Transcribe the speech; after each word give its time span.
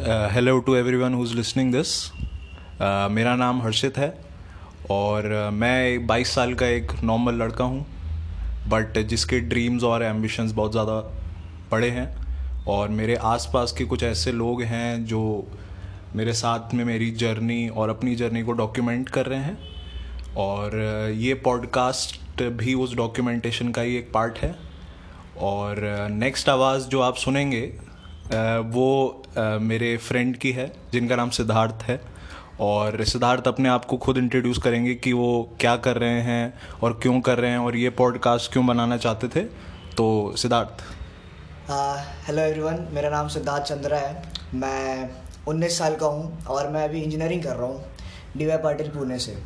Hello 0.00 0.58
to 0.58 0.74
everyone 0.74 1.14
who 1.14 1.24
is 1.24 1.34
listening 1.34 1.72
this 1.72 1.90
मेरा 3.12 3.34
नाम 3.36 3.60
हर्षित 3.62 3.98
है 3.98 4.08
और 4.90 5.22
uh, 5.22 5.52
मैं 5.52 6.06
22 6.06 6.28
साल 6.28 6.54
का 6.54 6.66
एक 6.66 6.92
नॉर्मल 7.04 7.34
लड़का 7.34 7.64
हूँ 7.64 7.84
बट 8.68 8.98
जिसके 9.08 9.40
ड्रीम्स 9.40 9.84
और 9.84 10.02
एम्बिशंस 10.02 10.52
बहुत 10.52 10.72
ज़्यादा 10.72 10.94
बड़े 11.72 11.90
हैं 11.90 12.08
और 12.68 12.88
मेरे 12.90 13.16
आसपास 13.26 13.72
के 13.72 13.84
कुछ 13.84 14.02
ऐसे 14.02 14.32
लोग 14.32 14.62
हैं 14.62 15.04
जो 15.04 15.22
मेरे 16.16 16.32
साथ 16.32 16.74
में 16.74 16.84
मेरी 16.84 17.10
जर्नी 17.16 17.68
और 17.68 17.90
अपनी 17.90 18.16
जर्नी 18.16 18.42
को 18.42 18.52
डॉक्यूमेंट 18.54 19.08
कर 19.08 19.26
रहे 19.26 19.40
हैं 19.40 19.58
और 20.38 20.70
uh, 20.70 21.22
ये 21.22 21.34
पॉडकास्ट 21.44 22.42
भी 22.42 22.74
उस 22.74 22.96
डॉक्यूमेंटेशन 22.96 23.68
का 23.68 23.82
ही 23.82 23.96
एक 23.96 24.12
पार्ट 24.12 24.38
है 24.38 24.54
और 25.42 25.86
नेक्स्ट 26.10 26.48
आवाज़ 26.48 26.88
जो 26.88 27.00
आप 27.00 27.16
सुनेंगे 27.16 27.72
वो 28.32 29.22
मेरे 29.60 29.96
फ्रेंड 29.98 30.36
की 30.36 30.52
है, 30.52 30.72
जिनका 30.92 31.16
नाम 31.16 31.30
सिद्धार्थ 31.30 31.82
है। 31.82 32.00
और 32.60 33.02
सिद्धार्थ 33.04 33.48
अपने 33.48 33.68
आप 33.68 33.84
को 33.84 33.96
खुद 33.96 34.18
इंट्रोड्यूस 34.18 34.58
करेंगे 34.58 34.94
कि 34.94 35.12
वो 35.12 35.56
क्या 35.60 35.76
कर 35.76 35.96
रहे 35.96 36.20
हैं 36.22 36.54
और 36.82 36.98
क्यों 37.02 37.20
कर 37.20 37.38
रहे 37.38 37.50
हैं 37.50 37.58
और 37.58 37.76
ये 37.76 37.90
पॉडकास्ट 37.90 38.52
क्यों 38.52 38.66
बनाना 38.66 38.96
चाहते 38.96 39.28
थे। 39.28 39.40
तो 39.96 40.06
सिद्धार्थ। 40.36 40.82
हेलो 42.26 42.42
एवरीवन 42.42 42.86
मेरा 42.92 43.10
नाम 43.10 43.28
सिद्धार्थ 43.28 43.64
चंद्रा 43.64 43.98
है। 43.98 44.22
मैं 44.54 45.10
19 45.48 45.78
साल 45.78 45.96
का 45.96 46.06
हूँ 46.06 46.44
और 46.46 46.68
मैं 46.68 46.84
अभी 46.84 47.02
इंजीनियरिंग 47.02 47.42
कर 47.42 47.56
रहा 47.56 47.66
हूँ 47.66 47.84
डी 48.36 48.46
वाई 48.46 48.58
पाटिल 48.58 48.88
पुणे 48.88 49.18
से। 49.18 49.36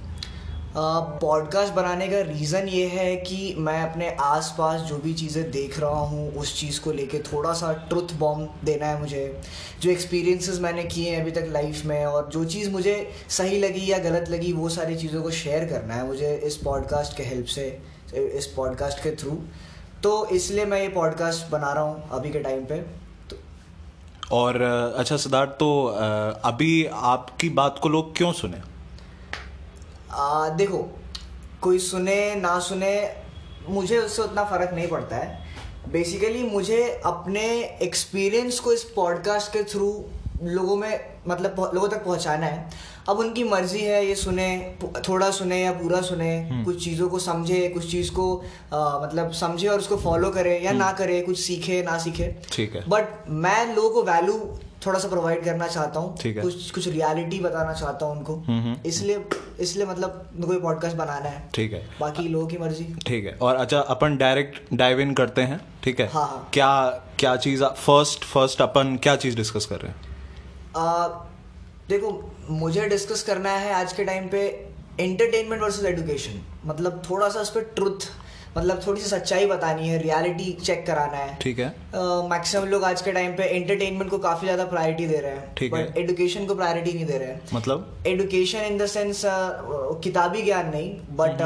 पॉडकास्ट 0.78 1.72
बनाने 1.74 2.06
का 2.08 2.20
रीज़न 2.22 2.66
ये 2.68 2.86
है 2.86 3.14
कि 3.16 3.54
मैं 3.58 3.80
अपने 3.82 4.08
आसपास 4.20 4.80
जो 4.80 4.96
भी 4.98 5.12
चीज़ें 5.14 5.50
देख 5.50 5.78
रहा 5.80 6.00
हूँ, 6.00 6.32
उस 6.32 6.54
चीज़ 6.60 6.80
को 6.80 6.92
लेके 6.92 7.18
थोड़ा 7.22 7.52
सा 7.52 7.72
ट्रुथ 7.88 8.12
बॉम्ब 8.18 8.58
देना 8.64 8.86
है 8.86 8.98
मुझे। 9.00 9.40
जो 9.82 9.90
एक्सपीरियंसेस 9.90 10.60
मैंने 10.60 10.84
किए 10.84 11.10
हैं 11.10 11.20
अभी 11.22 11.30
तक 11.30 11.46
लाइफ 11.52 11.84
में 11.84 12.04
और 12.06 12.28
जो 12.32 12.44
चीज़ 12.44 12.70
मुझे 12.70 12.96
सही 13.28 13.60
लगी 13.60 13.90
या 13.92 13.98
गलत 14.00 14.30
लगी, 14.30 14.52
वो 14.52 14.68
सारी 14.68 14.96
चीज़ों 14.96 15.22
को 15.22 15.30
शेयर 15.32 15.64
करना 15.68 15.94
है 15.94 16.06
मुझे 16.06 16.34
इस 16.44 16.56
पॉडकास्ट 16.56 17.16
के 17.16 17.22
हेल्प 17.22 17.46
से, 17.46 17.66
इस 18.14 18.46
पॉडकास्ट 18.46 19.02
के 19.02 19.14
थ्रू 19.16 19.38
तो 20.02 20.26
इसलिए 20.32 20.64
मैं 20.66 20.80
ये 20.80 20.88
पॉडकास्ट 20.90 21.50
बना 21.52 21.72
रहा 21.72 21.84
हूँ 21.84 22.08
अभी 22.10 22.30
के 22.30 22.38
टाइम 22.40 22.64
पे। 22.64 22.76
तो 23.30 24.36
और 24.36 24.62
अच्छा 24.62 25.16
सिद्धार्थ 25.16 25.50
तो 25.60 25.84
अभी 26.44 26.84
आपकी 26.92 27.48
बात 27.50 27.78
को 27.82 27.88
लोग 27.88 28.16
क्यों 28.16 28.32
सुने? 28.34 28.60
आ, 30.16 30.48
देखो 30.50 30.78
कोई 31.62 31.78
सुने 31.80 32.34
ना 32.36 32.58
सुने 32.60 32.94
मुझे 33.68 33.98
उससे 33.98 34.22
उतना 34.22 34.44
फ़र्क 34.44 34.70
नहीं 34.74 34.88
पड़ता 34.88 35.16
है 35.16 35.44
बेसिकली 35.92 36.42
मुझे 36.44 36.82
अपने 37.06 37.46
एक्सपीरियंस 37.82 38.58
को 38.60 38.72
इस 38.72 38.82
पॉडकास्ट 38.96 39.52
के 39.52 39.62
थ्रू 39.64 39.88
लोगों 40.44 40.76
में 40.76 41.00
मतलब 41.28 41.70
लोगों 41.74 41.88
तक 41.88 42.04
पहुंचाना 42.04 42.46
है 42.46 42.68
अब 43.08 43.18
उनकी 43.18 43.44
मर्ज़ी 43.44 43.80
है 43.80 44.04
ये 44.06 44.14
सुने 44.14 44.48
थोड़ा 45.08 45.30
सुने 45.30 45.62
या 45.62 45.72
पूरा 45.72 46.00
सुने 46.02 46.30
हम्म। 46.40 46.64
कुछ 46.64 46.84
चीज़ों 46.84 47.08
को 47.08 47.18
समझे 47.20 47.68
कुछ 47.68 47.90
चीज़ 47.90 48.10
को 48.12 48.26
आ, 48.72 48.98
मतलब 49.00 49.32
समझे 49.34 49.68
और 49.68 49.78
उसको 49.78 49.96
फॉलो 49.98 50.30
करे 50.30 50.58
या 50.58 50.70
हम्म। 50.70 50.78
ना 50.78 50.90
करे 50.92 51.20
कुछ 51.22 51.38
सीखे 51.40 51.82
ना 51.82 51.98
सीखे 51.98 52.34
ठीक 52.52 52.74
है 52.76 52.84
बट 52.88 53.28
मैं 53.44 53.74
लोगों 53.74 53.90
को 53.90 54.02
वैल्यू 54.02 54.38
थोड़ा 54.86 54.98
सा 54.98 55.08
प्रोवाइड 55.08 55.44
करना 55.44 55.66
चाहता 55.66 56.00
हूँ। 56.00 56.16
कुछ 56.26 56.70
कुछ 56.70 56.88
रियलिटी 56.88 57.40
बताना 57.40 57.72
चाहता 57.72 58.06
हूँ 58.06 58.16
उनको। 58.16 58.34
हम्म, 58.34 58.60
हम्म। 58.60 58.76
इसलिए 58.86 59.24
इसलिए 59.60 59.86
मतलब 59.86 60.30
मेरे 60.34 60.54
को 60.54 60.60
पॉडकास्ट 60.60 60.96
बनाना 60.96 61.28
है। 61.28 61.48
ठीक 61.54 61.72
है। 61.72 61.88
बाकी 62.00 62.28
लोगों 62.28 62.46
की 62.46 62.58
मर्ज़ी। 62.58 62.84
ठीक 63.06 63.26
है। 63.26 63.38
और 63.42 63.56
अच्छा 63.56 63.78
अपन 63.78 64.16
डायरेक्ट 64.16 64.74
डाइव 64.74 65.00
इन 65.00 65.14
करते 65.14 65.42
हैं 65.42 65.60
ठीक 65.84 66.00
है? 66.00 66.06
हाँ 66.06 66.26
हाँ। 66.26 66.50
क्या 66.52 66.90
क्या 67.18 67.36
चीज़ 67.36 67.64
फ़र्स्ट 67.64 68.24
फ़र्स्ट 68.24 68.62
अपन 68.62 68.96
क्या 68.96 69.16
चीज़ 69.16 69.36
डिस्कस 69.36 69.66
कर 69.66 69.76
रहे 69.76 69.88
हैं? 69.88 70.00
देखो 71.88 72.32
मुझे 72.50 72.88
डिस्कस 72.88 73.22
करना 73.22 73.50
है 73.50 73.72
आज 73.72 73.92
के 73.92 74.04
टाइम 74.04 74.28
पे 74.28 74.68
एंटरटेनमेंट 75.00 75.62
वर्सेस 75.62 75.84
एजुकेशन 75.84 76.40
मतलब 76.64 77.02
थोड़ा 77.10 77.28
सा 77.28 77.40
उस 77.40 77.50
पर 77.50 77.60
ट्रुथ 77.60 78.08
मतलब 78.56 78.80
थोड़ी 78.86 79.00
सी 79.00 79.08
सच्चाई 79.08 79.46
बतानी 79.46 79.88
है 79.88 79.98
रियलिटी 80.02 80.52
चेक 80.62 80.86
कराना 80.86 81.16
है। 81.16 81.36
ठीक 81.40 81.58
है। 81.58 81.68
मैक्सिमम 82.30 82.64
uh, 82.64 82.70
लोग 82.70 82.84
आज 82.84 83.02
के 83.02 83.12
टाइम 83.12 83.32
पे 83.36 83.44
एंटरटेनमेंट 83.44 84.10
को 84.10 84.18
काफ़ी 84.18 84.46
ज़्यादा 84.46 84.64
प्रायोरिटी 84.66 85.06
दे 85.06 85.18
रहे 85.18 85.32
हैं 85.32 85.54
ठीक 85.58 85.74
है। 85.74 85.86
एडुकेशन 85.98 86.46
को 86.46 86.54
प्रायोरिटी 86.54 86.92
नहीं 86.92 87.06
दे 87.06 87.18
रहे 87.18 87.28
हैं। 87.28 87.40
मतलब? 87.54 87.96
एडुकेशन 88.06 88.64
इन 88.66 88.78
द 88.78 88.86
सेंस 88.88 89.22
किताबी 90.04 90.42
ज्ञान 90.42 90.70
नहीं 90.70 90.90
but 91.16 91.42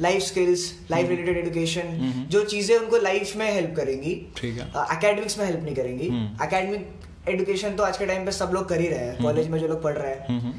life 0.00 0.22
skills 0.22 0.62
life 0.90 1.08
related 1.08 1.36
education 1.38 2.26
जो 2.30 2.44
चीज़ें 2.44 2.76
उनको 2.76 2.96
लाइफ 3.02 3.34
में 3.36 3.50
हेल्प 3.52 3.74
करेंगी 3.76 4.14
ठीक 4.36 4.58
है। 4.58 4.66
एकेडमिक्स 4.92 5.38
में 5.38 5.44
हेल्प 5.46 5.62
नहीं 5.64 5.74
करेंगी। 5.74 6.08
अकेडमिक 6.42 6.80
हम्म। 6.80 7.32
एडुकेशन 7.32 7.74
तो 7.76 7.82
आज 7.82 7.96
के 7.96 8.06
टाइम 8.06 8.24
पे 8.24 8.32
सब 8.32 8.50
लोग 8.54 8.68
कर 8.68 8.80
ही 8.80 8.88
रहे 8.88 9.04
हैं 9.06 9.22
कॉलेज 9.22 9.44
हम्म। 9.44 9.52
में 9.52 9.60
जो 9.60 9.68
लोग 9.68 9.82
पढ़ 9.82 9.96
रहे 9.96 10.10
हैं। 10.10 10.26
हम्म, 10.28 10.52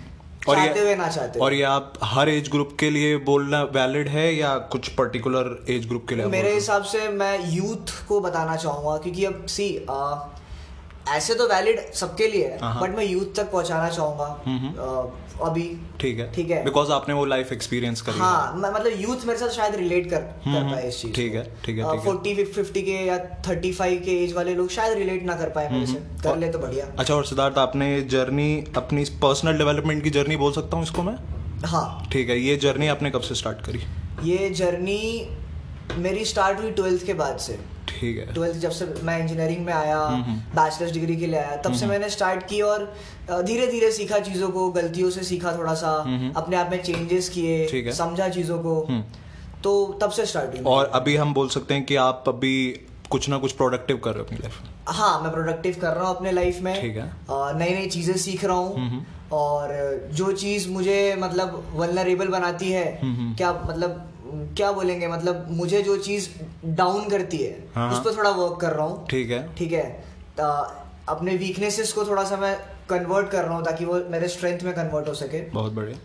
और 0.48 0.56
चाहते 0.56 0.80
हुए 0.80 0.96
ना 0.96 1.08
चाहते 1.08 1.40
और 1.40 1.54
ये 1.54 1.64
आप 1.64 1.94
हर 2.04 2.30
एज 2.30 2.50
ग्रुप 2.50 2.76
के 2.80 2.90
लिए 2.90 3.16
बोलना 3.26 3.62
वैलिड 3.74 4.08
है 4.10 4.34
या 4.36 4.58
कुछ 4.72 4.90
पर्टिकुलर 4.94 5.58
एज 5.70 5.88
ग्रुप 5.88 6.06
के 6.10 6.16
लिए 6.16 6.26
मेरे 6.32 6.54
हिसाब 6.54 6.84
से 6.86 7.08
मैं 7.14 7.38
यूथ 7.52 7.94
को 8.08 8.20
बताना 8.20 8.56
चाहूँगा 8.56 8.98
क्योंकि 8.98 9.26
अब 9.26 9.46
सी 9.50 9.70
ऐसे 11.08 11.34
तो 11.36 11.48
वैलिड 11.48 11.80
सबके 11.94 12.28
लिए 12.28 12.46
है 12.46 12.56
बट 12.58 12.64
हाँ। 12.64 12.88
मैं 12.88 13.06
यूथ 13.06 13.36
तक 13.36 13.52
पहुंचाना 13.52 13.90
चाहूँगा। 13.90 14.26
अभी। 15.46 15.64
ठीक 16.00 16.20
है। 16.20 16.32
ठीक 16.34 16.50
है। 16.50 16.64
बिकॉज़ 16.64 16.92
आपने 16.92 17.14
वो 17.14 17.26
लाइफ 17.26 17.52
एक्सपीरियंस 17.54 18.02
करी 18.02 18.20
हाँ। 18.20 18.54
मैं 18.58 18.70
मतलब 18.72 19.02
यूथ 19.02 19.26
मेरे 19.28 19.40
साथ 19.40 19.50
शायद 19.50 19.76
रिलेट 19.76 20.10
कर 20.10 20.20
कर 20.46 20.72
पाए 20.72 20.88
इस 20.88 21.02
चीज़ 21.02 21.14
ठीक 21.14 21.36
है 21.36 21.44
ठीक 21.66 21.78
है 21.78 21.98
फोर्टी 22.04 22.34
फिफ्टी 22.44 22.82
के 22.82 22.92
या 23.08 23.18
थर्टी 23.48 23.72
फाइव 23.74 24.02
के 24.06 24.12
एज 24.24 24.34
वाले 24.34 24.56
लोग 24.56 24.70
शायद 24.70 24.98
रिलेट 24.98 25.24
ना 25.24 25.36
कर 25.36 25.50
पाए 25.50 25.70
मेरे 25.72 25.86
से। 25.86 26.00
कर 26.24 26.38
ले 26.38 26.50
तो 26.50 26.60
बढ़िया। 26.60 26.86
अच्छा 27.00 27.16
और 27.16 27.26
सिद्धार्थ 27.26 27.58
आपने 27.58 28.02
जर्नी 28.12 28.50
अपनी 28.78 29.06
पर्सनल 29.22 29.58
डेवलपमेंट 29.58 30.04
की 30.04 30.10
जर्नी 30.10 30.38
बोल 30.38 30.52
सकता 30.54 30.78
हूँ 30.78 30.84
इसको 30.84 31.04
मैं? 31.04 31.16
हाँ। 31.66 32.08
ठीक 32.12 32.30
है 32.30 32.40
ये 32.40 32.56
जर्नी 32.58 32.88
आपने 32.88 33.12
कब 33.12 33.22
से 33.22 33.36
स्टार्ट 33.36 33.66
करी? 33.66 33.82
ये 34.32 34.50
जर्नी 34.50 35.30
मेरी 35.98 36.26
स्टार्ट 36.26 36.60
हुई 36.60 36.72
ट्वेल्थ 36.72 37.06
के 37.06 37.14
बाद 37.14 37.38
से। 37.38 37.60
ठीक 37.96 38.18
है। 38.18 38.34
ट्वेल्थ 38.34 38.58
जब 38.60 38.72
से 38.72 38.86
मैं 39.04 39.20
इंजीनियरिंग 39.20 39.66
में 39.66 39.74
आया 39.74 40.00
बैचलर्स 40.56 40.92
डिग्री 40.94 41.16
के 41.16 41.28
लिए 41.28 41.40
आया 41.40 41.56
तब 41.62 41.74
से 41.74 41.88
मैंने 41.88 42.10
स्टार्ट 42.10 42.48
की 42.48 42.62
और 42.64 42.86
धीरे 43.30 43.68
धीरे 43.68 43.92
सीखा 43.92 44.20
चीज़ों 44.22 44.50
को 44.50 44.70
गलतियों 44.72 45.10
से 45.12 45.24
सीखा 45.26 45.58
थोड़ा 45.58 45.74
सा 45.76 45.92
अपने 46.38 46.56
आप 46.56 46.72
में 46.72 46.82
चेंजेस 46.84 47.30
किए 47.30 47.92
समझा 47.94 48.30
चीज़ों 48.30 48.60
को। 48.60 48.76
तो 49.64 49.72
तब 50.02 50.10
से 50.12 50.26
स्टार्ट 50.26 50.56
हुई 50.56 50.64
और 50.70 50.92
अभी 50.94 51.16
हम 51.16 51.34
बोल 51.34 51.48
सकते 51.50 51.74
हैं 51.74 51.84
कि 51.86 51.96
आप 52.02 52.24
अभी 52.28 52.56
कुछ 53.12 53.28
ना 53.30 53.38
कुछ 53.38 53.52
प्रोडक्टिव 53.54 53.98
कर 54.04 54.12
रहे 54.12 54.20
हो 54.20 54.26
अपनी 54.26 54.38
लाइफ 54.38 54.62
में। 54.62 54.70
हाँ 54.90 55.22
मैं 55.22 55.32
प्रोडक्टिव 55.32 55.76
कर 55.82 55.94
रहा 55.94 56.08
हूँ 56.08 56.16
अपने 56.16 56.32
लाइफ 56.32 56.60
में। 56.62 56.74
ठीक 56.82 56.98
है। 56.98 57.12
नई 57.60 57.74
नई 57.74 57.88
चीज़ें 57.90 58.16
सीख 58.18 58.44
रहा 58.46 58.56
हूँ। 58.56 59.06
और 59.34 59.74
जो 60.14 60.32
चीज़ 60.34 60.70
मुझे 60.70 61.16
मतलब 61.20 61.64
वलनरेबल 61.76 62.28
बनाती 62.30 62.72
है 62.72 63.00
क्या 63.04 63.52
मतलब 63.66 64.12
क्या 64.58 64.72
बोलेंगे? 64.72 65.08
मतलब 65.08 65.46
मुझे 65.52 65.82
जो 65.82 65.98
चीज़ 66.00 66.30
डाउन 66.76 67.10
करती 67.10 67.38
है 67.38 67.54
हाँ, 67.76 67.92
उस 67.92 68.00
पर 68.06 68.18
थोड़ा 68.18 68.30
वर्क 68.32 68.60
कर 68.62 68.74
रहा 68.74 68.86
हूँ। 68.86 69.06
ठीक 69.10 69.32
है। 69.32 69.48
ठीक 69.58 69.72
है? 69.74 69.86
अपने 71.10 71.36
वीकनेसेस 71.38 71.94
को 71.94 72.06
थोड़ा 72.06 72.24
सा 72.24 72.38
मैं 72.38 72.56
कन्वर्ट 72.90 73.30
कर 73.30 73.44
रहा 73.44 73.56
हूँ 73.56 73.66
ताकि 73.66 73.86
वो 73.86 74.00
मेरे 74.12 74.28
स्ट्रेंथ 74.28 74.64
में 74.64 74.74
कन्वर्ट 74.76 75.08
हो 75.08 75.14
सके। 75.14 75.42
बहुत 75.52 75.74
बढ़िया। 75.74 75.98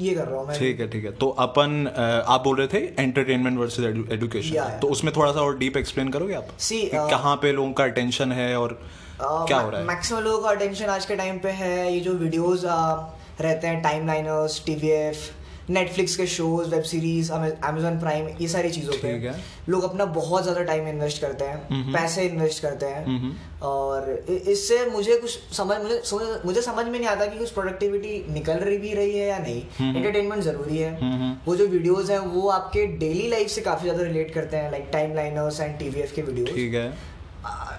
ये 0.00 0.14
कर 0.14 0.26
रहा 0.26 0.40
हूँ 0.40 0.54
ठीक 0.54 0.80
है 0.80 0.88
ठीक 0.90 1.04
है। 1.04 1.10
तो 1.12 1.28
अपन 1.40 1.86
आप 2.26 2.42
बोल 2.44 2.56
रहे 2.58 2.66
थे 2.68 3.02
एंटरटेनमेंट 3.02 3.58
वर्सेस 3.58 3.84
एजुकेशन 4.12 4.78
तो 4.82 4.88
उसमें 4.88 5.12
थोड़ा 5.16 5.32
सा 5.32 5.40
और 5.40 5.56
डीप 5.58 5.76
एक्सप्लेन 5.76 6.08
करोगे 6.10 6.34
आप? 6.34 6.48
सी 6.58 6.80
कहाँ 6.94 7.36
पे 7.36 7.52
लोगों 7.52 7.72
का 7.72 7.84
अटेंशन 7.84 8.32
है 8.32 8.56
और 8.58 8.70
uh, 8.70 9.46
क्या 9.48 9.58
हो 9.58 9.70
रहा 9.70 9.80
है? 9.80 9.86
मैक्सिमम 9.86 10.20
लोगों 10.20 10.42
का 10.42 10.50
अटेंशन 10.50 10.86
आज 10.88 11.06
के 11.06 11.16
टाइम 11.16 11.38
पे 11.38 11.50
है 11.58 11.92
ये 11.92 12.00
जो 12.00 12.12
वीडियोस 12.14 12.62
रहते 12.64 13.66
हैं 13.66 13.82
टाइम 13.82 14.06
लाइनर्स 14.06 14.62
टीवीएफ 14.66 15.39
नेटफ्लिक्स 15.70 16.16
के 16.16 16.26
shows 16.28 16.68
web 16.70 16.82
series 16.84 17.30
Amazon 17.32 17.98
Prime 18.00 18.28
ये 18.40 18.48
सारी 18.48 18.70
चीज़ों 18.70 18.94
पे 19.02 19.32
लोग 19.68 19.84
अपना 19.84 20.04
बहुत 20.14 20.42
ज़्यादा 20.42 20.62
टाइम 20.64 20.88
इन्वेस्ट 20.88 21.20
करते 21.22 21.44
हैं 21.44 21.92
पैसे 21.92 22.24
इन्वेस्ट 22.24 22.62
करते 22.62 22.86
हैं। 22.86 23.36
और 23.62 24.10
इससे 24.30 24.84
मुझे 24.86 25.16
कुछ 25.16 25.38
समझ 25.56 25.76
मुझे 25.78 26.40
मुझे 26.44 26.62
समझ 26.62 26.84
में 26.86 26.98
नहीं 26.98 27.08
आता 27.08 27.26
कि 27.26 27.38
कुछ 27.38 27.50
प्रोडक्टिविटी 27.50 28.24
निकल 28.32 28.58
रही 28.60 28.76
भी 28.78 28.94
रही 28.94 29.18
है 29.18 29.28
या 29.28 29.38
नहीं। 29.38 29.94
एंटरटेनमेंट 29.94 30.42
ज़रूरी 30.42 30.78
है। 30.78 31.38
वो 31.46 31.56
जो 31.56 31.66
वीडियोज़ 31.68 32.12
हैं 32.12 32.18
वो 32.34 32.48
आपके 32.50 32.86
डेली 32.98 33.28
लाइफ 33.28 33.48
से 33.50 33.60
काफ़ी 33.62 33.88
ज़्यादा 33.88 34.02
रिलेट 34.02 34.34
करते 34.34 34.56
हैं 34.56 34.70
like 34.72 34.88
time 34.92 35.14
liners 35.14 35.60
and 35.60 35.78
TVF 35.78 36.12
के 36.14 36.22
वीडियो 36.22 36.46
ठीक 36.54 36.74
है। 36.74 36.92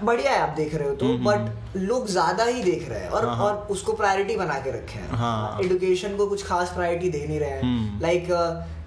बढ़िया 0.02 0.32
है 0.32 0.38
आप 0.40 0.54
देख 0.56 0.74
रहे 0.74 0.88
हो 0.88 0.94
तो 0.94 1.08
बट 1.18 1.34
हम्म, 1.34 1.48
हम्म। 1.48 1.80
लोग 1.80 2.06
ज़्यादा 2.08 2.44
ही 2.44 2.62
देख 2.62 2.88
रहे 2.88 3.00
हैं 3.00 3.08
और 3.08 3.26
हाँ, 3.26 3.36
हाँ। 3.36 3.44
और 3.46 3.66
उसको 3.70 3.92
प्रायोरिटी 3.92 4.36
बना 4.36 4.58
के 4.58 4.70
रखे 4.70 4.98
हैं। 4.98 5.08
हाँ, 5.14 5.58
एडुकेशन 5.64 6.16
को 6.16 6.26
कुछ 6.26 6.44
खास 6.46 6.72
प्रायोरिटी 6.74 7.08
दे 7.08 7.26
नहीं 7.28 7.40
रहे 7.40 7.50
हैं। 7.50 8.00
लाइक 8.02 8.28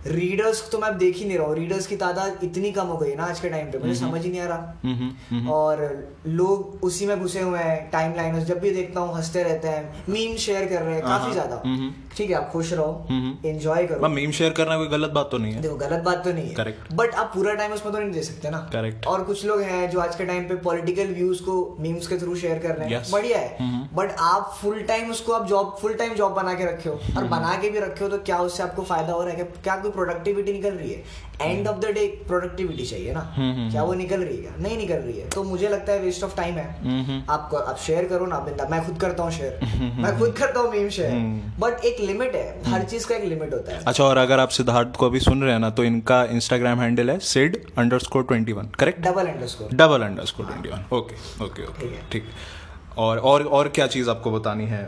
रीडर्स 0.07 0.69
तो 0.71 0.79
मैं 0.79 0.97
देख 0.97 1.15
ही 1.17 1.25
नहीं 1.25 1.37
रहा 1.37 1.47
हूँ। 1.47 1.55
रीडर्स 1.55 1.87
की 1.87 1.95
तादाद 1.97 2.43
इतनी 2.43 2.71
कम 2.71 2.87
हो 2.87 2.97
गई 2.97 3.13
ना 3.15 3.23
आज 3.25 3.39
के 3.39 3.49
टाइम 3.49 3.71
पे 3.71 3.77
मुझे 3.77 3.95
समझ 3.95 4.21
ही 4.23 4.29
नहीं 4.31 4.41
आ 4.41 4.45
रहा। 4.45 4.73
हम्म, 4.83 5.09
हम्म, 5.29 5.49
और 5.49 5.79
लोग 6.27 6.83
उसी 6.83 7.05
में 7.05 7.19
घुसे 7.19 7.41
हुए 7.41 7.59
हैं 7.59 7.89
टाइम 7.91 8.15
लाइन 8.15 8.39
जब 8.45 8.59
भी 8.59 8.71
देखता 8.71 8.99
हूँ 8.99 9.15
हँसते 9.15 9.43
रहते 9.43 9.67
हैं 9.67 10.03
मीम 10.09 10.35
शेयर 10.37 10.65
कर 10.69 10.81
रहे 10.81 10.95
हैं 10.95 11.03
काफ़ी 11.03 11.23
हाँ, 11.25 11.33
ज़्यादा। 11.33 11.61
हम्म। 11.65 11.93
ठीक 12.17 12.29
है 12.29 12.35
आप 12.35 12.49
खुश 12.51 12.71
रहो। 12.73 13.05
एंजॉय 13.45 13.85
करो। 13.87 14.07
मीम 14.09 14.31
शेयर 14.31 14.53
करना 14.53 14.77
कोई 14.77 14.87
गलत 14.87 15.11
बात 15.11 15.29
तो 15.31 15.37
नहीं 15.37 15.53
है। 15.53 15.61
देखो 15.61 15.75
गलत 15.75 16.03
बात 16.03 16.23
तो 16.23 16.31
नहीं 16.33 16.47
है। 16.47 16.53
करेक्ट 16.55 16.93
बट 16.93 17.15
आप 17.15 17.31
पूरा 17.35 17.53
टाइम 17.53 17.73
उसमें 17.73 17.93
तो 17.93 17.99
नहीं 17.99 18.11
दे 18.11 18.23
सकते 18.23 18.49
ना। 18.49 18.57
करेक्ट 18.73 19.07
और 19.07 19.23
कुछ 19.23 19.45
लोग 19.45 19.61
हैं 19.61 19.89
जो 19.89 19.99
आज 19.99 20.15
के 20.15 20.25
टाइम 20.25 20.43
पे 20.43 20.55
पॉलिटिकल 20.65 21.13
व्यूज़ 21.13 21.41
को 21.43 21.55
मीम्स 21.79 22.07
के 22.07 22.17
थ्रू 22.17 22.35
शेयर 22.35 22.59
कर 22.59 22.75
रहे 22.75 22.89
हैं। 22.89 23.01
Yes. 23.01 23.11
बढ़िया 23.11 23.39
है। 23.39 23.89
बट 23.95 24.15
आप 24.21 24.57
फुल 24.61 24.81
टाइम 24.83 25.11
उसको 25.11 25.33
आप 25.33 25.47
जॉब 25.47 25.75
फुल 25.81 25.93
टाइम 25.93 26.13
जॉब 26.13 26.33
बना 26.33 26.53
के 26.53 26.65
रखे 26.65 26.89
हो। 26.89 26.95
और 27.17 27.23
बना 27.25 27.55
के 27.61 27.69
भी 27.69 27.79
रखे 27.79 28.03
हो 28.03 28.09
तो 28.09 28.17
क्या 28.19 28.39
उससे 28.39 28.63
आपको 28.63 28.83
फ़ायदा 28.83 29.13
हो 29.13 29.23
रहा 29.23 29.33
है? 29.33 29.43
क्या 29.63 29.75
कोई 29.75 29.91
प्रोडक्टिविटी 29.91 30.53
निकल 30.53 30.71
रही 30.71 30.91
है? 30.91 31.03
End 31.41 31.67
of 31.67 31.77
the 31.79 31.91
day 31.93 32.05
productivity 32.27 32.85
चाहिए 32.85 33.13
ना। 33.13 33.19
हम्म, 33.35 33.69
क्या 33.71 33.83
वो 33.83 33.93
निकल 33.93 34.21
रही 34.21 34.37
है? 34.37 34.53
नहीं 34.63 34.77
निकल 34.77 34.95
रही 34.97 35.17
है। 35.19 35.29
तो 35.29 35.43
मुझे 35.43 35.67
लगता 35.69 35.93
है 35.93 35.99
वेस्ट 36.01 36.23
ऑफ़ 36.23 36.35
टाइम 36.37 36.55
है। 36.55 36.67
हम्म, 36.81 37.21
आप 37.33 37.55
आप 37.57 37.77
शेयर 37.85 38.05
करो 38.07 38.25
ना 38.25 38.39
बिंदा 38.39 38.67
मैं 38.71 38.83
खुद 38.85 38.99
करता 39.01 39.23
हूँ 39.23 39.31
शेयर 39.31 39.59
मैं 40.03 40.17
खुद 40.19 40.33
करता 40.37 40.59
हूँ 40.59 40.71
मीम 40.71 40.89
शेयर 40.97 41.11
हम्म। 41.11 41.51
बट 41.59 41.85
एक 41.85 41.99
लिमिट 42.01 42.35
है। 42.35 42.71
हर 42.73 42.83
चीज़ 42.85 43.07
का 43.07 43.15
एक 43.15 43.23
लिमिट 43.25 43.53
होता 43.53 43.71
है। 43.71 43.83
अच्छा 43.87 44.03
और 44.03 44.17
अगर 44.17 44.39
आप 44.39 44.49
सिद्धार्थ 44.59 44.95
को 44.95 45.05
अभी 45.05 45.19
सुन 45.19 45.43
रहे 45.43 45.51
हैं 45.51 45.59
ना 45.59 45.69
तो 45.71 45.83
इनका 45.83 46.23
इंस्टाग्राम 46.31 46.81
हैंडल 46.81 47.09
है 47.11 47.17
Sid 47.25 47.57
underscore 47.99 48.23
twenty 48.23 48.51
one 48.53 48.69
correct 48.79 49.01
double 49.07 49.27
underscore 49.27 49.69
double 49.75 50.01
underscore 50.25 50.45
twenty 50.45 50.69
one 50.69 50.85
okay 50.97 51.43
okay 51.45 51.65
okay 51.65 51.89
ठीक 52.11 52.23
है। 52.23 52.63
और 52.97 53.17
और 53.19 53.43
और 53.47 53.67
क्या 53.67 53.87
चीज़ 53.87 54.09
आपको 54.09 54.31
बतानी 54.31 54.65
है? 54.65 54.83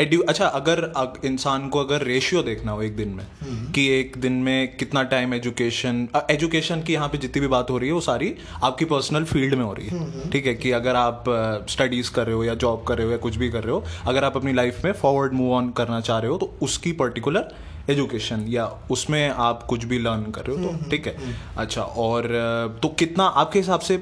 एड्यू 0.00 0.20
अच्छा 0.22 0.46
अगर 0.46 0.92
इंसान 1.24 1.68
को 1.68 1.80
अगर 1.80 2.02
रेशियो 2.02 2.42
देखना 2.42 2.72
हो 2.72 2.82
एक 2.82 2.96
दिन 2.96 3.08
में 3.08 3.26
कि 3.72 3.86
एक 3.90 4.16
दिन 4.18 4.32
में 4.42 4.76
कितना 4.76 5.02
टाइम 5.12 5.34
एजुकेशन 5.34 6.06
एजुकेशन 6.30 6.82
की 6.82 6.92
यहाँ 6.92 7.08
पे 7.08 7.18
जितनी 7.18 7.40
भी 7.40 7.48
बात 7.48 7.70
हो 7.70 7.78
रही 7.78 7.88
है 7.88 7.94
वो 7.94 8.00
सारी 8.00 8.34
आपकी 8.62 8.84
पर्सनल 8.84 9.24
फ़ील्ड 9.24 9.54
में 9.54 9.64
हो 9.64 9.72
रही 9.72 9.88
है। 9.88 10.30
ठीक 10.30 10.46
है 10.46 10.54
कि 10.54 10.70
अगर 10.70 10.96
आप 10.96 11.24
स्टडीज़ 11.70 12.10
कर 12.10 12.26
रहे 12.26 12.34
हो 12.34 12.44
या 12.44 12.54
जॉब 12.56 12.84
कर 12.88 12.96
रहे 12.96 13.06
हो 13.06 13.12
या 13.12 13.18
कुछ 13.18 13.36
भी 13.36 13.50
कर 13.50 13.64
रहे 13.64 13.72
हो 13.72 13.84
अगर 14.06 14.24
आप 14.24 14.36
अपनी 14.36 14.52
लाइफ 14.52 14.84
में 14.84 14.92
फॉरवर्ड 14.92 15.32
मूव 15.32 15.52
ऑन 15.54 15.70
करना 15.70 16.00
चाह 16.00 16.18
रहे 16.18 16.30
हो 16.30 16.38
तो 16.38 16.52
उसकी 16.62 16.92
पर्टिकुलर 16.92 17.54
एजुकेशन 17.90 18.44
या 18.48 18.64
उसमें 18.90 19.28
आप 19.28 19.62
कुछ 19.62 19.84
भी 19.84 19.98
लर्न 19.98 20.30
कर 20.32 20.46
रहे 20.46 20.56
हो 20.56 20.72
तो 20.72 20.90
ठीक 20.90 21.06
है। 21.06 21.16
अच्छा 21.56 21.82
और 21.82 22.28
तो 22.82 22.88
कितना 22.88 23.24
आपके 23.24 23.58
हिसाब 23.58 23.80
से 23.80 23.94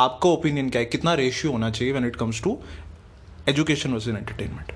आपका 0.00 0.28
ओपिनियन 0.30 0.70
क्या 0.70 0.80
है? 0.80 0.86
कितना 0.86 1.14
रेशियो 1.14 1.52
होना 1.52 1.70
चाहिए 1.70 1.92
when 1.92 2.06
it 2.06 2.16
comes 2.16 2.42
to 2.42 2.58
education 3.48 3.92
versus 3.92 4.16
entertainment 4.16 4.72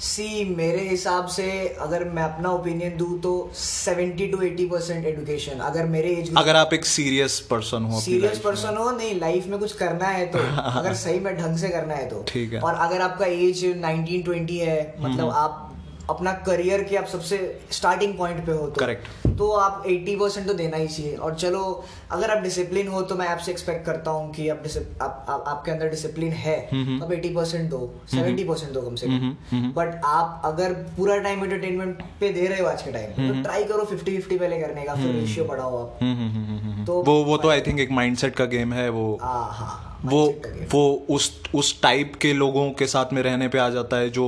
see 0.00 0.44
मेरे 0.56 0.88
हिसाब 0.88 1.26
से 1.26 1.68
अगर 1.80 2.04
मैं 2.04 2.22
अपना 2.22 2.50
ओपिनियन 2.50 2.96
दूँ 2.96 3.20
तो 3.20 3.52
70 3.54 4.30
टू 4.32 4.38
80 4.38 4.70
परसेंट 4.70 5.06
एजुकेशन 5.06 5.58
अगर 5.58 5.86
मेरे 5.86 6.10
एज 6.10 6.32
अगर 6.36 6.56
आप 6.56 6.72
एक 6.74 6.84
सीरियस 6.84 7.38
पर्सन 7.40 7.82
हो 7.82 8.00
सीरियस 8.00 8.38
पर्सन 8.38 8.76
हो 8.76 8.90
नहीं 8.90 9.20
लाइफ 9.20 9.46
में 9.46 9.58
कुछ 9.58 9.72
करना 9.72 10.06
है 10.06 10.26
तो 10.26 10.38
अगर 10.78 10.94
सही 10.94 11.20
में 11.20 11.36
ढंग 11.38 11.56
से 11.56 11.68
करना 11.68 11.94
है 11.94 12.08
तो। 12.08 12.24
ठीक 12.28 12.52
है। 12.52 12.60
और 12.60 12.74
अगर 12.74 13.00
आपका 13.00 13.26
एज 13.26 13.64
19 13.66 14.24
20 14.28 14.50
है 14.50 14.94
मतलब 15.00 15.30
आप 15.30 15.69
अपना 16.10 16.32
करियर 16.46 16.82
के 16.84 16.96
आप 16.96 17.06
सबसे 17.06 17.38
स्टार्टिंग 17.70 18.16
पॉइंट 18.18 18.44
पे 18.46 18.52
हो 18.52 18.66
तो। 18.66 18.80
Correct. 18.80 19.36
तो 19.38 19.50
आप 19.52 19.82
80 19.86 20.14
परसेंट 20.20 20.46
तो 20.46 20.54
देना 20.54 20.76
ही 20.76 20.88
चाहिए। 20.88 21.14
और 21.16 21.34
चलो 21.34 21.62
अगर 22.10 22.30
आप 22.30 22.42
डिसिप्लिन 22.42 22.88
हो 22.88 23.02
तो 23.02 23.16
मैं 23.16 23.28
आपसे 23.28 23.50
एक्सपेक्ट 23.50 23.86
करता 23.86 24.10
हूँ 24.10 24.32
कि 24.34 24.48
आप, 24.48 24.62
आप, 25.02 25.26
आप 25.28 25.44
आपके 25.48 25.70
अंदर 25.70 25.88
डिसिप्लिन 25.88 26.32
है 26.32 26.56
तो 26.72 27.04
आप 27.04 27.10
80 27.12 27.34
परसेंट 27.36 27.70
दो 27.70 27.80
70 28.14 28.48
परसेंट 28.48 28.72
दो 28.72 28.80
कम 28.80 28.94
से 28.94 29.06
कम। 29.06 29.72
बट 29.76 30.00
आप 30.04 30.42
अगर 30.44 30.72
पूरा 30.96 31.18
टाइम 31.18 31.44
एंटरटेनमेंट 31.44 32.02
पे 32.20 32.28
दे 32.32 32.46
रहे 32.46 32.60
हो 32.60 32.66
आज 32.66 32.82
के 32.82 32.92
टाइम 32.92 33.28
तो 33.28 33.42
ट्राई 33.42 33.64
करो 33.64 33.84
50 33.84 34.16
50 34.20 34.38
पहले 34.38 34.60
करने 34.60 34.82
का 34.82 34.94
फिर 34.94 35.14
रेशियो 35.14 35.44
बढ़ाओ 35.44 35.76
आप। 35.82 35.98
हम्म, 36.02 36.16
हम्म, 36.16 36.34
हम्म, 36.34 36.58
हम्म, 36.58 36.72
हम्म। 36.72 36.84
तो 36.84 37.02
वो 37.02 37.22
वो 37.24 37.36
तो 37.36 37.50
आई 37.50 37.60
थिंक 37.60 37.80
एक 37.80 37.90
माइंडसेट 37.90 38.34
का 38.34 38.44
गेम 38.44 38.72
है 38.72 38.88
वो 38.88 39.18
हाँ 39.22 39.86
वो। 40.04 40.26
वो 40.72 41.06
उस 41.10 41.42
उस 41.54 41.80
टाइप 41.82 42.14
के 42.20 42.32
लोगों 42.32 42.70
के 42.70 42.86
साथ 42.86 43.12
में 43.12 43.22
रहने 43.22 43.48
पे 43.48 43.58
आ 43.58 43.68
जाता 43.68 43.96
है 43.96 44.10
जो 44.10 44.26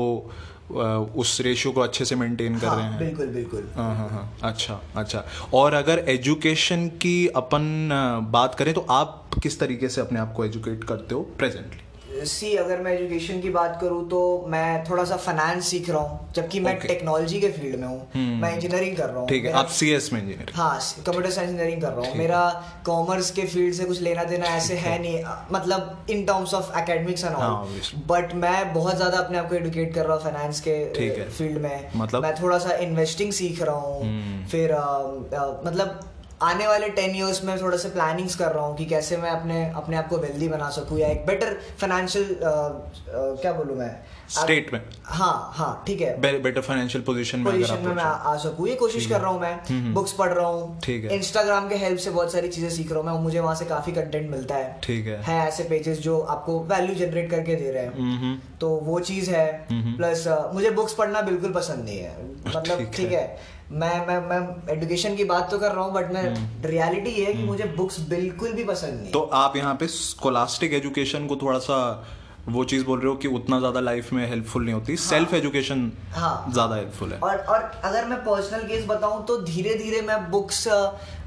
उस 0.75 1.41
रेशियो 1.41 1.73
को 1.73 1.81
अच्छे 1.81 2.05
से 2.05 2.17
मेंटेन 2.17 2.59
कर 2.59 2.67
रहे 2.67 2.83
हाँ। 2.83 2.91
हैं 2.91 2.99
बिल्कुल 2.99 3.27
बिल्कुल। 3.27 3.69
हाँ 3.77 3.95
हाँ 3.97 4.09
हाँ। 4.09 4.37
अच्छा 4.43 4.81
अच्छा। 4.97 5.25
और 5.55 5.75
अगर 5.75 6.05
एजुकेशन 6.09 6.89
की 7.03 7.27
अपन 7.37 7.89
बात 8.33 8.55
करें 8.55 8.73
तो 8.75 8.87
आप 8.91 9.19
किस 9.43 9.61
तरीके 9.61 9.89
से 9.89 10.01
अपने 10.01 10.21
आप 10.21 10.33
को 10.37 10.45
एजुकेट 10.45 10.85
करते 10.85 11.15
हो 11.15 11.21
प्रेजेंटली 11.39 11.81
सी 12.25 12.55
अगर 12.57 12.81
मैं 12.81 12.93
एजुकेशन 12.93 13.41
की 13.41 13.51
बात 13.51 13.79
करूँ 13.81 14.09
तो 14.09 14.21
मैं 14.49 14.85
थोड़ा 14.91 15.05
सा 15.05 15.17
फाइनेंस 15.17 15.67
सीख 15.67 15.91
रहा 15.91 15.99
हूँ 15.99 16.33
जबकि 16.35 16.61
मैं. 16.61 16.79
टेक्नोलॉजी 16.79 17.41
के 17.41 17.49
फ़ील्ड 17.49 17.77
में 17.81 17.87
हूँ। 17.89 18.39
मैं 18.41 18.53
इंजीनियरिंग 18.55 18.97
कर 18.97 19.09
रहा 19.09 19.19
हूँ। 19.21 19.29
ठीक 19.29 19.45
है 19.45 19.53
आप 19.53 19.67
सी 19.69 19.91
एस 19.91 20.13
में 20.13 20.21
इंजीनियर 20.21 20.53
हाँ 20.55 20.79
कंप्यूटर 21.07 21.31
साइंस 21.31 21.51
इंजीनियरिंग 21.51 21.83
कर 21.83 21.93
रहा 21.93 22.09
हूँ। 22.09 22.17
मेरा 22.19 22.41
कॉमर्स 22.87 23.31
के 23.31 23.43
फ़ील्ड 23.43 23.75
से 23.75 23.85
कुछ 23.85 24.01
लेना 24.01 24.25
देना 24.25 24.47
ऐसे 24.57 24.75
है 24.77 24.99
नहीं 24.99 25.25
मतलब 25.53 26.07
in 26.11 26.25
terms 26.25 26.55
of 26.55 26.79
academics 26.79 27.25
and 27.25 27.35
all 27.35 27.81
but 28.07 28.35
मैं 28.35 28.73
बहुत 28.75 28.97
ज़्यादा 28.97 29.19
अपने 29.19 29.39
आप 29.39 29.49
को 29.49 29.55
एडुकेट 29.55 29.95
कर 29.95 30.07
रहा 30.07 30.17
हूँ 30.17 30.23
फाइनेंस 30.25 30.61
के 30.69 31.25
फ़ील्ड 31.29 31.59
में। 31.59 31.91
मतलब? 31.97 32.23
मैं 32.23 32.35
थोड़ा 32.43 32.59
सा 32.59 32.77
इन्वेस्टिंग 32.77 33.33
सीख 33.33 33.63
रहा 33.63 33.75
हूँ। 33.77 34.03
हम्म। 34.03 34.47
फिर 34.47 34.73
अ, 34.73 34.81
अ, 34.81 35.63
मतलब 35.67 36.01
आने 36.43 36.67
वाले 36.67 36.89
टेन 36.91 37.15
इयर्स 37.17 37.43
में 37.44 37.61
थोड़ा 37.61 37.77
सा 37.77 37.89
प्लानिंग्स 37.89 38.35
कर 38.37 38.53
रहा 38.53 38.65
हूँ 38.65 38.77
कि 38.77 38.85
कैसे 38.87 39.17
मैं 39.17 39.31
अपने 39.31 39.65
अपने 39.77 39.97
आप 39.97 40.09
को 40.09 40.19
वेल्दी 40.19 40.49
बना 40.49 40.71
सकूँ 40.71 40.99
या 40.99 41.09
एक 41.09 41.27
बेटर 41.27 41.56
फाइनेंशियल 41.81 42.37
क्या 42.43 43.53
बोलूँ 43.53 43.77
मैं? 43.77 43.94
स्टेट 44.31 44.73
में। 44.73 44.81
हाँ 45.05 45.50
हाँ 45.55 45.83
ठीक 45.87 46.00
है। 46.00 46.21
बेटर 46.21 46.61
फाइनेंशियल 46.61 47.05
पोजीशन 47.05 47.39
में 47.39 47.53
पोजीशन 47.53 47.83
में 47.87 47.94
मैं 47.94 48.05
आ 48.05 48.37
सकूँ 48.37 48.69
ये 48.69 48.75
कोशिश 48.75 49.06
कर 49.06 49.21
रहा 49.21 49.31
हूँ 49.31 49.41
मैं। 49.41 49.93
बुक्स 49.94 50.12
पढ़ 50.12 50.33
रहा 50.33 50.47
हूँ। 50.47 50.81
ठीक 50.81 51.05
है। 51.05 51.17
इंस्टाग्राम 51.17 51.69
के 51.69 51.75
हेल्प 51.75 51.99
से 51.99 52.11
बहुत 52.11 52.33
सारी 52.33 52.49
चीज़ें 52.49 52.69
सीख 52.71 52.93
रहा 52.93 53.00
हूँ 53.00 53.06
मैं 53.06 53.23
मुझे 53.23 53.41
वहाँ 53.41 53.55
से 53.55 53.65
काफ़ी 53.65 53.93
कंटेंट 53.93 54.31
मिलता 54.31 54.55
है। 54.55 54.79
ठीक 54.83 55.06
है। 55.06 55.21
है 55.23 55.39
ऐसे 55.49 55.65
पेजेस 55.65 55.99
जो 55.99 56.19
आपको 56.37 56.59
वैल्यू 56.65 56.94
जनरेट 56.94 57.31
करके 57.31 57.55
दे 57.55 57.71
रहे 57.73 57.85
हैं। 57.85 57.93
हम्म 57.93 58.37
तो 58.61 58.69
वो 58.83 58.99
चीज़ 59.00 59.31
है। 59.31 59.47
प्लस 59.73 60.25
मुझे 60.55 60.71
बुक्स 60.71 60.94
पढ़ना 60.94 61.21
बिल्कुल 61.23 61.53
पसंद 61.53 61.85
नहीं 61.85 61.99
है। 61.99 62.17
मतलब 62.56 62.91
ठीक 62.97 63.12
है। 63.12 63.27
मैं 63.73 64.07
मैं 64.07 64.19
मैं 64.29 64.41
एजुकेशन 64.73 65.15
की 65.17 65.25
बात 65.25 65.51
तो 65.51 65.59
कर 65.59 65.73
रहा 65.73 65.85
हूँ 65.85 65.93
बट 65.93 66.13
मैं 66.13 66.25
रियलिटी 66.67 67.11
ये 67.11 67.25
है 67.27 67.33
कि 67.35 67.43
मुझे 67.45 67.65
बुक्स 67.77 68.01
बिल्कुल 68.09 68.53
भी 68.53 68.65
पसंद 68.65 69.01
नहीं। 69.01 69.13
तो 69.13 69.21
आप 69.35 69.57
यहाँ 69.57 69.75
पे 69.75 69.87
स्कोलास्टिक 69.91 70.75
एजुकेशन 70.75 71.27
को 71.27 71.37
थोड़ा 71.37 71.59
सा 71.61 71.79
वो 72.49 72.63
चीज़ 72.65 72.85
बोल 72.85 72.99
रहे 72.99 73.09
हो 73.09 73.15
कि 73.17 73.29
उतना 73.31 73.59
ज़्यादा 73.59 73.81
लाइफ 73.81 74.13
में 74.13 74.27
हेल्पफुल 74.29 74.65
नहीं 74.65 74.75
होती। 74.75 74.97
सेल्फ 74.99 75.35
एजुकेशन 75.35 75.91
हाँ। 76.13 76.53
ज़्यादा 76.53 76.77
हेल्पफुल 76.77 77.13
है। 77.13 77.19
और 77.21 77.37
और 77.37 77.71
अगर 77.85 78.05
मैं 78.07 78.19
पर्सनल 78.25 78.67
केस 78.69 78.87
बताऊँ 78.87 79.25
तो 79.27 79.37
धीरे 79.43 79.75
धीरे 79.75 80.01
मैं 80.03 80.19
बुक्स 80.31 80.67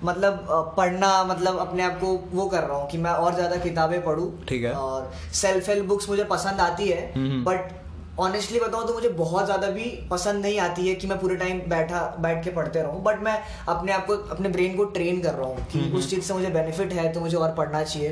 मतलब 0.04 0.46
पढ़ना 0.78 1.24
मतलब 1.24 1.58
अपने 1.60 1.84
आप 1.84 1.98
को 2.00 2.14
वो 2.34 2.48
कर 2.48 2.64
रहा 2.64 2.78
हूँ 2.78 2.90
कि 2.90 2.98
मैं 2.98 3.12
और 3.14 3.34
ज़्यादा 3.36 3.56
किताबें 3.64 4.04
पढूं। 4.06 4.30
ठीक 4.48 4.64
है। 4.64 4.74
और 4.74 5.12
सेल्फ 5.36 5.70
हेल्प 5.70 5.86
बुक्स 5.86 6.10
मुझे 6.10 6.24
पसंद 6.32 6.62
आती 6.62 6.88
है 6.88 7.12
बट 7.44 7.74
ऑनेस्टली 8.20 8.60
बताऊँ 8.60 8.88
तो 8.88 8.94
मुझे 8.94 9.10
बहुत 9.10 9.46
ज़्यादा 9.46 9.70
भी 9.70 9.84
पसंद 10.12 10.42
नहीं 10.42 10.60
आती 10.60 10.88
है 10.88 10.94
कि 10.96 11.08
मैं 11.08 11.20
पूरे 11.20 11.36
टाइम 11.36 11.60
बैठा 11.70 12.02
बैठ 12.20 12.44
के 12.44 12.50
पढ़ते 12.52 12.82
रहूँ। 12.82 13.02
बट 13.04 13.20
मैं 13.24 13.38
अपने 13.70 13.92
आप 13.92 14.06
को 14.08 14.14
अपने 14.14 14.50
ब्रेन 14.50 14.76
को 14.78 14.84
ट्रेन 14.92 15.22
कर 15.22 15.34
रहा 15.34 15.48
हूँ 15.48 15.68
कि 15.68 15.80
उस 15.92 16.10
चीज़ 16.10 16.22
से 16.22 16.34
मुझे 16.34 16.50
बेनिफिट 16.50 16.94
है 16.94 17.12
तो 17.14 17.20
मुझे 17.20 17.38
और 17.38 17.54
पढ़ना 17.56 17.84
चाहिए। 17.84 18.12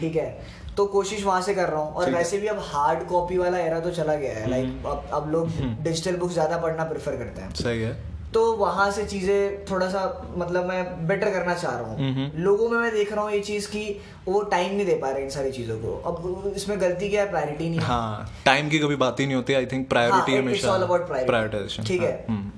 ठीक 0.00 0.16
है? 0.16 0.64
तो 0.76 0.86
कोशिश 0.86 1.24
वहाँ 1.24 1.40
से 1.42 1.54
कर 1.54 1.68
रहा 1.68 1.80
हूँ। 1.80 1.92
और 1.92 2.10
वैसे 2.10 2.38
भी 2.38 2.46
अब 2.46 2.58
हार्ड 2.62 3.06
कॉपी 3.08 3.38
वाला 3.38 3.58
एरा 3.58 3.78
तो 3.80 3.90
चला 3.92 4.14
गया 4.14 4.34
है। 4.34 4.50
लाइक 4.50 4.86
अब 4.86 5.08
अब 5.12 5.30
लोग 5.32 5.48
डिजिटल 5.82 6.16
बुक्स 6.16 6.34
ज़्यादा 6.34 6.58
पढ़ना 6.58 6.84
प्रेफर 6.84 7.16
करते 7.16 7.42
हैं। 7.42 7.54
सही 7.54 7.82
है। 7.82 8.13
तो 8.34 8.40
वहाँ 8.56 8.90
से 8.90 9.04
चीज़ें 9.06 9.64
थोड़ा 9.64 9.88
सा 9.88 10.00
मतलब 10.36 10.64
मैं 10.68 11.06
बेटर 11.08 11.30
करना 11.30 11.54
चाह 11.54 11.72
रहा 11.72 11.90
हूँ। 11.90 12.30
लोगों 12.36 12.68
में 12.68 12.78
मैं 12.78 12.90
देख 12.92 13.12
रहा 13.12 13.24
हूँ 13.24 13.32
ये 13.32 13.40
चीज़ 13.40 13.68
की 13.68 13.84
वो 14.28 14.40
टाइम 14.52 14.74
नहीं 14.74 14.86
दे 14.86 14.94
पा 15.02 15.10
रहे 15.10 15.22
इन 15.22 15.30
सारी 15.30 15.50
चीज़ों 15.52 15.76
को। 15.78 15.94
अब 16.10 16.52
इसमें 16.56 16.80
गलती 16.80 17.08
क्या 17.10 17.22
है? 17.22 17.30
प्रायोरिटी 17.30 17.68
नहीं 17.68 17.80
हाँ। 17.80 18.30
टाइम 18.44 18.68
की 18.68 18.78
कभी 18.78 18.96
बात 18.96 19.20
ही 19.20 19.26
नहीं 19.26 19.36
होती 19.36 19.54
आई 19.54 19.66
थिंक 19.66 19.88
प्रायोरिटी 19.88 20.36
हमेशा 20.36 20.76
प्रायोरिटाइजेशन 20.86 21.84
ठीक 21.84 22.02
है? 22.02 22.12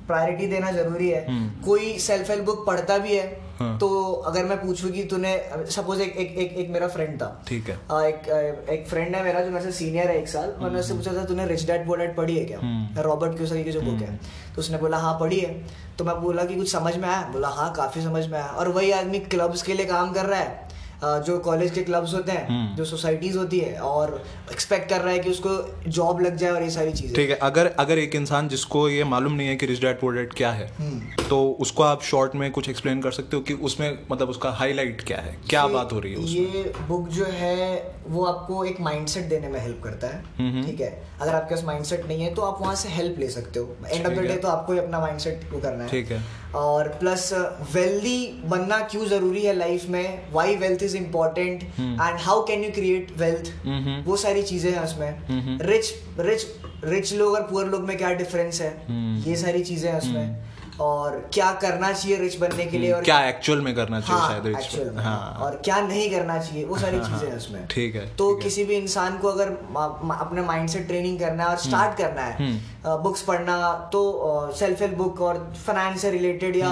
प्रायोरिटी 0.06 0.46
देना 0.46 0.70
ज़रूरी 0.72 1.08
है। 1.08 1.26
कोई 1.64 1.98
सेल्फ 2.00 2.30
हेल्प 2.30 2.44
बुक 2.44 2.66
पढ़ता 2.66 2.98
भी 2.98 3.16
है 3.16 3.26
हाँ। 3.58 3.76
तो 3.78 3.88
अगर 4.26 4.44
मैं 4.44 4.56
पूछूँ 4.58 4.90
कि 4.90 5.02
तूने 5.04 5.36
सपोज़ 5.70 6.00
एक 6.02 6.16
एक 6.16 6.36
एक, 6.38 6.52
एक 6.52 6.70
मेरा 6.70 6.88
फ्रेंड 6.88 7.16
था। 7.22 7.28
ठीक 7.48 7.68
है। 7.68 7.78
आ, 7.90 8.02
एक 8.02 8.66
एक 8.70 8.86
फ्रेंड 8.88 9.14
है 9.16 9.22
मेरा 9.24 9.40
जो 9.40 9.50
मेरे 9.50 9.64
से 9.64 9.72
सीनियर 9.72 10.10
है 10.10 10.18
एक 10.18 10.28
साल 10.28 10.54
मैंने 10.58 10.78
उससे 10.78 10.94
पूछा 10.94 11.14
था 11.14 11.24
तूने 11.24 11.46
रिच 11.46 11.66
डैड 11.66 11.86
पुअर 11.86 11.98
डैड 11.98 12.16
पढ़ी 12.16 12.36
है 12.38 12.44
क्या? 12.44 13.02
रॉबर्ट 13.02 13.36
क्यूसाकी 13.36 13.64
की 13.64 13.72
जो 13.72 13.80
बुक 13.80 14.02
है। 14.02 14.16
तो 14.54 14.60
उसने 14.60 14.78
बोला 14.78 14.96
हाँ 14.96 15.16
पढ़ी 15.20 15.40
है। 15.40 15.54
तो 15.98 16.04
मैं 16.04 16.20
बोला 16.20 16.44
कि 16.44 16.56
कुछ 16.56 16.72
समझ 16.72 16.96
में 16.96 17.08
आया? 17.08 17.20
बोला 17.32 17.48
हाँ 17.48 17.72
काफ़ी 17.72 18.02
समझ 18.02 18.26
में 18.26 18.38
आया। 18.38 18.48
और 18.48 18.68
वही 18.68 18.90
आदमी 18.90 19.18
क्लब्स 19.18 19.62
के 19.62 19.74
लिए 19.74 19.86
काम 19.86 20.12
कर 20.12 20.26
रहा 20.26 20.40
है। 20.40 20.65
जो 21.02 21.38
कॉलेज 21.38 21.70
के 21.70 21.82
क्लब्स 21.82 22.14
होते 22.14 22.32
हैं 22.32 22.46
हम्म। 22.48 22.76
जो 22.76 22.84
सोसाइटीज 22.84 23.36
होती 23.36 23.58
है 23.58 23.78
और 23.80 24.22
एक्सपेक्ट 24.52 24.88
कर 24.90 25.00
रहा 25.00 25.12
है 25.12 25.18
कि 25.18 25.30
उसको 25.30 25.50
जॉब 25.88 26.20
लग 26.20 26.36
जाए 26.36 26.50
और 26.50 26.62
ये 26.62 26.70
सारी 26.70 26.92
चीज़ें। 26.92 27.14
ठीक 27.16 27.30
है 27.30 27.36
अगर 27.42 27.66
अगर 27.78 27.98
एक 27.98 28.14
इंसान 28.14 28.48
जिसको 28.48 28.88
ये 28.88 29.04
मालूम 29.04 29.32
नहीं 29.32 29.48
है 29.48 29.56
कि 29.56 29.66
रिच 29.66 29.80
डैड 29.80 30.04
डैड 30.06 30.32
क्या 30.32 30.50
है 30.50 30.70
हम्म। 30.78 31.24
तो 31.28 31.40
उसको 31.60 31.82
आप 31.82 32.02
शॉर्ट 32.02 32.34
में 32.34 32.50
कुछ 32.52 32.68
एक्सप्लेन 32.68 33.00
कर 33.02 33.12
सकते 33.12 33.36
हो 33.36 33.42
कि 33.42 33.54
उसमें 33.68 33.98
मतलब 34.10 34.28
उसका 34.28 34.50
हाईलाइट 34.52 35.02
क्या 35.06 35.18
है 35.18 35.36
क्या 35.50 35.66
बात 35.66 35.92
हो 35.92 35.98
रही 36.00 36.12
है 36.12 36.18
उसमें? 36.18 36.54
ये 36.54 36.72
बुक 36.88 37.08
जो 37.08 37.24
है 37.24 37.94
वो 38.08 38.24
आपको 38.24 38.64
एक 38.64 38.80
माइंडसेट 38.80 39.24
देने 39.24 39.48
में 39.48 39.60
हेल्प 39.60 39.80
करता 39.84 40.06
है। 40.06 40.22
हम्म। 40.38 40.64
ठीक 40.66 40.80
है? 40.80 40.90
अगर 41.20 41.34
आपके 41.34 41.54
पास 41.54 41.64
माइंडसेट 41.64 42.06
नहीं 42.06 42.22
है 42.22 42.34
तो 42.34 42.42
आप 42.42 42.60
वहाँ 42.60 42.74
से 42.74 42.88
हेल्प 42.88 43.18
ले 43.18 43.28
सकते 43.28 43.60
हो। 43.60 43.76
एंड 43.86 44.06
ऑफ़ 44.06 44.12
द 44.14 44.18
डे 44.18 44.36
तो 44.36 44.48
आपको 44.48 44.72
ही 44.72 44.78
अपना 44.78 45.00
माइंडसेट 45.00 45.48
वो 45.52 45.60
करना 45.60 45.84
है। 45.84 45.90
ठीक 45.90 46.10
है। 46.10 46.22
और 46.54 46.88
प्लस 47.00 47.32
वेल्दी 47.72 48.42
बनना 48.44 48.78
क्यों 48.80 49.06
ज़रूरी 49.06 49.42
है 49.42 49.56
लाइफ 49.56 49.88
में? 49.88 50.32
Why 50.32 50.56
wealth 50.56 50.84
is 50.86 50.96
important 50.96 51.62
and 51.80 52.18
how 52.20 52.44
can 52.46 52.64
you 52.64 52.70
create 52.72 53.12
wealth 53.18 53.52
वो 54.06 54.16
सारी 54.16 54.42
चीज़ें 54.44 54.70
हैं 54.72 54.84
उसमें। 54.84 55.58
रिच 55.66 55.94
रिच 56.20 56.46
रिच 56.84 57.12
लोग 57.14 57.34
और 57.34 57.42
पुअर 57.50 57.66
लोग 57.66 57.82
में 57.84 57.96
क्या 57.98 58.12
डिफरेंस 58.14 58.60
है? 58.60 58.76
हम्म। 58.88 59.22
ये 59.30 59.36
सारी 59.36 59.62
चीज़ें 59.64 59.90
हैं 59.90 59.98
उसमें। 59.98 60.44
और 60.80 61.14
क्या 61.34 61.50
करना 61.60 61.90
चाहिए 61.92 62.16
रिच 62.18 62.36
बनने 62.38 62.64
के 62.66 62.78
लिए 62.78 62.90
और 62.92 63.04
क्या 63.04 63.18
एक्चुअल 63.28 63.60
में 63.60 63.74
करना 63.74 64.00
चाहिए 64.00 64.20
हाँ, 64.20 64.28
शायद 64.30 64.46
रिच 64.46 64.98
हाँ। 65.04 65.38
और 65.44 65.54
क्या 65.64 65.80
नहीं 65.80 66.10
करना 66.10 66.38
चाहिए 66.38 66.64
वो 66.64 66.78
सारी 66.78 66.96
हाँ, 66.96 67.04
चीज़ें 67.04 67.18
हाँ, 67.18 67.28
हैं 67.28 67.36
उसमें। 67.36 67.66
ठीक 67.66 67.94
है, 67.96 68.06
तो 68.16 68.32
ठीक 68.34 68.42
किसी 68.42 68.60
है। 68.60 68.66
भी 68.68 68.76
इंसान 68.76 69.16
को 69.18 69.28
अगर 69.28 69.48
अपने 70.20 70.42
माइंड 70.42 70.68
से 70.68 70.80
ट्रेनिंग 70.90 71.18
करना 71.20 71.44
है 71.44 71.48
और 71.48 71.56
स्टार्ट 71.58 71.96
करना 71.98 72.22
है 72.22 72.52
बुक्स 73.02 73.22
पढ़ना 73.22 73.56
तो 73.92 74.02
सेल्फ 74.58 74.82
हेल्प 74.82 74.96
बुक 74.98 75.20
और 75.20 75.38
फाइनेंस 75.66 76.00
से 76.02 76.10
रिलेटेड 76.10 76.56
या 76.56 76.70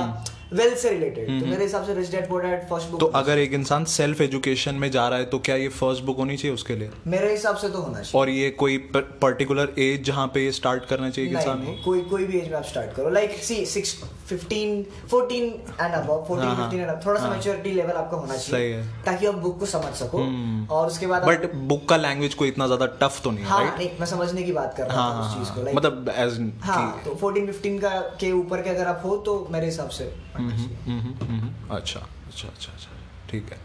वेल्थ 0.52 0.76
से 0.78 0.90
रिलेटेड 0.90 1.28
तो 1.40 1.46
मेरे 1.46 1.62
हिसाब 1.62 1.84
से 1.84 1.94
rich 1.94 2.10
dad 2.10 2.28
poor 2.28 2.42
dad 2.42 2.68
first 2.68 2.88
book 2.88 3.00
तो 3.00 3.06
अगर 3.16 3.38
एक 3.38 3.52
इंसान 3.54 3.84
सेल्फ 3.92 4.20
एजुकेशन 4.20 4.74
में 4.74 4.90
जा 4.90 5.06
रहा 5.08 5.18
है 5.18 5.24
तो 5.24 5.38
क्या 5.38 5.56
ये 5.56 5.68
फ़र्स्ट 5.70 6.02
बुक 6.04 6.16
होनी 6.16 6.36
चाहिए 6.36 6.54
उसके 6.54 6.76
लिए? 6.76 6.90
मेरे 7.06 7.30
हिसाब 7.30 7.56
से 7.56 7.68
तो 7.68 7.78
होना 7.78 8.00
चाहिए। 8.00 8.20
और 8.20 8.28
ये 8.30 8.50
कोई 8.62 8.76
पर्टिकुलर 8.94 9.72
एज 9.78 10.04
जहाँ 10.06 10.26
पे 10.34 10.44
ये 10.44 10.52
स्टार्ट 10.52 10.84
करना 10.84 11.10
चाहिए 11.10 11.30
इंसान 11.30 11.64
को? 11.64 11.72
कोई 11.84 12.00
कोई 12.10 12.24
भी 12.24 12.38
एज 12.38 12.50
में 12.50 12.56
आप 12.58 12.64
स्टार्ट 12.64 12.92
करो। 12.96 13.10
Like 13.10 13.36
see 13.44 13.64
six 13.66 13.94
fifteen 14.28 14.82
fourteen 15.10 15.44
and 15.80 15.94
अब 15.94 16.06
फोर्टीन 16.28 16.46
हाँ, 16.46 16.54
हाँ, 16.56 16.64
फिफ्टीन 16.64 16.80
एंड 16.80 17.04
थोड़ा 17.06 17.20
सा 17.20 17.26
हाँ। 17.26 17.34
मेच्योरिटी 17.36 17.70
लेवल 17.70 17.92
आपका 17.92 18.16
होना 18.16 18.36
चाहिए 18.36 18.74
है। 18.74 19.02
ताकि 19.04 19.26
आप 19.26 19.34
बुक 19.38 19.58
को 19.60 19.66
समझ 19.66 19.92
सको। 19.94 20.18
हम्म। 20.18 20.66
और 20.74 20.86
उसके 20.86 21.06
बाद 21.06 21.24
बट 21.24 21.52
बुक 21.72 21.88
का 21.88 21.96
लैंग्वेज 21.96 22.34
कोई 22.34 22.48
इतना 22.48 22.66
ज़्यादा 22.66 22.86
टफ 23.02 23.20
तो 23.24 23.30
नहीं 23.30 23.44
है 23.44 23.50
हाँ 23.50 23.76
मैं 24.00 24.06
समझने 24.06 24.42
की 24.42 24.52
बात 24.52 24.74
कर 24.76 24.86
रहा 24.86 25.02
हाँ 25.02 25.12
था 25.12 25.16
हाँ 25.18 25.30
उस 25.30 25.38
चीज़ 25.38 25.54
को 25.54 25.64
हाँ. 25.64 25.74
मतलब 25.74 26.12
एज 26.16 26.38
हाँ 26.62 27.02
तो 27.04 27.14
14 27.24 27.52
15 27.52 27.80
का 27.80 27.90
के 28.20 28.32
ऊपर 28.32 28.62
के 28.62 28.70
अगर 28.70 28.86
आप 28.86 29.02
हो 29.04 29.16
तो 29.26 29.36
मेरे 29.50 29.66
हिसाब 29.66 29.88
से 29.88 30.12
अच्छा 30.36 32.00
अच्छा 32.00 32.48
अच्छा 32.48 32.72
अच्छा। 32.72 32.90
ठीक 33.30 33.52
है। 33.52 33.58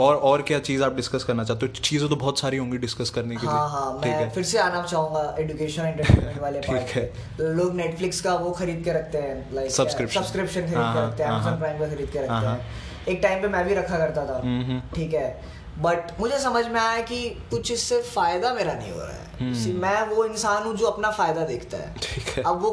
और 0.00 0.16
और 0.28 0.42
क्या 0.42 0.58
चीज़ 0.58 0.82
आप 0.84 0.94
डिस्कस 0.96 1.24
करना 1.24 1.44
चाहते 1.44 1.66
हो? 1.66 1.72
चीज़ें 1.72 2.08
तो 2.08 2.16
बहुत 2.16 2.38
सारी 2.38 2.56
होंगी 2.56 2.78
डिस्कस 2.78 3.10
करने 3.10 3.36
के 3.36 3.46
हाँ, 3.46 3.54
लिए। 3.54 3.60
हाँ 3.60 3.68
हाँ 3.70 4.00
ठीक 4.02 4.12
मैं 4.12 4.20
है। 4.20 4.30
फिर 4.30 4.44
से 4.44 4.58
आना 4.58 4.82
चाहूँगा 4.82 5.36
एजुकेशन 5.38 5.82
एंटरटेनमेंट 5.82 6.40
वाले 6.42 6.60
ठीक 6.60 6.96
है। 6.96 7.12
लोग 7.40 7.74
नेटफ्लिक्स 7.74 8.20
का 8.20 8.34
वो 8.34 8.50
खरीद 8.50 8.82
के 8.84 8.92
रखते 8.92 9.18
हैं 9.18 9.54
लाइक 9.54 9.70
Subscription। 9.70 10.14
सब्सक्रिप्शन 10.14 10.60
खरीद 10.60 10.74
हाँ, 10.74 10.92
के 10.94 10.98
हाँ, 11.00 11.08
रखते 11.08 11.22
हैं 11.22 11.30
अमेजोन 11.30 11.50
हाँ। 11.50 11.58
प्राइम 11.58 11.78
का 11.78 11.86
खरीद 11.94 12.10
के 12.10 12.18
रखते 12.18 12.46
हाँ। 12.46 12.60
एक 13.08 13.20
टाइम 13.22 13.42
पे 13.42 13.48
मैं 13.48 13.64
भी 13.68 13.74
रखा 13.74 13.98
करता 13.98 14.24
था। 14.26 14.40
ठीक 14.94 15.14
है। 15.14 15.28
बट 15.78 16.20
मुझे 16.20 16.38
समझ 16.38 16.66
में 16.66 16.80
आया 16.80 17.00
कि 17.02 17.28
कुछ 17.50 17.72
इससे 17.72 18.00
फ़ायदा 18.02 18.52
मेरा 18.54 18.74
नहीं 18.74 18.92
हो 18.92 19.00
रहा 19.00 19.08
है। 19.08 19.24
मैं 19.74 20.06
वो 20.08 20.24
इंसान 20.24 20.62
हूँ 20.62 20.74
जो 20.76 20.86
अपना 20.86 21.10
फ़ायदा 21.10 21.44
देखता 21.46 21.76
है। 21.76 21.94
ठीक 22.02 22.28
है। 22.28 22.42
अब 22.42 22.60
वो 22.62 22.70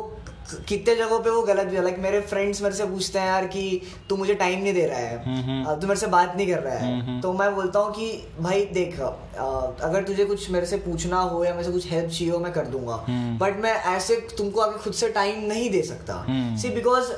कितने 0.67 0.95
जगहों 0.95 1.19
पे 1.19 1.29
वो 1.29 1.41
गलत 1.43 1.67
भी 1.67 1.75
है। 1.75 1.83
लाइक 1.83 1.99
मेरे 1.99 2.19
फ्रेंड्स 2.21 2.61
मेरे 2.61 2.75
से 2.75 2.85
पूछते 2.85 3.19
हैं 3.19 3.27
यार 3.27 3.47
कि 3.47 3.81
तू 4.09 4.15
मुझे 4.17 4.33
टाइम 4.35 4.59
नहीं 4.59 4.73
दे 4.73 4.85
रहा 4.85 4.99
है। 4.99 5.65
अब 5.65 5.79
तू 5.81 5.87
मेरे 5.87 5.99
से 5.99 6.07
बात 6.07 6.35
नहीं 6.37 6.47
कर 6.47 6.59
रहा 6.59 6.75
है। 6.75 7.21
तो 7.21 7.33
मैं 7.33 7.53
बोलता 7.55 7.79
हूँ 7.79 7.93
कि 7.93 8.11
भाई 8.39 8.65
देख 8.73 8.99
अगर 8.99 10.03
तुझे 10.03 10.25
कुछ 10.25 10.49
मेरे 10.51 10.65
से 10.65 10.77
पूछना 10.77 11.19
हो 11.19 11.43
या 11.43 11.51
मेरे 11.51 11.63
से 11.63 11.71
कुछ 11.71 11.91
हेल्प 11.91 12.09
चाहिए 12.09 12.33
हो 12.33 12.39
मैं 12.39 12.51
कर 12.53 12.65
दूँगा। 12.67 13.03
बट 13.39 13.59
मैं 13.59 13.73
ऐसे 13.93 14.15
तुमको 14.37 14.61
अभी 14.61 14.83
खुद 14.83 14.93
से 14.93 15.09
टाइम 15.09 15.43
नहीं 15.43 15.69
दे 15.69 15.81
सकता। 15.81 16.25
सी 16.57 16.69
बिकॉज़ 16.69 17.11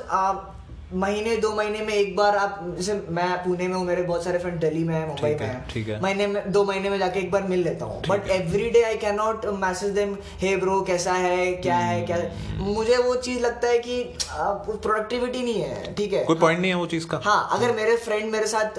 महीने 0.94 1.36
दो 1.36 1.50
महीने 1.54 1.78
में 1.80 1.92
एक 1.94 2.14
बार 2.16 2.36
आप 2.36 2.58
जैसे 2.76 2.94
मैं 3.10 3.28
पुणे 3.44 3.66
में 3.68 3.74
हूँ 3.74 3.84
मेरे 3.84 4.02
बहुत 4.02 4.24
सारे 4.24 4.38
फ्रेंड 4.38 4.58
दिल्ली 4.60 4.82
में 4.84 4.94
है 4.94 5.06
मुंबई 5.06 5.30
में 5.30 5.40
है, 5.40 5.66
ठीक 5.70 5.88
है। 5.88 6.00
महीने 6.02 6.26
में 6.26 6.52
दो 6.52 6.62
महीने 6.64 6.90
में 6.90 6.98
जाके 6.98 7.20
एक 7.20 7.30
बार 7.30 7.42
मिल 7.44 7.62
लेता 7.64 7.84
हूँ। 7.84 8.02
But 8.08 8.28
every 8.30 8.68
day 8.70 8.82
I 8.82 8.96
can 8.96 9.14
not 9.14 9.46
message 9.54 9.90
them 9.94 10.16
hey 10.40 10.54
bro 10.56 10.80
कैसा 10.80 11.12
है? 11.12 11.52
क्या 11.54 11.76
है? 11.76 12.00
क्या 12.02 12.16
है? 12.16 12.58
मुझे 12.58 12.96
वो 12.96 13.14
चीज़ 13.16 13.40
लगता 13.40 13.68
है 13.68 13.78
कि 13.78 14.02
प्रोडक्टिविटी 14.30 15.42
नहीं 15.42 15.62
है। 15.62 15.94
ठीक 15.94 16.12
है। 16.12 16.24
कोई 16.24 16.36
पॉइंट 16.36 16.60
नहीं 16.60 16.70
है 16.70 16.76
वो 16.76 16.86
चीज़ 16.86 17.06
का। 17.06 17.20
हाँ 17.24 17.48
अगर 17.52 17.74
मेरे 17.76 17.96
फ्रेंड 17.96 18.30
मेरे 18.32 18.46
साथ 18.46 18.78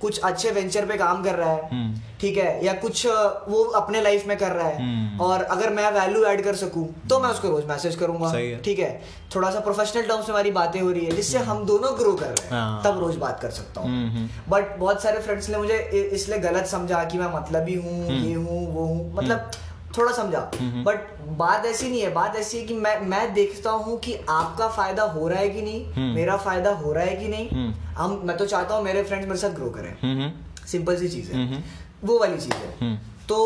कुछ 0.00 0.18
अच्छे 0.22 0.50
वेंचर 0.50 0.86
पे 0.86 0.96
काम 0.96 1.22
कर 1.24 1.34
रहा 1.34 1.52
है 1.52 1.68
हम्म। 1.70 2.00
ठीक 2.20 2.36
है 2.38 2.64
या 2.64 2.72
कुछ 2.82 3.06
वो 3.06 3.62
अपने 3.76 4.00
लाइफ 4.02 4.26
में 4.26 4.36
कर 4.38 4.52
रहा 4.52 4.68
है 4.68 4.78
हम्म। 4.78 5.20
और 5.24 5.42
अगर 5.44 5.72
मैं 5.72 5.90
वैल्यू 5.92 6.24
ऐड 6.24 6.42
कर 6.44 6.54
सकूँ 6.56 6.86
तो 7.10 7.18
मैं 7.20 7.30
उसको 7.30 7.48
रोज 7.48 7.64
मैसेज 7.66 7.96
करूँगा। 7.96 8.28
है। 8.28 8.60
ठीक 8.62 8.78
है? 8.78 8.92
थोड़ा 9.34 9.50
सा 9.50 9.60
प्रोफेशनल 9.60 10.02
टर्म्स 10.02 10.28
में 10.28 10.34
हमारी 10.34 10.50
बातें 10.52 10.80
हो 10.80 10.90
रही 10.90 11.04
है 11.04 11.16
जिससे 11.16 11.38
हम 11.44 11.64
दोनों 11.66 11.96
ग्रो 11.98 12.12
कर 12.14 12.26
रहे 12.26 12.44
हैं 12.44 12.50
हाँ। 12.52 12.82
तब 12.84 12.98
रोज 13.00 13.16
बात 13.16 13.40
कर 13.40 13.50
सकता 13.50 13.80
हम्म, 13.80 14.00
हूँ 14.00 14.10
हम्म। 14.10 14.50
बट 14.50 14.76
बहुत 14.78 15.02
सारे 15.02 15.20
फ्रेंड्स 15.20 15.48
ने 15.50 15.58
मुझे 15.58 15.78
इसलिए 16.12 16.38
गलत 16.40 16.66
समझा 16.66 17.04
कि 17.04 17.18
मैं 17.18 17.32
मतलबी 17.34 17.74
हूँ 17.74 18.00
हम्म। 18.06 18.24
ये 18.24 18.34
हूँ 18.34 18.66
वो 18.74 18.86
हूँ 18.86 19.14
मतलब 19.14 19.50
थोड़ा 19.98 20.12
समझा 20.12 20.38
बट 20.86 21.10
बात 21.38 21.66
ऐसी 21.66 21.88
नहीं 21.88 22.00
है 22.00 22.12
बात 22.12 22.36
ऐसी 22.36 22.58
है 22.58 22.64
कि 22.64 22.74
मैं 22.76 22.98
मैं 23.08 23.32
देखता 23.34 23.70
हूँ 23.70 23.98
कि 23.98 24.14
आपका 24.30 24.68
फ़ायदा 24.68 25.02
हो 25.10 25.28
रहा 25.28 25.38
है 25.38 25.48
कि 25.48 25.62
नहीं 25.62 25.84
हम्म। 25.92 26.14
मेरा 26.14 26.36
फ़ायदा 26.38 26.70
हो 26.74 26.92
रहा 26.92 27.04
है 27.04 27.16
कि 27.16 27.28
नहीं 27.28 27.48
हम्म। 27.50 27.72
हम 27.96 28.20
मैं 28.24 28.36
तो 28.36 28.46
चाहता 28.46 28.74
हूँ 28.74 28.84
मेरे 28.84 29.02
फ्रेंड्स 29.02 29.26
मेरे 29.26 29.40
साथ 29.40 29.50
ग्रो 29.50 29.70
करें 29.70 29.90
हम्म, 30.02 30.20
हम्म, 30.20 30.66
सिंपल 30.66 30.96
सी 30.96 31.08
चीज़ 31.08 31.30
है 31.32 31.46
हम्म। 31.46 31.62
वो 32.04 32.18
वाली 32.18 32.38
चीज़ 32.38 32.54
है 32.54 32.74
हम्म। 32.80 32.96
तो 33.28 33.38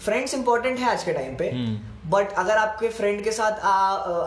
फ्रेंड्स 0.00 0.34
इंपॉर्टेंट 0.34 0.78
है 0.78 0.90
आज 0.90 1.02
के 1.04 1.12
टाइम 1.12 1.34
पे 1.36 1.50
हम्म। 1.50 1.78
बट 2.06 2.32
अगर 2.32 2.56
आपके 2.56 2.88
फ्रेंड 2.88 3.22
के 3.24 3.32
साथ 3.32 3.58
आ, 3.60 3.70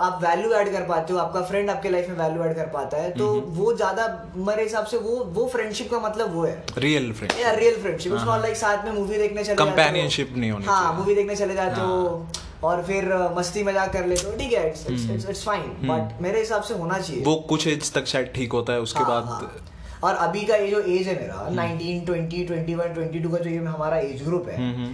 आप 0.08 0.20
वैल्यू 0.24 0.52
ऐड 0.54 0.72
कर 0.72 0.84
पाते 0.84 1.14
हो 1.14 1.20
आपका 1.20 1.42
फ्रेंड 1.42 1.70
आपके 1.70 1.90
लाइफ 1.90 2.10
में 2.10 2.16
वैल्यू 2.18 2.44
ऐड 2.44 2.56
कर 2.56 2.68
पाता 2.74 2.98
है 2.98 3.10
तो 3.12 3.30
हम्म। 3.32 3.54
वो 3.54 3.74
ज़्यादा 3.74 4.08
मेरे 4.36 4.64
हिसाब 4.64 4.86
से 4.86 4.98
वो 4.98 5.16
वो 5.34 5.48
फ्रेंडशिप 5.48 5.92
का 5.92 6.00
मतलब 6.00 6.34
वो 6.34 6.44
है 6.46 6.64
रियल 6.78 7.12
फ्रेंड 7.14 7.40
या 7.40 7.52
real 7.54 7.82
friendship 7.82 8.14
it's 8.14 8.24
not 8.24 8.42
like 8.42 8.56
साथ 8.58 8.86
में 8.86 8.92
मूवी 8.92 9.18
देखने 9.18 9.44
चले 9.44 9.56
जाते 9.56 9.64
हो। 9.64 9.82
हाँ, 9.82 9.92
नहीं 10.38 10.52
होनी 10.52 10.66
हाँ 10.66 10.94
मूवी 10.94 11.16
देखने 11.16 11.36
चले 11.36 11.54
जाते 11.54 11.82
हाँ। 11.82 11.88
हो 11.88 12.28
और 12.64 12.84
फिर 12.84 13.14
मस्ती 13.38 13.64
मज़ाक 13.64 13.92
कर 13.94 14.06
लेते 14.06 14.28
हो 14.28 14.38
ठीक 14.38 14.54
है 14.54 14.70
इट्स 14.70 15.44
फाइन 15.46 15.64
बट 15.84 16.22
मेरे 16.22 16.40
हिसाब 16.40 16.62
से 16.64 16.74
होना 16.74 17.00
चाहिए। 17.00 17.24
वो 17.24 17.36
कुछ 17.50 17.68
एज 17.68 17.92
तक 17.94 18.06
शायद 18.08 18.32
ठीक 18.36 18.52
होता 18.52 18.74
है 18.74 18.82
उसके 18.82 19.00
हाँ, 19.00 19.10
बाद 19.10 19.24
हाँ। 19.26 19.52
और 20.04 20.16
अभी 20.18 20.42
का 20.46 20.56
ये 20.56 20.68
जो 20.68 20.80
एज 20.80 21.08
है 21.08 21.20
मेरा 21.22 21.36
हम्म। 21.36 21.60
19 21.60 22.06
20 22.08 22.48
21 22.52 22.96
22 22.96 23.32
का 23.32 23.38
जो 23.38 23.50
ये 23.50 23.58
हमारा 23.58 23.98
एज 23.98 24.24
ग्रुप 24.24 24.48
है 24.50 24.58
हम्म। 24.58 24.94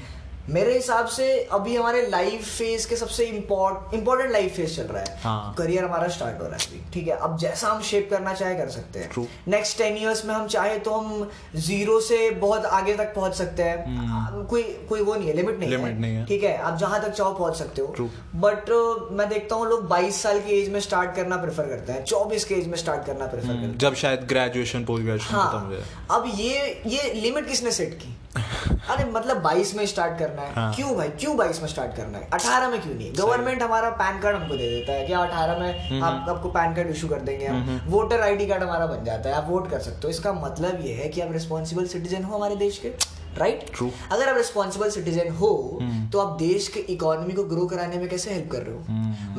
मेरे 0.50 0.74
हिसाब 0.74 1.06
से 1.08 1.26
अभी 1.52 1.76
हमारे 1.76 2.02
लाइफ 2.10 2.44
फ़ेज़ 2.58 2.88
के 2.90 2.96
सबसे 2.96 3.26
इम्पोर्टेंट 3.26 4.32
लाइफ 4.32 4.56
फ़ेज़ 4.56 4.76
चल 4.76 4.84
रहा 4.84 5.02
है। 5.04 5.18
हाँ। 5.24 5.54
करियर 5.58 5.84
हमारा 5.86 6.08
स्टार्ट 6.08 6.42
हो 6.42 6.48
रहा 6.48 6.56
है 6.56 6.68
अभी 6.68 6.82
ठीक 6.94 7.08
है? 7.08 7.16
अब 7.18 7.38
जैसा 7.38 7.68
हम 7.68 7.82
शेप 7.82 8.08
करना 8.12 8.34
चाहे 8.34 8.56
कर 8.56 8.70
सकते 8.70 9.00
हैं। 9.00 9.28
नेक्स्ट 9.48 9.78
टेन 9.78 9.98
इयर्स 9.98 10.24
में 10.26 10.34
हम 10.34 10.48
चाहे 10.48 10.78
तो 10.80 10.92
हम 10.92 11.30
ज़ीरो 11.56 12.00
से 12.02 12.30
बहुत 12.40 12.66
आगे 12.66 12.96
तक 12.98 13.14
पहुँच 13.16 13.34
सकते 13.36 13.64
हैं। 13.64 14.46
कोई 14.50 14.64
कोई 14.90 15.02
वो 15.02 15.16
नहीं 15.16 15.28
है 15.28 15.36
लिमिट 15.36 15.60
नहीं 15.60 15.70
लिमिट 15.70 15.90
Limit 15.90 16.02
नहीं 16.02 16.16
है। 16.16 16.26
ठीक 16.26 16.44
है? 16.44 16.56
आप 16.58 16.78
जहाँ 16.78 17.02
तक 17.02 17.12
चाहो 17.12 17.34
पहुँच 17.34 17.56
सकते 17.56 17.82
हो. 17.82 18.10
बट 18.36 18.70
मैं 19.12 19.28
देखता 19.30 19.56
हूँ 19.56 19.68
लोग 19.70 19.88
22 19.90 20.22
साल 20.24 20.40
की 20.40 20.60
एज 20.60 20.70
में 20.70 20.80
स्टार्ट 20.80 21.16
करना 21.16 21.38
प्रेफर 21.38 21.68
करते 21.68 21.92
हैं। 21.94 22.04
24 22.06 22.44
के 22.44 22.56
एज 22.56 22.68
में 22.68 22.78
स्टार्ट 22.78 23.06
करना 23.06 23.28
प्रेफर 23.28 23.48
करते 23.48 23.66
हैं। 23.66 23.78
जब 23.78 23.94
शायद 23.96 24.26
ग्रेजुएशन 24.30 24.86
पोस्ट 24.86 25.04
ग्रेजुएशन 25.04 25.36
खत्म 25.36 25.60
हो 25.60 25.66
हाँ 25.66 25.72
जाए। 25.72 25.84
अब 26.12 26.32
ये 26.36 26.82
ये 26.88 27.14
लिमिट 27.14 27.48
किसने 27.48 27.72
सेट 27.72 27.94
की? 27.94 28.16
अरे 28.90 29.04
मतलब 29.12 29.44
22 29.44 29.74
में 29.76 29.86
स्टार्ट 29.86 30.20
करना 30.20 30.42
है। 30.42 30.54
हाँ। 30.54 30.74
क्यों 30.74 30.96
भाई? 30.98 31.10
क्यों 31.10 31.36
22 31.38 31.62
में 31.62 31.68
स्टार्ट 31.68 31.96
करना 31.96 32.18
है? 32.18 32.30
18 32.30 32.70
में 32.70 32.82
क्यों 32.82 32.96
नहीं? 32.96 33.14
गवर्नमेंट 33.18 33.62
हमारा 33.64 33.90
पैन 33.90 34.20
कार्ड 34.22 34.38
हमको 34.38 34.56
दे 34.56 34.70
देता 34.70 34.94
है 34.94 35.06
क्या 35.08 35.20
18 35.20 35.60
में 35.60 36.02
आप 36.02 36.30
आपको 36.30 36.50
पैन 36.50 36.76
कार्ड 36.76 36.88
इशू 36.88 37.08
कर 37.08 37.20
देंगे 37.20 37.46
हम। 37.46 37.82
वोटर 37.88 38.22
आईडी 38.22 38.48
कार्ड 38.48 38.64
हमारा 38.64 38.86
बन 38.86 39.04
जाता 39.04 39.30
है 39.30 39.36
आप 39.36 39.46
वोट 39.50 39.70
कर 39.72 39.80
सकते 39.80 40.00
हो। 40.04 40.10
इसका 40.10 40.34
मतलब 40.34 40.86
ये 40.86 40.94
है 40.94 41.10
कि 41.10 41.22
आप 41.22 41.32
रिस्पॉन्सिबल 41.32 41.86
सिटीजन 41.86 42.24
हो 42.24 42.36
हमारे 42.36 42.56
देश 42.56 42.78
के। 42.78 43.19
Right 43.38 43.78
True. 43.78 43.90
अगर 44.12 44.30
आप 44.30 44.38
रिस्पॉन्सिबल 44.38 44.90
सिटीजन 44.90 45.30
हो 45.30 45.80
तो 46.14 46.20
आप 46.20 46.38
देश 46.38 46.68
के 46.68 46.80
इकोनॉमी 46.80 47.34
को 47.34 47.44
ग्रो 47.44 47.66
कराने 47.66 47.98
में 47.98 48.10
कैसे 48.10 48.34
हेल्प 48.34 48.52
कर 48.52 48.62
रहे 48.62 48.76
हो? 48.76 48.84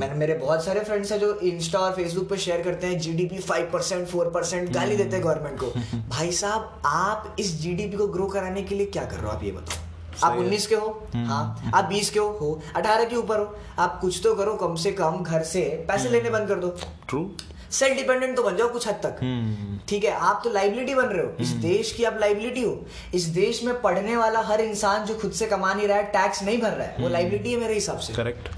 मैंने 0.01 0.15
मेरे 0.15 0.35
बहुत 0.35 0.65
सारे 0.65 0.81
फ्रेंड्स 0.81 1.13
हैं 1.13 1.19
जो 1.21 1.35
इंस्टा 1.35 1.79
और 1.79 1.93
फेसबुक 1.93 2.29
पे 2.29 2.37
शेयर 2.37 2.63
करते 2.63 2.87
हैं 2.87 2.99
GDP 2.99 3.39
five 3.39 3.71
percent 3.73 4.09
four 4.09 4.31
percent 4.31 4.71
गाली 4.73 4.97
देते 4.97 5.17
हैं 5.17 5.25
गवर्नमेंट 5.25 5.61
को। 5.61 5.67
भाई 6.09 6.33
साहब 6.33 6.83
आप 6.87 7.37
इस 7.39 7.61
जीडीपी 7.61 7.97
को 7.97 8.07
ग्रो 8.07 8.27
कराने 8.27 8.63
के 8.63 8.75
लिए 8.75 8.87
क्या 8.87 9.05
कर 9.05 9.17
रहे 9.17 9.25
हो? 9.25 9.29
आप 9.29 9.45
ये 9.45 9.53
बताओ। 9.53 9.87
आप। 10.25 10.39
19 10.39 10.67
के 10.67 10.75
हो? 10.75 11.07
हाँ। 11.15 11.73
आप 11.75 11.91
20 11.91 12.11
के 12.11 12.19
हो? 12.21 12.29
हो। 12.41 12.61
18 12.77 13.05
के 13.05 13.17
ऊपर 13.17 13.39
हो? 13.39 13.57
आप 13.79 14.01
कुछ 14.01 14.21
तो 14.25 14.35
करो 14.35 14.55
कम 14.55 14.75
से 14.75 14.93
कम 14.93 15.23
घर 15.23 15.43
से 15.43 15.85
पैसे 15.89 16.09
लेने 16.09 16.31
बंद 16.31 16.49
कर 16.49 16.55
दो। 16.55 16.69
ट्रू 17.09 17.31
सेल्फ 17.71 17.97
डिपेंडेंट 17.97 18.37
तो 18.37 18.43
बन 18.43 18.57
जाओ 18.57 18.69
कुछ 18.69 18.87
हद 18.89 19.01
तक। 19.03 19.19
हम्म। 19.23 19.79
ठीक 19.89 20.05
है 20.05 20.11
आप 20.11 20.41
तो 20.45 20.51
लाइबिलिटी 20.51 20.95
बन 20.95 21.05
रहे 21.05 21.27
हो। 21.27 21.33
इस 21.41 21.49
देश 21.65 21.93
की 21.93 22.05
आप 22.05 22.19
लाइबिलिटी 22.21 22.63
हो। 22.63 22.79
इस 23.15 23.25
देश 23.35 23.63
में 23.65 23.81
पढ़ने 23.83 24.17
वाला 24.17 24.41
हर 24.43 24.61
इंसान 24.61 25.05
जो 25.07 25.15
खुद 25.19 25.33
से 25.33 25.47
कमा 25.47 25.75
नहीं 25.75 25.89
रहा 25.89 25.99
है 25.99 26.05
टैक्स 26.13 26.43
नहीं 26.43 26.59
भर 26.59 26.71
रहा 26.71 26.87
है 26.87 26.97
वो 27.01 27.09
लाइबिलिटी 27.09 27.53
है 27.53 27.61
मेरे 27.61 27.75
हिसाब 27.75 27.99
से। 27.99 28.13
करेक्ट। 28.13 28.49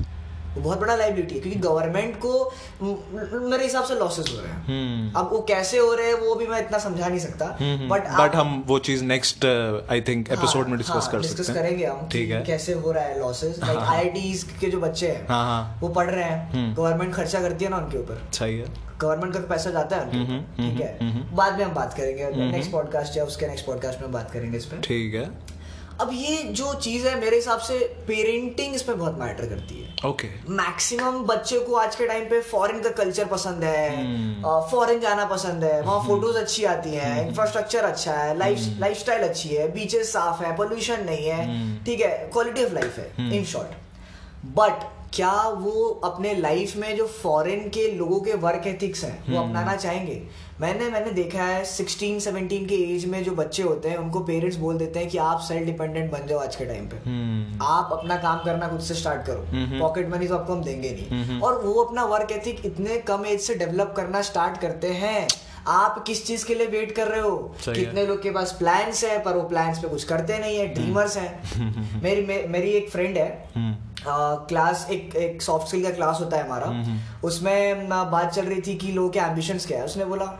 वो 0.54 0.60
बहुत 0.60 0.80
बड़ा 0.80 0.94
लाइबिलिटी 0.96 1.34
है 1.34 1.40
क्योंकि 1.40 1.58
गवर्नमेंट 1.58 2.16
को 2.16 2.32
मेरे 2.82 3.64
हिसाब 3.64 3.84
से 3.84 3.94
लॉसेस 3.94 4.26
हो 4.30 4.40
रहे 4.40 4.52
हैं। 4.52 4.64
हम्म। 4.66 5.20
अब 5.20 5.30
वो 5.32 5.40
कैसे 5.48 5.78
हो 5.78 5.94
रहे 5.94 6.06
हैं 6.06 6.14
वो 6.14 6.34
भी 6.34 6.46
मैं 6.46 6.58
इतना 6.58 6.78
समझा 6.78 7.08
नहीं 7.08 7.20
सकता। 7.20 7.46
बट 7.62 8.08
बट 8.18 8.34
हम 8.34 8.62
वो 8.66 8.78
चीज़ 8.78 9.04
नेक्स्ट 9.04 9.46
आई 9.90 10.00
थिंक 10.00 10.30
एपिसोड 10.30 10.68
में 10.68 10.76
डिस्कस 10.78 11.08
कर 11.12 11.20
डिस्कस 11.20 11.46
सकते 11.46 11.52
हैं। 11.52 11.58
हाँ, 11.58 11.66
करेंगे 11.68 11.86
हम 11.86 12.08
ठीक 12.12 12.30
है। 12.30 12.42
कैसे 12.44 12.72
हो 12.72 12.92
रहा 12.92 13.04
है 13.04 13.18
लॉसेस 13.20 13.58
लाइक 13.64 13.78
हाँ। 13.78 13.96
आईआईटीज 13.96 14.42
के 14.60 14.70
जो 14.70 14.80
बच्चे 14.80 15.08
हैं 15.08 15.26
हाँ 15.28 15.44
हाँ। 15.44 15.78
वो 15.80 15.88
पढ़ 15.88 16.10
रहे 16.10 16.24
हैं। 16.24 16.50
हम्म। 16.52 16.74
गवर्नमेंट 16.74 17.14
खर्चा 17.14 17.40
करती 17.40 17.64
है 17.64 17.70
ना 17.70 17.76
उनके 17.76 17.98
ऊपर। 17.98 18.28
सही 18.32 18.58
है। 18.58 18.91
गवर्नमेंट 19.02 19.34
का 19.34 19.40
पैसा 19.48 19.70
जाता 19.70 19.96
है 19.96 20.10
हम्म, 20.10 20.26
हम्म, 20.26 20.70
ठीक 20.70 20.80
है? 20.80 20.96
हम्म, 21.00 21.36
बाद 21.36 21.58
में 21.58 21.64
हम 21.64 21.74
बात 21.74 21.94
करेंगे। 21.94 22.30
नेक्स्ट 22.50 22.70
पॉडकास्ट 22.72 23.16
या 23.16 23.24
उसके 23.24 23.46
नेक्स्ट 23.46 23.66
पॉडकास्ट 23.66 24.00
में 24.00 24.12
बात 24.12 24.30
करेंगे 24.30 24.58
इस 24.58 24.64
पे। 24.64 24.80
ठीक 24.80 25.14
है। 25.14 25.30
अब 26.00 26.10
ये 26.12 26.36
जो 26.58 26.72
चीज़ 26.74 27.06
है 27.06 27.14
मेरे 27.20 27.36
हिसाब 27.36 27.58
से 27.60 27.78
पेरेंटिंग 28.06 28.74
इसमें 28.74 28.98
बहुत 28.98 29.18
मैटर 29.18 29.46
करती 29.46 29.80
है। 29.80 30.10
ओके 30.10 30.28
मैक्सिमम 30.50 31.18
बच्चे 31.24 31.58
को 31.58 31.74
आज 31.74 31.96
के 31.96 32.06
टाइम 32.06 32.24
पे 32.24 32.40
फॉरेन 32.42 32.80
का 32.82 32.90
कल्चर 32.90 33.26
पसंद 33.26 33.64
है 33.64 33.96
हम्म। 33.96 34.60
फॉरेन 34.70 35.00
जाना 35.00 35.24
पसंद 35.24 35.64
है। 35.64 35.80
वहाँ 35.82 36.00
फ़ोटोज़ 36.06 36.38
अच्छी 36.38 36.64
आती 36.64 36.94
है 36.94 37.26
इंफ्रास्ट्रक्चर 37.28 37.84
अच्छा 37.84 38.14
है 38.14 38.36
लाइफ 38.38 38.58
लाइफ 38.78 38.98
स्टाइल 38.98 39.22
अच्छी 39.22 39.48
है 39.48 39.70
बीचेस 39.72 40.12
साफ़ 40.12 40.42
है 40.44 40.56
पोल्यूशन 40.56 41.04
नहीं 41.04 41.28
है। 41.28 41.84
ठीक 41.84 42.00
है? 42.00 42.10
क्वालिटी 42.32 42.64
ऑफ़ 42.64 42.72
लाइफ 42.72 42.98
है 42.98 43.36
इन 43.36 43.44
शॉर्ट 43.44 43.80
बट 44.58 44.90
क्या 45.14 45.48
वो 45.48 46.00
अपने 46.04 46.34
लाइफ 46.34 46.76
में 46.76 46.96
जो 46.96 47.06
फॉरेन 47.06 47.68
के 47.68 47.92
लोगों 47.92 48.20
के 48.20 48.34
वर्क 48.34 48.66
एथिक्स 48.66 49.04
हैं 49.04 49.32
वो 49.32 49.40
अपनाना 49.40 49.76
चाहेंगे? 49.76 50.22
मैंने 50.60 50.88
मैंने 50.88 51.10
देखा 51.10 51.42
है 51.42 51.64
16 51.64 52.20
17 52.20 52.68
के 52.68 52.94
एज 52.94 53.04
में 53.04 53.24
जो 53.24 53.32
बच्चे 53.32 53.62
होते 53.62 53.88
हैं 53.88 53.96
उनको 53.96 54.20
पेरेंट्स 54.20 54.56
बोल 54.56 54.78
देते 54.78 54.98
हैं 54.98 55.08
कि 55.08 55.18
आप 55.18 55.40
सेल्फ 55.40 55.66
डिपेंडेंट 55.66 56.12
बन 56.12 56.26
जाओ 56.26 56.38
आज 56.38 56.56
के 56.56 56.64
टाइम 56.64 56.86
पे। 56.86 56.96
हम्म। 56.96 57.62
आप 57.62 57.88
अपना 57.92 58.16
काम 58.16 58.38
करना 58.44 58.68
खुद 58.68 58.80
से 58.80 58.94
स्टार्ट 58.94 59.26
करो। 59.26 59.42
हम्म। 59.42 59.80
पॉकेट 59.80 60.10
मनी 60.10 60.26
तो 60.26 60.36
आपको 60.36 60.52
हम 60.52 60.62
देंगे 60.62 60.90
नहीं। 60.90 61.24
हम्म। 61.24 61.42
और 61.42 61.62
वो 61.62 61.82
अपना 61.82 62.04
वर्क 62.04 62.32
एथिक 62.32 62.66
इतने 62.66 62.98
कम 62.98 63.26
एज 63.26 63.40
से 63.40 63.54
डेवलप 63.54 63.94
करना 63.96 64.22
स्टार्ट 64.22 64.60
करते 64.60 64.88
हैं। 64.88 65.28
आप 65.66 66.04
किस 66.06 66.26
चीज़ 66.26 66.46
के 66.46 66.54
लिए 66.54 66.66
वेट 66.66 66.92
कर 66.92 67.08
रहे 67.08 67.20
हो? 67.20 67.54
कितने 67.74 68.06
लोग 68.06 68.22
के 68.22 68.30
पास 68.30 68.52
प्लान्स 68.52 69.04
है 69.04 69.22
पर 69.22 69.32
वो 69.32 69.42
प्लान्स 69.42 69.78
पे 69.78 69.88
कुछ 69.88 70.04
करते 70.04 70.38
नहीं 70.38 70.58
है 70.58 70.66
ड्रीमर्स 70.66 71.16
हैं। 71.16 71.42
मेरी 72.02 72.26
मे, 72.26 72.42
मेरी 72.42 72.70
एक 72.70 72.90
फ्रेंड 72.90 73.18
है। 73.18 73.48
हम्म। 73.56 73.81
क्लास 74.06 74.86
एक 74.90 75.16
एक 75.16 75.42
सॉफ्ट 75.42 75.68
स्किल 75.68 75.82
का 75.82 75.90
क्लास 75.90 76.20
होता 76.20 76.36
है 76.36 76.44
हमारा। 76.46 76.66
हम्म। 76.66 77.26
उसमें 77.28 77.88
बात 77.88 78.32
चल 78.32 78.46
रही 78.46 78.60
थी 78.60 78.74
कि 78.76 78.92
लोगों 78.92 79.10
के 79.10 79.18
एम्बिशंस 79.18 79.66
क्या 79.66 79.78
है। 79.78 79.84
उसने 79.84 80.04
बोला 80.04 80.38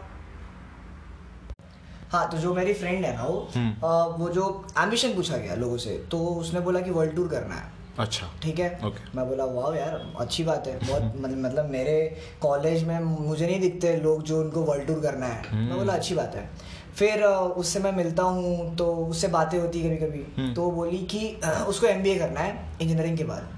हाँ 2.13 2.29
तो 2.31 2.39
जो 2.39 2.55
मेरी 2.55 2.73
फ्रेंड 2.75 3.05
है 3.05 3.17
ना 3.17 3.25
वो 3.25 3.37
हम्म। 3.55 4.19
वो 4.19 4.29
जो 4.29 4.49
एम्बिशन 4.79 5.15
पूछा 5.15 5.37
गया 5.37 5.55
लोगों 5.55 5.77
से 5.77 5.97
तो 6.11 6.19
उसने 6.19 6.61
बोला 6.61 6.81
कि 6.81 6.91
वर्ल्ड 6.91 7.15
टूर 7.17 7.29
करना 7.29 7.55
है। 7.55 7.71
अच्छा। 7.99 8.27
ठीक 8.43 8.59
है? 8.59 8.69
Okay. 8.81 9.15
मैं 9.17 9.29
बोला 9.29 9.45
वाह 9.45 9.77
यार 9.77 9.95
अच्छी 10.21 10.45
बात 10.45 10.67
है। 10.67 10.79
बहुत 10.79 11.03
मतलब 11.21 11.39
मतलब 11.39 11.71
मेरे 11.71 11.95
कॉलेज 12.43 12.85
में 12.85 12.99
मुझे 13.01 13.47
नहीं 13.47 13.61
दिखते 13.61 13.97
लोग 13.97 14.23
जो 14.23 14.41
उनको 14.41 14.61
वर्ल्ड 14.63 14.87
टूर 14.87 15.01
करना 15.01 15.27
है। 15.27 15.55
मैं 15.55 15.79
बोला 15.79 15.93
अच्छी 15.93 16.15
बात 16.15 16.37
है। 16.37 16.49
फिर 16.97 17.23
उससे 17.25 17.79
मैं 17.79 17.93
मिलता 17.93 18.23
हूँ 18.23 18.77
तो 18.77 18.93
उससे 18.95 19.29
बातें 19.29 19.59
होती 19.59 19.83
कभी 19.83 19.97
कभी 19.97 20.25
हम्म। 20.39 20.55
तो 20.55 20.71
बोली 20.71 20.99
कि 20.99 21.41
उसको 21.69 21.87
एमबीए 21.87 22.19
करना 22.19 22.41
है 22.41 22.79
इंजीनियरिंग 22.81 23.19
के 23.19 23.25
बाद। 23.25 23.49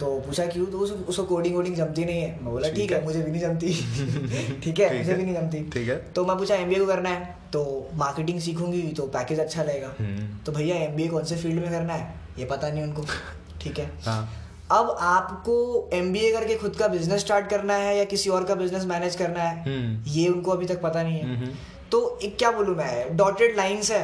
तो 0.00 0.06
पूछा 0.20 0.46
क्यों? 0.46 0.66
तो 0.66 0.78
उस, 0.78 0.90
उसको 0.90 1.22
कोडिंग 1.24 1.54
वोडिंग 1.56 1.74
जमती 1.76 2.04
नहीं 2.04 2.20
है। 2.20 2.30
मैं 2.42 2.52
बोला 2.52 2.68
ठीक 2.68 2.92
है। 2.92 3.04
मुझे 3.04 3.22
भी 3.22 3.30
नहीं 3.30 3.40
जमती। 3.40 4.60
ठीक 4.64 4.80
है 4.80 4.98
मुझे 4.98 5.14
भी 5.14 5.22
नहीं 5.22 5.34
जमती। 5.34 5.60
ठीक 5.70 5.88
है। 5.88 5.96
तो 6.12 6.24
मैं 6.24 6.36
पूछा 6.38 6.54
एमबीए 6.54 6.78
को 6.78 6.86
करना 6.86 7.08
है? 7.08 7.36
तो 7.52 7.90
मार्केटिंग 7.94 8.40
सीखूँगी 8.40 8.82
तो 8.82 9.06
पैकेज 9.06 9.40
अच्छा 9.40 9.62
लगेगा। 9.62 9.94
हम्म। 9.98 10.38
तो 10.38 10.52
भैया 10.52 10.76
एमबीए 10.76 11.08
कौन 11.08 11.24
से 11.24 11.36
फ़ील्ड 11.36 11.60
में 11.60 11.70
करना 11.70 11.92
है? 11.92 12.14
ये 12.38 12.44
पता 12.44 12.68
नहीं 12.68 12.82
उनको। 12.82 13.02
ठीक 13.62 13.78
है। 13.78 13.90
हाँ। 14.04 14.28
अब 14.72 14.96
आपको 15.00 15.56
एमबीए 15.92 16.32
करके 16.32 16.54
खुद 16.54 16.76
का 16.76 16.88
बिज़नेस 16.88 17.20
स्टार्ट 17.20 17.48
करना 17.50 17.74
है 17.74 17.96
या 17.98 18.04
किसी 18.04 18.30
और 18.30 18.44
का 18.44 18.54
बिज़नेस 18.54 18.84
मैनेज 18.84 19.16
करना 19.16 19.42
है 19.42 19.62
हम्म। 19.64 20.10
ये 20.10 20.28
उनको 20.28 20.50
अभी 20.50 20.66
तक 20.66 20.80
पता 20.82 21.02
नहीं 21.02 21.20
है। 21.20 21.44
तो 21.92 22.18
एक 22.22 22.38
क्या 22.38 22.50
बोलूँ 22.50 22.76
मैं? 22.76 23.16
डॉटेड 23.16 23.56
लाइंस 23.56 23.90
है। 23.90 24.02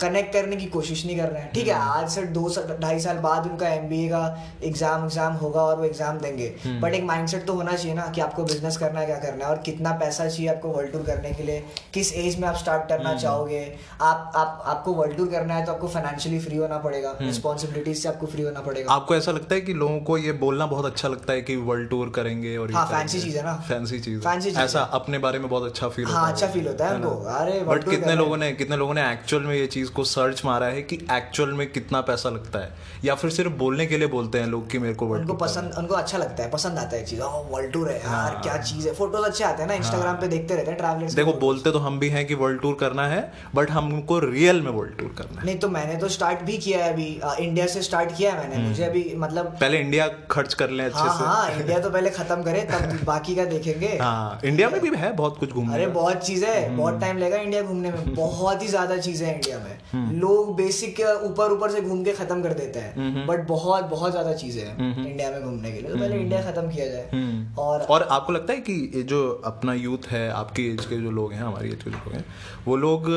कनेक्ट 0.00 0.32
करने 0.32 0.56
की 0.56 0.66
कोशिश 0.66 1.04
नहीं 1.06 1.16
कर 1.16 1.28
रहे 1.28 1.42
हैं। 1.42 1.52
ठीक 1.52 1.66
है 1.68 1.74
आज 1.74 2.08
से 2.10 2.22
दो 2.34 2.48
साल 2.48 2.76
ढाई 2.80 3.00
साल 3.00 3.18
बाद 3.18 3.46
उनका 3.46 3.68
एमबीए 3.68 4.08
का 4.08 4.22
एग्ज़ाम 4.64 5.04
एग्ज़ाम 5.04 5.32
होगा 5.34 5.62
और 5.62 5.76
वो 5.78 5.84
एग्ज़ाम 5.84 6.18
देंगे। 6.18 6.52
हम्म। 6.64 6.80
बट 6.80 6.94
एक 6.94 7.04
माइंडसेट 7.04 7.44
तो 7.46 7.52
होना 7.54 7.72
चाहिए 7.72 7.94
ना 7.94 8.06
कि 8.06 8.20
आपको 8.20 8.44
बिज़नेस 8.44 8.76
करना 8.76 9.00
है 9.00 9.06
क्या 9.06 9.18
करना 9.18 9.44
है? 9.44 9.50
और 9.50 9.58
कितना 9.66 9.92
पैसा 9.98 10.28
चाहिए 10.28 10.48
आपको 10.50 10.68
वर्ल्ड 10.68 10.92
टूर 10.92 11.02
करने 11.02 11.30
के 11.32 11.42
लिए? 11.42 11.62
किस 11.94 12.12
एज 12.14 12.38
में 12.40 12.48
आप 12.48 12.56
स्टार्ट 12.56 12.88
करना 12.88 13.08
हम्म। 13.08 13.20
चाहोगे? 13.20 13.62
आप 14.02 14.32
आप 14.36 14.62
आपको 14.66 14.92
वर्ल्ड 14.94 15.16
टूर 15.16 15.28
करना 15.28 15.54
है 15.54 15.64
तो 15.66 15.72
आपको 15.72 15.88
फाइनेंशियली 15.88 16.40
फ्री 16.40 16.56
होना 16.56 16.78
पड़ेगा। 16.78 17.10
हम्म। 17.10 17.26
रिस्पॉन्सिबिलिटीज 17.26 18.02
से 18.02 18.08
आपको 18.08 18.26
फ्री 18.26 18.42
होना 18.42 18.60
पड़ेगा। 18.60 18.92
आपको 18.92 19.16
ऐसा 19.16 19.32
लगता 19.32 19.54
है 19.54 19.60
कि 19.60 19.74
लोगों 19.74 20.00
को 20.00 20.18
ये 20.18 20.32
बोलना 20.42 20.66
बहुत 20.66 20.86
अच्छा 20.86 21.08
लगता 21.08 21.32
है 21.32 21.42
कि 21.42 21.56
वर्ल्ड 21.64 21.88
टूर 21.90 22.12
करेंगे 22.16 22.56
और 22.56 22.72
हाँ, 22.72 22.86
fancy 22.90 23.22
चीज़ 23.22 23.36
है 23.36 23.44
ना। 23.44 23.54
फैंसी 23.68 24.00
चीज़ 24.00 24.20
Fancy 24.20 24.44
चीज़ 24.44 24.58
ऐसा 24.58 24.80
अपने 24.94 25.18
बारे 25.18 25.38
में 25.38 25.48
बहुत 25.48 25.64
अच्छा 25.64 25.88
फील 25.88 26.06
हाँ, 26.06 26.30
अच्छा 26.32 26.46
फील 26.48 26.66
होता 26.68 26.88
है 26.88 26.94
उनको। 26.94 27.10
अरे, 27.32 27.60
बट 27.64 27.88
कितने 27.90 28.14
लोगों 28.16 28.36
ने 28.36 28.52
कितने 28.54 28.76
लोगों 28.76 28.94
ने 28.94 29.10
एक्चुअल 29.12 29.42
में 29.42 29.54
ये 29.54 29.66
चीज़ 29.68 29.83
को 29.88 30.04
सर्च 30.04 30.44
मारा 30.44 30.66
है 30.66 30.82
कि 30.82 30.96
एक्चुअल 31.12 31.52
में 31.52 31.70
कितना 31.72 32.00
पैसा 32.00 32.30
लगता 32.30 32.58
है। 32.58 32.72
या 33.04 33.14
फिर 33.14 33.30
सिर्फ़ 33.30 33.52
बोलने 33.54 33.86
के 33.86 33.98
लिए 33.98 34.08
बोलते 34.08 34.38
हैं 34.38 34.46
लोग 34.46 34.70
कि 34.70 34.78
मेरे 34.78 34.94
को 34.94 35.06
उनको 35.06 35.34
पसंद 35.34 35.74
उनको 35.78 35.94
अच्छा 35.94 36.18
लगता 36.18 36.42
है 36.42 36.50
पसंद 36.50 36.78
आता 36.78 36.96
है 36.96 37.04
चीज़। 37.04 37.20
वर्ल्ड 37.50 37.72
टूर 37.72 37.88
है 37.90 37.96
यार 37.98 38.10
हाँ। 38.10 38.40
क्या 38.42 38.56
चीज़ 38.58 38.88
है। 38.88 38.94
फ़ोटोज़ 38.94 39.24
अच्छे 39.26 39.44
आते 39.44 39.62
हैं 39.62 39.68
ना 39.68 39.74
इंस्टाग्राम 39.74 40.16
पे 40.16 40.28
देखते 40.28 40.54
रहते 40.54 40.70
हैं 40.70 40.78
ट्रैवलर्स 40.78 41.14
देखो 41.14 41.32
बोलते 41.40 41.70
तो 41.72 41.78
हम 41.78 41.98
भी 41.98 42.08
हैं 42.08 42.26
कि 42.26 42.34
वर्ल्ड 42.34 42.60
टूर 42.60 42.76
करना 42.80 43.06
है 43.08 43.20
बट 43.54 43.70
हमको 43.70 44.18
रियल 44.18 44.60
में 44.62 44.70
वर्ल्ड 44.70 44.96
टूर 44.98 45.14
करना 45.18 45.40
है। 45.40 45.46
नहीं 45.46 45.58
तो 45.58 45.68
मैंने 45.68 45.96
तो 45.96 46.08
स्टार्ट 46.08 46.42
भी 46.42 46.56
किया 46.58 46.84
है 46.84 46.92
अभी। 46.92 47.08
इंडिया 47.38 47.66
से 47.66 47.82
स्टार्ट 47.82 48.16
किया 48.16 48.32
है 48.32 48.38
मैंने। 48.38 48.54
हम्म। 48.54 48.68
मुझे 48.68 48.84
अभी 48.84 49.04
मतलब 49.16 49.46
पहले 49.60 49.78
इंडिया 49.80 50.08
खर्च 50.30 50.54
कर 50.54 50.70
लें 50.70 50.84
अच्छे 50.84 50.98
हाँ 50.98 51.18
से। 51.18 51.24
हाँ 51.24 51.50
इंडिया 51.50 51.78
तो 51.78 51.90
पहले 51.90 52.10
खत्म 52.10 52.42
करे 52.42 52.60
तब 52.72 52.98
बाकी 53.04 53.34
का 53.34 53.44
देखेंगे। 53.44 53.86
हाँ 54.00 54.40
इंडिया 54.44 54.68
में 54.70 54.80
भी 54.80 54.90
है 54.96 55.12
बहुत 55.16 55.38
कुछ 55.38 55.52
घूमने 55.52 55.74
अरे 55.74 55.86
बहुत 55.94 56.24
चीज़ें 56.26 56.48
है 56.48 56.66
हम्म। 56.66 56.76
बहुत 56.78 57.00
टाइम 57.00 57.18
लगेगा 57.18 57.36
इंडिया 57.36 57.62
घूमने 57.62 57.90
में। 57.90 58.14
बहुत 58.14 58.62
ही 58.62 58.68
ज़्यादा 58.68 58.96
चीज़ें 58.98 59.26
हैं 59.26 59.34
इंडिया 59.34 59.58
में। 59.58 59.73
लोग 59.94 60.54
बेसिक 60.56 61.00
ऊपर 61.24 61.52
ऊपर 61.52 61.70
से 61.70 61.80
घूम 61.80 62.02
के 62.04 62.12
खत्म 62.12 62.42
कर 62.42 62.52
देते 62.52 62.78
हैं। 62.78 62.94
हम्म। 62.96 63.26
बट 63.26 63.46
बहुत 63.48 63.84
बहुत 63.84 64.10
ज़्यादा 64.10 64.32
चीज़ें 64.34 64.62
हैं 64.62 64.76
हम्म। 64.78 65.06
इंडिया 65.06 65.30
में 65.30 65.42
घूमने 65.42 65.72
के 65.72 65.80
लिए। 65.80 65.90
तो 65.90 65.96
पहले 65.96 66.16
इंडिया 66.16 66.42
खत्म 66.42 66.70
किया 66.70 66.86
जाए। 66.86 67.08
हम्म। 67.12 67.62
और 67.62 67.80
और 67.88 68.02
आपको 68.10 68.32
लगता 68.32 68.52
है 68.52 68.60
कि 68.60 68.72
ये 68.94 69.02
जो 69.04 69.22
अपना 69.44 69.74
यूथ 69.74 70.10
है 70.10 70.28
आपकी 70.32 70.68
एज 70.68 70.84
के 70.86 71.00
जो 71.02 71.10
लोग 71.10 71.32
हैं 71.32 71.42
हमारी 71.42 71.68
एज 71.68 71.82
के 71.82 71.90
जो 71.90 71.96
लोग 71.96 72.14
हैं 72.14 72.24
वो 72.66 72.76
लोग 72.76 73.10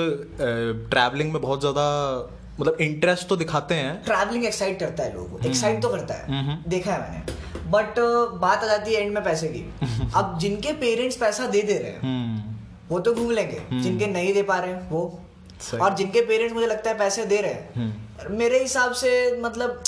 ट्रैवलिंग 0.90 1.32
में 1.34 1.42
बहुत 1.42 1.60
ज़्यादा 1.60 1.86
मतलब 2.60 2.78
इंटरेस्ट 2.82 3.28
तो 3.28 3.36
दिखाते 3.36 3.76
हैं। 3.76 4.04
ट्रैवलिंग 4.04 4.46
एक्साइट 4.46 4.80
करता 4.80 5.04
है 5.04 5.14
लोगों 5.16 5.40
एक्साइट 5.46 5.82
तो 5.82 5.90
करता 5.90 6.14
है। 6.14 6.40
हम्म। 6.40 6.70
देखा 6.70 6.94
है 6.94 7.00
मैंने। 7.02 7.36
बट 7.72 8.00
बात 8.42 8.64
आ 8.64 8.68
जाती 8.68 8.94
है 8.94 9.02
एंड 9.02 9.14
में 9.14 9.24
पैसे 9.24 9.48
की। 9.48 9.64
अब 10.16 10.38
जिनके 10.40 10.72
पेरेंट्स 10.82 11.18
पैसा 11.18 11.46
दे 11.48 11.62
दे 11.62 11.78
रहे 11.78 11.92
हैं 11.92 12.02
हम्म, 12.02 12.56
वो 12.90 13.00
तो 13.00 13.14
घूम 13.14 13.32
लेंगे। 13.32 13.62
जिनके 13.82 14.08
नहीं 14.08 14.34
दे 14.34 14.42
पा 14.44 14.58
रहे 14.60 14.72
हैं 14.74 14.90
वो। 14.90 15.02
और 15.82 15.94
जिनके 15.96 16.22
पेरेंट्स 16.26 16.54
मुझे 16.56 16.68
लगता 16.68 16.90
है 16.90 16.98
पैसे 16.98 17.26
दे 17.26 17.42
रहे 17.42 17.52
हैं 17.54 17.74
हम्म, 17.76 18.36
मेरे 18.38 18.60
हिसाब 18.62 18.92
से 19.02 19.12
मतलब 19.42 19.84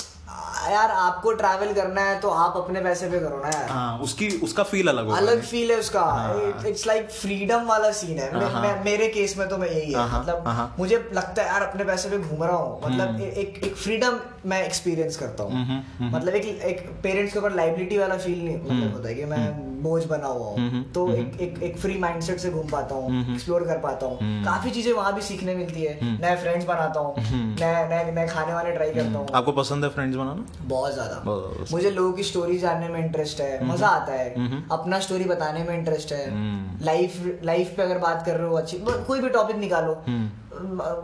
यार 0.68 0.92
आपको 0.92 1.32
ट्रैवल 1.34 1.74
करना 1.74 2.02
है 2.02 2.20
तो 2.20 2.30
आप 2.30 2.58
अपने 2.58 2.82
पैसे 2.82 3.10
पे 3.10 3.20
करो 3.20 3.38
ना 3.38 3.50
यार। 3.50 3.70
हाँ 3.70 4.00
उसकी 4.00 4.30
उसका 4.40 4.64
फील 4.64 4.88
अलग 4.88 5.06
होगा 5.06 5.18
अलग 5.18 5.42
फील 5.42 5.72
है 5.72 5.78
उसका। 5.80 6.02
हाँ। 6.02 6.64
इट्स 6.68 6.86
लाइक 6.88 7.10
फ्रीडम 7.12 7.66
वाला 7.66 7.92
सीन 7.92 8.20
है। 8.20 8.32
मैं, 8.36 8.50
हाँ। 8.52 8.62
मैं 8.62 8.84
मेरे 8.84 9.08
केस 9.08 9.38
में 9.38 9.48
तो 9.50 9.58
मैं 9.58 9.70
यही 9.70 9.92
है। 9.92 10.08
हाँ, 10.08 10.22
मतलब 10.22 10.48
हाँ। 10.48 10.76
मुझे 10.80 10.98
लगता 11.14 11.42
है 11.42 11.48
यार 11.48 11.62
अपने 11.62 11.84
पैसे 11.84 12.10
पे 12.10 12.18
घूम 12.18 12.44
रहा 12.44 12.58
हूँ। 12.58 12.82
मतलब 12.86 13.22
एक 13.22 13.62
एक 13.64 13.76
फ्रीडम 13.76 14.20
मैं 14.46 14.64
एक्सपीरियंस 14.66 15.18
करता 15.18 15.44
हूँ। 15.44 15.52
हम्म, 15.54 15.82
हम्म। 16.00 16.16
मतलब 16.16 16.36
एक 16.36 16.46
एक 16.46 16.88
पेरेंट्स 17.04 17.34
के 17.34 17.40
ऊपर 17.40 17.56
लाइबिलिटी 17.56 17.98
वाला 17.98 18.18
फील 18.18 18.46
नहीं 18.46 18.58
मतलब 18.58 18.94
होता 18.94 19.10
है 19.10 19.16
कि 19.16 19.26
मैं 19.26 19.68
बोझ 19.84 20.04
बना 20.06 20.28
हुआ 20.28 20.52
हम्म, 20.52 20.70
हूँ 20.70 20.92
तो 20.94 21.08
एक 21.14 21.42
एक 21.42 21.62
एक 21.64 21.78
फ्री 21.78 21.98
माइंडसेट 21.98 22.40
से 22.40 22.50
घूम 22.52 22.68
पाता 22.70 22.96
हूँ 22.96 23.10
हम्म। 23.10 23.34
एक्सप्लोर 23.34 23.64
कर 23.64 23.78
पाता 23.78 24.06
हूँ। 24.06 24.18
हम्म। 24.20 24.44
काफ़ी 24.46 24.72
चीज़ें 24.72 24.94
वहाँ 24.94 25.14
भी 25.16 25.22
सीखने 25.22 25.56
मिलती 25.56 25.84
है। 25.84 25.98
हम्म। 26.02 26.26
नए 26.26 26.36
फ्रेंड्स 26.36 26.66
बनाता 26.66 27.00
हूँ। 27.00 27.16
हम्म। 27.20 27.56
नए 27.60 27.88
नए 27.90 28.12
नए 28.12 28.28
खाने 28.28 28.54
वाले 28.54 28.72
ट्राई 28.72 28.94
करता 28.94 29.18
हूँ। 29.20 29.28
आपको 29.34 29.52
पसंद 29.52 29.84
है 29.84 29.90
फ्रेंड्स 29.90 30.18
बनाना? 30.18 30.46
बहुत 30.62 30.94
ज़्यादा। 30.94 31.66
मुझे 31.72 31.92
लोगों 31.92 32.12
की 32.14 32.24
स्टोरी 32.24 32.58
जानने 32.58 32.88
में 32.88 33.00
इंटरेस्ट 33.06 33.42
है 33.42 33.66
मज़ा 33.66 33.88
आता 33.88 34.14
है। 34.14 34.34
हम्म। 34.36 34.64
अपना 34.72 35.00
स्टोरी 35.00 35.24
बताने 35.24 35.64
में 35.64 35.78
इंटरेस्ट 35.78 36.14
है। 36.14 36.32
हम्म। 36.32 36.86
लाइफ 36.86 37.40
लाइफ 37.44 37.74
पे 37.78 37.84
अगर 37.84 37.98
बात 37.98 38.26
कर 38.26 38.38
रहे 38.38 38.48
हो 38.48 38.56
अच्छी 38.56 38.80
कोई 39.08 39.20
भी 39.20 39.30
टॉपिक 39.30 39.56
निकालो। 39.56 39.94
हम्म, 40.08 40.30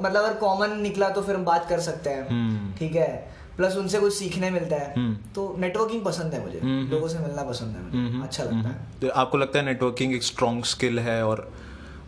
मतलब 0.06 0.24
अगर 0.24 0.34
कॉमन 0.34 0.78
निकला 0.80 1.10
तो 1.10 1.22
फिर 1.22 1.36
हम 1.36 1.46
बात 1.46 1.70
कर 1.70 1.80
सकते 1.80 2.10
हैं। 2.10 2.30
हम्म, 2.30 2.74
ठीक 2.78 2.96
है? 2.96 3.36
प्लस 3.58 3.76
उनसे 3.76 4.00
कुछ 4.00 4.14
सीखने 4.14 4.50
मिलता 4.50 4.76
है। 4.76 4.94
हम्म। 4.98 5.16
तो 5.36 5.56
नेटवर्किंग 5.60 6.06
पसंद 6.06 6.34
है 6.34 6.44
मुझे। 6.46 6.60
हम्म। 6.60 6.90
लोगों 6.92 7.08
से 7.08 7.20
मिलना 7.20 7.44
पसंद 7.44 7.76
है 7.76 7.84
मुझे। 7.84 7.98
हम्म, 7.98 8.24
अच्छा 8.24 8.44
लगता 8.44 8.56
है। 8.56 8.64
हम्म। 8.64 9.00
तो 9.02 9.14
आपको 9.14 9.38
लगता 9.38 9.60
है 9.60 9.66
नेटवर्किंग 9.66 10.16
एक 10.16 10.24
स्ट्रॉन्ग 10.24 10.64
स्किल 10.66 11.00
है 11.00 11.26
और 11.26 11.52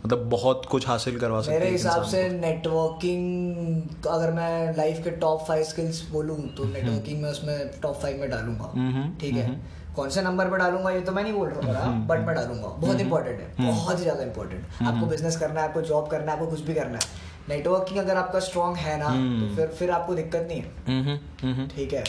मतलब 0.04 0.28
बहुत 0.30 0.66
कुछ 0.70 0.86
हासिल 0.88 1.18
करवा 1.20 1.40
सकती 1.40 1.52
है 1.52 1.58
मेरे 1.58 1.70
हिसाब 1.70 2.02
से 2.04 2.28
नेटवर्किंग 2.30 4.06
अगर 4.08 4.32
मैं 4.32 4.76
लाइफ 4.76 5.02
के 5.04 5.10
टॉप 5.22 5.44
फाइव 5.46 5.64
स्किल्स 5.64 6.02
बोलूँ 6.10 6.36
तो 6.56 6.64
नेटवर्किंग 6.66 7.22
में 7.22 7.30
उसमें 7.30 7.80
टॉप 7.82 8.00
फाइव 8.02 8.20
में 8.20 8.30
डालूँगा। 8.30 8.70
हम्म, 8.74 9.08
ठीक 9.20 9.34
है? 9.34 9.60
कौन 9.96 10.10
से 10.10 10.22
नंबर 10.22 10.50
पे 10.50 10.56
डालूँगा 10.58 10.90
ये 10.90 11.00
तो 11.00 11.12
मैं 11.12 11.22
नहीं 11.22 11.32
बोल 11.32 11.48
रहा 11.48 11.84
हूँ 11.84 12.06
बट 12.06 12.18
मैं 12.18 12.34
डालूँगा। 12.34 12.68
बहुत 12.78 13.00
इंपॉर्टेंट 13.00 13.40
है 13.40 13.48
बहुत 13.60 13.98
ही 13.98 14.02
ज़्यादा 14.02 14.22
इंपॉर्टेंट 14.22 14.82
आपको 14.82 15.06
बिज़नेस 15.06 15.36
करना 15.36 15.60
है 15.60 15.68
आपको 15.68 15.82
जॉब 15.82 16.08
करना 16.10 16.32
है 16.32 16.38
आपको 16.38 16.50
कुछ 16.50 16.60
भी 16.60 16.74
करना 16.74 16.98
है। 16.98 17.26
नेटवर्किंग 17.48 17.98
अगर 17.98 18.16
आपका 18.16 18.40
स्ट्रांग 18.40 18.76
है 18.76 18.96
ना 18.98 19.08
तो 19.08 19.54
फिर 19.56 19.66
फिर 19.78 19.90
आपको 19.90 20.14
दिक्कत 20.14 20.46
नहीं 20.48 20.60
है। 20.60 20.72
हम्म, 20.88 21.02
हम्म, 21.08 21.52
हम्म, 21.52 21.68
ठीक 21.68 21.92
है? 21.92 22.04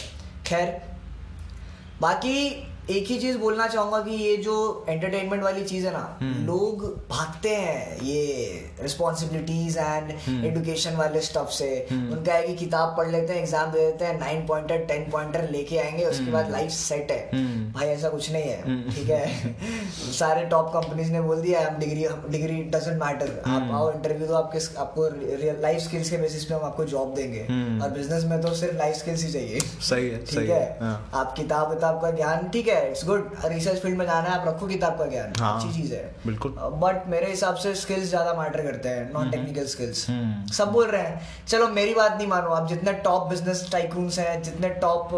खैर 0.45 0.81
बाकी 2.01 2.37
एक 2.89 3.07
ही 3.07 3.17
चीज़ 3.19 3.37
बोलना 3.37 3.65
चाहूँगा 3.67 3.99
कि 4.01 4.11
ये 4.13 4.35
जो 4.43 4.53
एंटरटेनमेंट 4.89 5.43
वाली 5.43 5.63
चीज़ 5.63 5.85
है 5.85 5.91
ना 5.93 5.99
हम्म। 6.21 6.45
लोग 6.45 6.83
भागते 7.09 7.49
हैं 7.49 8.01
ये 8.03 8.23
रिस्पॉन्सिबिलिटीज 8.81 9.77
एंड 9.77 10.45
एडुकेशन 10.45 10.95
वाले 10.95 11.21
स्टफ़ 11.21 11.51
से 11.53 11.67
हम्म। 11.91 12.13
उनका 12.13 12.33
है 12.33 12.43
कि 12.43 12.55
किताब 12.55 12.95
पढ़ 12.97 13.09
लेते 13.11 13.33
हैं 13.33 13.41
एग्ज़ाम 13.41 13.71
दे 13.71 13.79
देते 13.79 14.05
हैं 14.05 14.19
नाइन 14.19 14.45
पॉइंटर 14.47 14.85
टेन 14.85 15.09
पॉइंटर 15.11 15.49
लेके 15.49 15.77
आएँगे 15.77 16.05
उसके 16.05 16.31
बाद 16.31 16.49
लाइफ 16.51 16.71
सेट 16.71 17.11
है 17.11 17.19
हम्म। 17.33 17.71
भाई 17.73 17.87
ऐसा 17.87 18.09
कुछ 18.09 18.31
नहीं 18.31 18.43
है 18.43 18.61
हम्म। 18.61 18.91
ठीक 18.91 19.09
है 19.09 19.53
सारे 20.13 20.45
टॉप 20.45 20.71
कंपनीज़ 20.73 21.11
ने 21.11 21.21
बोल 21.21 21.41
दिया 21.41 21.65
हम 21.67 21.77
डिग्री 21.79 22.07
डिग्री 22.29 22.61
डजेंट 22.69 23.01
मैटर 23.03 23.37
आप 23.37 23.47
हम्म। 23.47 23.75
आओ 23.75 23.91
इंटरव्यू 23.91 24.27
दो 24.27 24.35
आपके 24.35 24.65
आपको 24.79 25.07
लाइफ 25.61 25.81
स्किल्स 25.81 26.09
के 26.09 26.17
बेसिस 26.17 26.45
पे 26.45 26.53
हम 26.53 26.63
आपको 26.63 26.85
जॉब 26.87 27.13
देंगे 27.15 27.45
हम्म। 27.49 27.81
और 27.81 27.91
बिज़नेस 27.91 28.23
में 28.23 28.39
तो 28.41 28.53
सिर्फ़ 28.55 28.77
लाइफ 28.77 28.95
स्किल्स 28.95 29.23
ही 29.23 29.31
चाहिए 29.31 29.59
सही 29.83 30.09
है 30.09 30.25
ठीक 30.25 30.49
है 30.49 30.59
है। 30.81 30.97
आप 31.13 31.33
किताब 31.37 31.69
विताब 31.69 32.01
का 32.01 32.11
ज्ञान 32.11 32.47
ठीक 32.49 32.67
है 32.67 32.78
इट्स 32.81 33.05
गुड 33.05 33.31
रिसर्च 33.45 33.79
फ़ील्ड 33.81 33.97
में 33.97 34.05
जाना 34.05 34.29
है 34.29 34.39
आप 34.39 34.47
रखो 34.47 34.67
किताब 34.67 34.97
का 34.99 35.05
ज्ञान 35.05 35.33
हाँ, 35.39 35.55
अच्छी 35.55 35.73
चीज़ 35.73 35.93
है 35.93 36.03
बिल्कुल। 36.25 36.51
बट 36.81 37.07
मेरे 37.09 37.29
हिसाब 37.29 37.55
से 37.57 37.73
स्किल्स 37.75 38.07
ज़्यादा 38.09 38.33
मैटर 38.33 38.63
करते 38.63 38.89
हैं 38.89 39.11
नॉन 39.13 39.29
टेक्निकल 39.31 39.65
स्किल्स 39.67 40.05
हम्म। 40.09 40.51
सब 40.53 40.71
बोल 40.71 40.87
रहे 40.87 41.01
हैं 41.01 41.45
चलो 41.47 41.67
मेरी 41.71 41.93
बात 41.93 42.17
नहीं 42.17 42.27
मानो 42.27 42.49
आप 42.51 42.67
जितने 42.69 42.93
टॉप 43.03 43.29
बिज़नेस 43.29 43.67
टाइकून्स 43.71 44.19
हैं 44.19 44.41
जितने 44.43 44.69
टॉप 44.81 45.09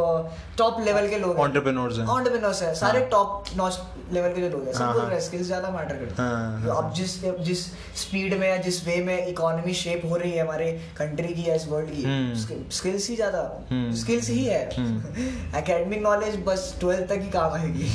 टॉप 0.57 0.79
लेवल 0.81 1.07
के 1.09 1.19
लोग 1.19 1.31
हैं। 1.31 1.43
ऑन्टरप्रेन्योर्स 1.43 2.61
हैं 2.61 2.73
सारे 2.75 2.99
हाँ। 2.99 3.09
टॉप 3.09 3.43
नॉच 3.57 3.79
लेवल 4.13 4.33
के 4.33 4.41
जो 4.41 4.49
लोग 4.49 4.65
हैं 4.65 4.73
सब 4.73 4.81
हाँ, 4.81 4.93
बोल 4.93 5.01
हाँ। 5.01 5.09
रहे 5.09 5.19
हैं 5.19 5.25
स्किल्स 5.25 5.45
ज़्यादा 5.45 5.69
मैटर 5.69 5.95
करते 5.95 6.21
हाँ, 6.21 6.59
हैं 6.59 6.67
हाँ, 6.67 6.77
अब 6.77 6.93
जिस 6.93 7.19
जिस 7.41 7.65
स्पीड 8.01 8.33
में 8.39 8.47
या 8.49 8.55
जिस 8.61 8.85
वे 8.87 8.95
में 9.03 9.27
इकोनॉमी 9.27 9.73
शेप 9.75 10.01
हो 10.09 10.15
रही 10.17 10.31
है 10.31 10.41
हमारे 10.41 10.71
कंट्री 10.97 11.33
की 11.33 11.47
या 11.49 11.55
इस 11.55 11.67
वर्ल्ड 11.67 11.89
हम्म। 12.05 12.33
की 12.45 12.75
स्किल्स 12.75 13.09
ही 13.09 13.15
ज़्यादा 13.15 13.41
हम्म। 13.71 13.93
स्किल्स 13.95 14.29
ही 14.29 14.43
है 14.45 14.61
एकेडमिक 15.57 16.01
नॉलेज 16.01 16.35
बस 16.45 16.75
ट्वेल्थ 16.79 17.07
तक 17.09 17.19
ही 17.21 17.29
काम 17.29 17.50
आएगी। 17.53 17.87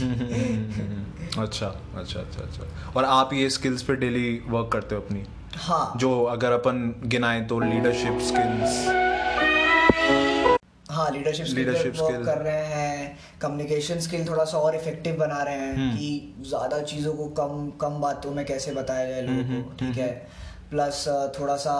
अच्छा 1.38 1.66
अच्छा 1.96 2.20
अच्छा 2.20 2.42
अच्छा। 2.42 2.92
और 2.96 3.04
आप 3.04 3.32
ये 3.32 3.48
स्किल्स 3.50 3.82
पे 3.82 3.96
डेली 3.96 4.28
वर्क 4.48 4.70
करते 4.72 4.94
हो 4.94 5.00
अपनी? 5.00 5.22
हाँ। 5.56 5.92
जो 5.96 6.22
अगर 6.30 6.52
अपन 6.52 6.94
गिनाए 7.04 7.40
तो 7.50 7.58
लीडरशिप 7.60 8.18
स्किल्स 8.26 8.84
हाँ 10.90 11.10
लीडरशिप 11.10 11.46
स्किल 11.46 11.66
वर्क 12.00 12.24
कर 12.26 12.38
रहे 12.38 12.66
हैं। 12.66 13.18
कम्युनिकेशन 13.40 13.98
स्किल 14.00 14.26
थोड़ा 14.28 14.44
सा 14.44 14.58
और 14.58 14.74
इफ़ेक्टिव 14.74 15.16
बना 15.16 15.42
रहे 15.42 15.54
हैं 15.56 15.74
हम्म। 15.76 15.96
कि 15.96 16.34
ज़्यादा 16.48 16.80
चीज़ों 16.82 17.12
को 17.14 17.26
कम 17.40 17.70
कम 17.80 18.00
बातों 18.00 18.30
में 18.34 18.44
कैसे 18.46 18.72
बताया 18.72 19.08
जाए 19.10 19.22
लोगों 19.22 19.44
हम्म, 19.44 19.62
को 19.62 19.76
ठीक 19.78 19.96
है? 19.98 20.08
प्लस 20.70 21.04
थोड़ा 21.40 21.56
सा 21.56 21.74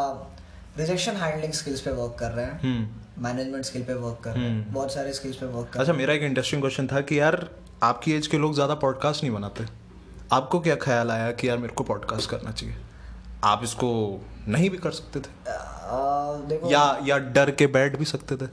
रिजेक्शन 0.78 1.16
हैंडलिंग 1.16 1.52
स्किल्स 1.52 1.80
पे 1.80 1.90
वर्क 1.92 2.16
कर 2.18 2.30
रहे 2.30 2.44
हैं। 2.44 2.60
हम्म। 2.62 3.22
मैनेजमेंट 3.22 3.64
स्किल 3.64 3.82
पे 3.82 3.94
वर्क 3.94 4.20
कर 4.24 4.32
रहे 4.32 4.44
हैं। 4.44 4.50
हम्म। 4.52 4.74
बहुत 4.74 4.92
सारे 4.94 5.12
स्किल्स 5.12 5.36
पे 5.36 5.46
वर्क 5.46 5.70
कर 5.72 5.80
अच्छा 5.80 5.92
मेरा 5.92 6.14
एक 6.14 6.22
इंटरेस्टिंग 6.22 6.62
क्वेश्चन 6.62 6.86
था 6.86 7.00
कि 7.00 7.20
यार 7.20 7.48
आपकी 7.86 8.12
एज 8.12 8.26
के 8.26 8.38
लोग 8.38 8.54
ज़्यादा 8.54 8.74
पॉडकास्ट 8.80 9.22
नहीं 9.22 9.32
बनाते 9.32 9.64
आपको 10.32 10.60
क्या 10.60 10.76
ख्याल 10.82 11.10
आया 11.10 11.30
कि 11.32 11.48
यार 11.48 11.58
मेरे 11.58 11.74
को 11.74 11.84
पॉडकास्ट 11.84 12.30
करना 12.30 12.50
चाहिए 12.52 12.76
आप 13.44 13.60
इसको 13.64 13.88
नहीं 14.48 14.70
भी 14.70 14.78
कर 14.78 14.90
सकते 14.92 15.20
थे 15.20 15.34
देखो 16.46 16.70
या 16.70 16.84
या 17.04 17.18
डर 17.34 17.50
के 17.52 17.66
बैठ 17.76 17.96
भी 17.96 18.04
सकते 18.06 18.36
थे 18.36 18.48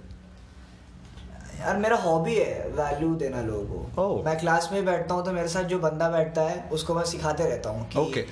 यार 1.60 1.78
मेरा 1.78 1.98
हॉबी 2.00 2.36
है 2.36 2.70
वैल्यू 2.72 3.14
देना 3.16 3.42
लोगों 3.44 3.66
को 3.66 3.84
Oh. 3.96 4.26
मैं 4.26 4.38
क्लास 4.40 4.70
में 4.72 4.86
बैठता 4.86 5.14
हूँ 5.14 5.26
तो 5.26 5.32
मेरे 5.32 5.48
साथ 5.48 5.64
जो 5.66 5.78
बंदा 5.80 6.10
बैठता 6.10 6.42
है 6.44 6.70
उसको 6.72 6.94
मैं 6.94 7.04
सिखाते 7.06 7.46
रहता 7.46 7.70
हूँ 7.70 7.88
कि 7.90 8.00
Okay. 8.00 8.24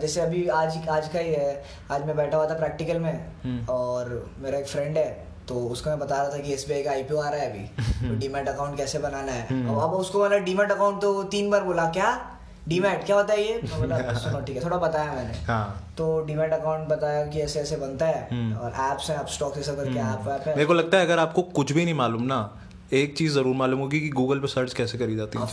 जैसे 0.00 0.20
अभी 0.20 0.46
आज 0.54 0.88
आज 0.90 1.08
का 1.08 1.18
ही 1.18 1.32
है 1.32 1.62
आज 1.90 2.06
मैं 2.06 2.16
बैठा 2.16 2.36
हुआ 2.36 2.48
था 2.50 2.58
प्रैक्टिकल 2.58 2.98
में 3.00 3.12
हम्म। 3.44 3.66
और 3.70 4.10
मेरा 4.38 4.58
एक 4.58 4.66
फ्रेंड 4.68 4.98
है 4.98 5.31
तो 5.48 5.54
उसको 5.54 5.90
मैं 5.90 5.98
बता 5.98 6.16
रहा 6.16 6.32
था 6.32 6.38
कि 6.38 6.52
एसबीआई 6.52 6.82
का 6.82 6.90
आईपीओ 6.90 7.18
आ 7.18 7.28
रहा 7.28 7.40
है 7.40 7.50
अभी। 7.50 8.08
तो 8.08 8.14
डीमैट 8.14 8.48
अकाउंट 8.48 8.76
कैसे 8.76 8.98
बनाना 8.98 9.32
है? 9.32 9.46
हम्म। 9.50 9.68
अब 9.68 9.82
अब 9.82 9.92
उसको 9.92 10.22
मैंने 10.22 10.38
डीमैट 10.38 10.70
अकाउंट 10.72 11.00
तो 11.02 11.22
तीन 11.22 11.50
बार 11.50 11.64
बोला 11.64 11.84
क्या? 11.90 12.20
डीमैट 12.68 13.04
क्या 13.06 13.16
होता 13.16 13.34
है 13.34 13.42
ये? 13.42 13.60
बोला 13.78 14.12
सुनो 14.18 14.40
ठीक 14.40 14.56
है 14.56 14.64
थोड़ा 14.64 14.76
बताया 14.76 15.12
मैंने। 15.12 15.32
हाँ। 15.44 15.92
तो 15.98 16.24
डीमेट 16.24 16.52
अकाउंट 16.52 16.88
बताया 16.88 17.26
कि 17.26 17.40
ऐसे 17.40 17.60
ऐसे 17.60 17.76
बनता 17.76 18.06
है। 18.06 18.28
हम्म। 18.32 18.56
और 18.56 18.70
एप्स 18.70 19.10
हैं 19.10 19.16
अपस्टॉक 19.16 19.56
ये 19.56 19.62
सब 19.62 19.76
करके 19.76 19.98
ऐप 19.98 20.28
ऐप 20.28 20.48
है। 20.48 20.54
मेरे 20.54 20.66
को 20.66 20.72
लगता 20.72 20.98
है 20.98 21.04
अगर 21.04 21.18
आपको 21.18 21.42
कुछ 21.42 21.72
भी 21.72 21.84
नहीं 21.84 21.94
मालूम 21.94 22.22
ना 22.22 22.58
एक 22.92 23.16
चीज़ 23.16 23.34
ज़रूर 23.34 23.54
मालूम 23.54 23.80
होगी 23.80 24.00
कि 24.00 24.08
गूगल 24.08 24.38
पे 24.38 24.46
सर्च 24.46 24.74
कैसे 24.74 24.98
करी 24.98 25.16
जाती 25.16 25.38
है 25.38 25.44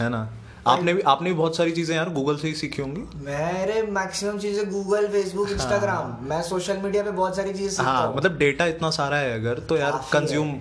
है 0.00 0.08
ना? 0.08 0.28
आपने 0.66 0.92
भी 0.94 1.00
आपने 1.02 1.30
भी 1.30 1.36
बहुत 1.36 1.56
सारी 1.56 1.72
चीज़ें 1.72 1.94
यार 1.96 2.08
गूगल 2.10 2.36
से 2.36 2.48
ही 2.48 2.54
सीखी 2.54 2.82
होंगी। 2.82 3.00
मेरे 3.24 3.82
मैक्सिमम 3.92 4.38
चीज़ें 4.38 4.70
गूगल 4.70 5.06
फेसबुक 5.08 5.50
इंस्टाग्राम 5.50 6.16
मैं 6.28 6.40
सोशल 6.42 6.76
मीडिया 6.76 7.02
पे 7.02 7.10
बहुत 7.12 7.36
सारी 7.36 7.52
चीज़ें 7.52 7.70
सीखता 7.70 7.82
हाँ 7.84 8.12
मतलब 8.16 8.38
डेटा 8.38 8.66
इतना 8.66 8.90
सारा 8.90 9.16
है 9.16 9.34
अगर 9.34 9.58
तो 9.68 9.76
यार 9.76 10.00
कंज्यूम 10.12 10.54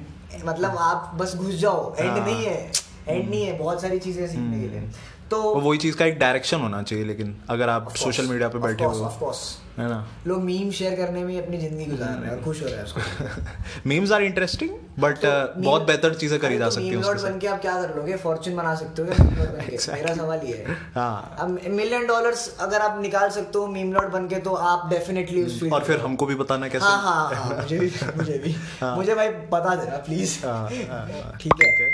मतलब 0.45 0.77
आप 0.81 1.11
बस 1.15 1.35
घुस 1.35 1.53
जाओ। 1.55 1.95
एंड 1.95 2.09
हाँ। 2.09 2.25
नहीं 2.25 2.45
है। 2.45 2.71
एंड 3.07 3.29
नहीं 3.29 3.43
है। 3.43 3.57
बहुत 3.57 3.81
सारी 3.81 3.99
चीज़ें 3.99 4.27
सीखने 4.27 4.59
के 4.59 4.67
लिए। 4.67 4.89
तो 5.31 5.41
वही 5.55 5.77
चीज़ 5.79 5.95
का 5.97 6.05
एक 6.05 6.17
डायरेक्शन 6.19 6.59
होना 6.59 6.81
चाहिए 6.83 7.05
लेकिन 7.05 7.35
अगर 7.49 7.69
आप 7.69 7.93
सोशल 7.97 8.25
मीडिया 8.25 8.47
पे 8.49 8.59
बैठे 8.59 8.83
हो 8.83 9.33
है 9.77 9.87
ना? 9.89 10.05
लोग 10.27 10.41
मीम 10.43 10.69
शेयर 10.71 10.95
करने 10.95 11.23
में 11.23 11.37
अपनी 11.43 11.57
ज़िंदगी 11.57 11.85
गुजार 11.85 12.09
रहे 12.09 12.29
हैं 12.29 12.35
और 12.37 12.43
खुश 12.43 12.61
हो 12.61 12.67
रहे 12.67 12.75
हैं 12.75 12.83
उसको। 12.83 13.89
मीम्स 13.89 14.11
आर 14.11 14.23
इंटरेस्टिंग 14.23 14.69
बट 14.99 15.25
बहुत 15.57 15.81
बेहतर 15.81 16.13
चीज़ें 16.15 16.39
करी 16.39 16.57
जा 16.57 16.65
तो 16.65 16.71
सकती 16.71 16.87
हैं 16.87 16.97
उसके 16.97 17.29
बन 17.29 17.39
के 17.39 17.47
आप 17.47 17.61
क्या 17.61 17.73
कर 17.81 17.95
लोगे? 17.95 18.15
फॉर्चून 18.17 18.55
बना 18.55 18.73
सकते 18.75 19.01
हो. 19.01 19.07
मेरा 19.93 20.13
सवाल 20.15 20.41
ये 20.45 20.57
है। 20.57 20.75
हाँ। 20.95 21.35
अब 21.39 21.49
मिलियन 21.69 22.05
डॉलर्स 22.07 22.47
अगर 22.59 22.81
आप 22.81 23.01
निकाल 23.01 23.29
सकते 23.29 23.59
हो 23.59 23.67
मीम 23.67 23.93
लॉर्ड 23.93 24.11
बन 24.13 24.27
के 24.27 24.39
तो 24.39 24.53
आप 24.73 24.87
डेफिनेटली 24.89 25.43
उस 25.43 25.59
फ़ील्ड 25.59 25.73
और 25.73 25.83
फिर 25.83 25.99
हमको 25.99 26.25
भी 26.25 26.35
बताना 26.35 26.67
कैसे? 26.67 26.85
हाँ 26.85 27.01
हाँ 27.01 27.35
हाँ 27.35 27.57
मुझे 27.61 27.79
भी 27.79 27.91
मुझे 28.17 28.37
भी। 28.37 28.55
हाँ। 28.81 28.95
मुझे 28.95 29.15
भाई 29.15 29.29
बता 29.29 29.75
देना 29.75 29.97
प्लीज़ 29.97 30.37
हाँ, 30.45 30.69
हाँ, 30.69 31.37
ठीक 31.41 31.63
है। 31.63 31.89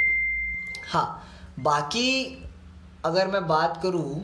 हाँ 0.87 1.07
बाकी 1.59 2.07
अगर 3.05 3.27
मैं 3.27 3.47
बात 3.47 3.79
करूँ 3.83 4.21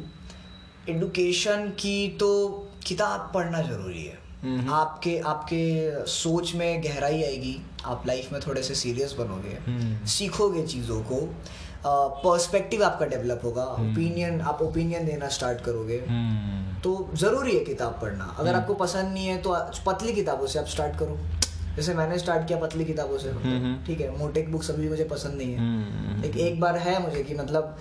एडुकेशन 0.90 1.70
की 1.80 2.08
तो 2.20 2.30
किताब 2.88 3.32
पढ़ना 3.34 3.62
ज़रूरी 3.62 4.04
है 4.04 4.18
हम्म। 4.44 4.74
आपके 4.74 5.18
आपके 5.26 6.06
सोच 6.06 6.54
में 6.56 6.84
गहराई 6.84 7.24
आएगी 7.24 7.58
आप 7.86 8.04
लाइफ 8.08 8.32
में 8.32 8.40
थोड़े 8.48 8.64
से 8.64 8.76
सीरियस 8.76 9.14
बनोगे 9.14 9.58
हम्म। 9.68 10.06
सीखोगे 10.08 10.66
चीज़ों 10.68 11.02
को 11.04 11.22
पर्सपेक्टिव 11.86 12.84
आपका 12.84 13.06
डेवलप 13.06 13.42
होगा 13.44 13.64
हम्म। 13.70 13.92
ओपिनियन 13.92 14.42
आप 14.44 14.62
ओपिनियन 14.62 15.06
देना 15.06 15.28
स्टार्ट 15.30 15.62
करोगे 15.62 15.98
हम्म, 16.10 16.80
तो 16.82 17.10
ज़रूरी 17.16 17.56
है 17.56 17.64
किताब 17.66 17.98
पढ़ना 18.02 18.36
अगर 18.40 18.56
आपको 18.56 18.74
पसंद 18.76 19.14
नहीं 19.14 19.28
है 19.28 19.38
तो 19.42 19.56
पतली 19.86 20.14
किताबों 20.14 20.48
से 20.48 20.60
आप 20.60 20.66
स्टार्ट 20.68 20.98
करो 21.00 21.18
जैसे 21.76 21.94
मैंने 21.94 22.18
स्टार्ट 22.20 22.48
किया 22.48 22.58
पतली 22.60 22.86
किताबों 22.86 23.18
से 23.18 23.30
हम्म। 23.32 23.76
ठीक 23.86 24.02
है? 24.02 24.10
मोटेक 24.18 24.52
बुक्स 24.52 24.70
अभी 24.72 24.90
मुझे 24.90 25.04
पसंद 25.04 25.38
नहीं 25.38 25.54
है। 25.54 25.60
हम्म, 25.60 26.24
एक 26.26 26.38
एक 26.40 26.60
बार 26.60 26.78
है 26.78 27.02
मुझे 27.04 27.24
कि 27.24 27.34
मतलब 27.34 27.78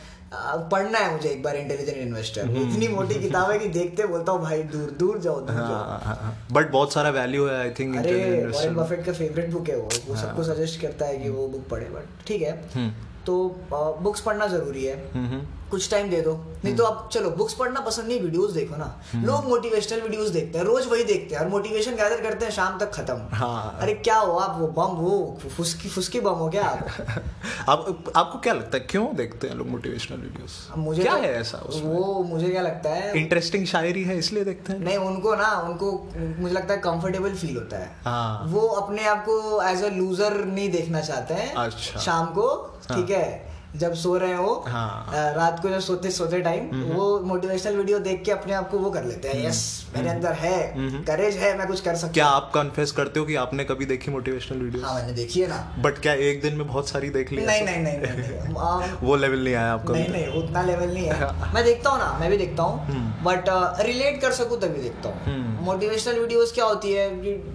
पढ़ना 0.73 0.99
है 0.99 1.13
मुझे 1.13 1.29
एक 1.29 1.43
बार 1.43 1.57
इंटेलिजेंट 1.57 1.99
इन्वेस्टर 1.99 2.51
इतनी 2.59 2.89
मोटी 2.89 3.21
किताब 3.21 3.51
है 3.51 3.59
कि 3.59 3.69
देखते 3.71 4.07
बोलता 4.07 4.33
हूँ 4.33 4.43
भाई 4.43 4.63
दूर 4.73 4.91
दूर 4.99 5.19
जाओ 5.19 5.41
दूर 5.41 5.57
जाओ। 5.57 5.65
हाँ, 5.65 6.01
हाँ, 6.05 6.17
हाँ, 6.17 6.37
बट 6.53 6.71
बहुत 6.71 6.93
सारा 6.93 7.11
वैल्यू 7.13 7.47
है 7.47 7.59
आई 7.61 7.71
थिंक 7.71 7.97
अरे 7.97 8.15
वॉरेन 8.47 8.75
बफेट 8.75 9.05
का 9.07 9.13
फेवरेट 9.13 9.51
बुक 9.51 9.69
है 9.69 9.77
वो। 9.77 9.89
वो 10.09 10.17
सबको 10.17 10.43
हाँ। 10.43 10.55
सजेस्ट 10.55 10.81
करता 10.81 11.07
है 11.07 11.19
कि 11.19 11.29
वो 11.31 11.47
बुक 11.49 11.69
पढ़े 11.71 11.87
बट 11.91 12.27
ठीक 12.27 12.43
है। 12.43 12.53
हम्म, 12.75 12.91
तो 13.27 13.35
बुक्स 14.03 14.21
पढ़ना 14.21 14.47
ज़रूरी 14.47 14.85
है। 14.85 14.97
हम्म, 15.13 15.41
कुछ 15.71 15.91
टाइम 15.91 16.11
दे 16.11 16.21
दो। 16.21 16.33
नहीं 16.65 16.77
तो 16.77 16.85
आप 16.85 17.09
चलो 17.13 17.31
बुक्स 17.31 17.55
पढ़ना 17.55 17.81
पसंद 17.81 18.07
नहीं 18.07 18.21
वीडियोस 18.21 18.51
देखो 18.53 18.77
ना। 18.77 19.03
लोग 19.15 19.45
मोटिवेशनल 19.45 20.01
वीडियोस 20.01 20.29
देखते 20.29 20.59
हैं 20.59 20.65
रोज 20.65 20.87
वही 20.87 21.05
देखते 21.05 21.35
हैं। 21.35 21.43
और 21.43 21.49
मोटिवेशन 21.49 21.91
गैदर 21.91 22.21
करते 22.21 22.45
हैं 22.45 22.53
शाम 22.53 22.79
तक 22.79 22.93
खत्म। 22.93 23.37
हाँ। 23.37 23.79
अरे 23.81 23.95
क्या 23.95 24.17
हो 24.17 24.37
आप 24.37 24.61
वो 24.61 24.67
बम 24.67 24.95
हो 24.97 25.39
फुसकी 25.57 25.89
फुसकी 25.89 26.21
बम 26.21 26.33
हो 26.33 26.49
क्या 26.51 26.65
आप? 26.65 26.87
आप 27.69 28.13
आपको 28.17 28.39
क्या 28.39 28.53
लगता 28.53 28.77
है 28.77 28.85
क्यों 28.91 29.17
देखते 29.17 29.49
हैं 29.49 29.55
लोग 29.55 29.69
मोटिवेशनल 29.69 30.19
वीडियोस 30.19 30.69
मुझे 30.77 31.03
क्या 31.03 31.15
तो- 31.17 31.25
है 31.25 31.41
ऐसा 31.41 31.63
वो 31.83 32.25
मुझे 32.25 32.49
क्या 32.49 32.63
लगता 32.63 32.91
है? 32.91 33.19
इंटरेस्टिंग 33.19 33.67
शायरी 33.67 34.05
है 34.05 34.19
इसलिए 34.19 34.45
देखते 34.45 34.73
हैं? 34.73 34.81
नहीं 34.81 34.97
उनको 34.97 35.35
ना 35.35 35.61
उनको 35.61 36.11
मुझे 36.39 36.55
लगता 36.55 36.75
है 36.75 36.81
कंफर्टेबल 36.81 37.35
फील 37.35 37.57
होता 37.57 37.77
है। 37.77 37.97
हाँ। 38.05 38.43
वो 38.47 38.61
अपने 38.61 39.05
आप 39.07 39.25
को 39.25 39.63
एज 39.63 39.83
अ 39.83 39.89
लूजर 39.89 40.45
नहीं 40.45 40.71
देखना 40.71 41.01
चाहते 41.01 41.35
हैं। 41.35 41.55
अच्छा। 41.55 42.01
शाम 42.01 42.27
को 42.27 42.79
ठीक 42.89 43.11
है? 43.11 43.54
जब 43.77 43.95
सो 43.95 44.17
रहे 44.17 44.33
हो 44.35 44.53
हाँ। 44.69 45.33
रात 45.37 45.61
को 45.63 45.69
जब 45.69 45.81
सोते 45.81 46.11
सोते 46.11 46.41
टाइम 46.41 46.83
वो 46.95 47.19
मोटिवेशनल 47.21 47.77
वीडियो 47.77 47.99
देख 47.99 48.23
के 48.25 48.33
अपने 48.33 48.53
आप 48.55 48.71
को 48.71 48.79
वो 48.79 48.91
कर 48.91 49.05
लेते 49.05 49.29
हैं। 49.29 49.47
यस 49.47 49.63
मेरे 49.97 50.09
अंदर 50.09 50.33
है 50.33 50.59
करेज 51.07 51.37
है 51.37 51.57
मैं 51.59 51.67
कुछ 51.69 51.81
कर 51.81 51.95
सकता 51.97 52.13
क्या 52.13 52.27
आप 52.27 52.51
कन्फेस 52.55 52.93
करते 52.93 53.21
हो 53.21 53.27
कि 53.27 53.35
आपने 53.35 53.65
कभी 53.65 53.87
देखी 53.87 54.11
मोटिवेशनल 54.11 54.59
वीडियोस 54.59 54.85
हाँ 54.85 54.95
मैंने 54.95 55.13
देखी 55.13 55.41
है 55.41 55.49
ना। 55.49 55.59
बट 55.79 55.99
क्या 55.99 56.13
एक 56.29 56.43
दिन 56.43 56.57
में 56.57 56.67
बहुत 56.67 56.89
सारी 56.89 57.11
देख 57.11 57.33
ली 57.33 57.47
नहीं 57.47 57.63
नहीं 57.63 57.83
नहीं 57.83 58.55
आ, 58.57 58.81
वो 59.03 59.17
लेवल 59.17 59.45
नहीं 59.45 59.55
आया 59.55 59.73
आपका 59.73 59.93
नहीं 59.95 60.09
नहीं 60.09 60.43
उतना 60.43 60.63
लेवल 60.63 60.95
नहीं 60.95 61.07
है। 61.07 61.53
मैं 61.55 61.65
देखता 61.65 61.91
हूँ 61.91 61.99
ना 61.99 62.17
मैं 62.21 62.31
भी 62.31 62.37
देखता 62.37 62.63
हूँ। 62.63 62.87
हम्म। 62.87 63.25
बट 63.25 63.45
रिलेट 63.87 64.21
कर 64.21 64.33
सकूँ 64.33 64.61
तभी 64.61 64.83
देखता 64.83 65.09
हूँ। 65.09 65.25
हम्म। 65.25 65.65
मोटिवेशनल 65.65 66.19
वीडियोस 66.21 66.53
क्या 66.53 66.65
होती 66.65 66.93
है? 66.93 67.09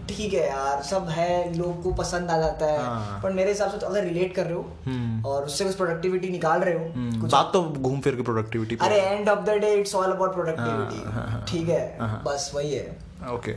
ठीक 0.08 0.34
है 0.34 0.48
यार 0.48 0.82
सब 0.84 1.10
है 1.10 1.32
लोग 1.58 1.82
को 1.84 1.92
पसंद 1.94 2.32
आ 2.32 2.38
जाता 2.38 2.66
है। 2.66 2.78
हाँ। 2.80 3.20
पर 3.24 3.32
मेरे 3.32 3.52
हिसाब 3.52 3.72
से 3.72 3.78
तो 3.78 3.88
अगर 3.88 4.04
रिलेट 4.04 4.36
कर 4.36 4.46
रहे 4.46 4.54
हो 4.54 4.66
हम्म, 4.86 5.26
और 5.26 5.44
उससे 5.46 5.66
कुछ 5.66 5.76
प्रोडक्टिविटी 6.10 6.30
निकाल 6.30 6.62
रहे 6.62 6.74
हो 6.76 6.86
हम्म, 6.86 7.22
कुछ 7.22 7.32
बात 7.32 7.50
तो 7.54 7.62
घूम 7.62 8.00
फिर 8.02 8.16
के 8.16 8.22
प्रोडक्टिविटी 8.24 8.78
अरे 8.82 9.00
end 9.02 9.30
of 9.30 9.40
the 9.40 9.58
day 9.62 9.74
it's 9.76 9.96
all 9.96 10.12
about 10.12 10.36
हाँ, 10.36 10.46
हाँ, 10.46 10.56
हाँ। 10.56 10.66
प्रोडक्टिविटी 10.66 11.52
ठीक 11.52 11.70
है 11.70 11.98
हाँ। 12.00 12.22
बस 12.26 12.52
वही 12.56 12.74
है 12.74 12.98
ओके 13.34 13.56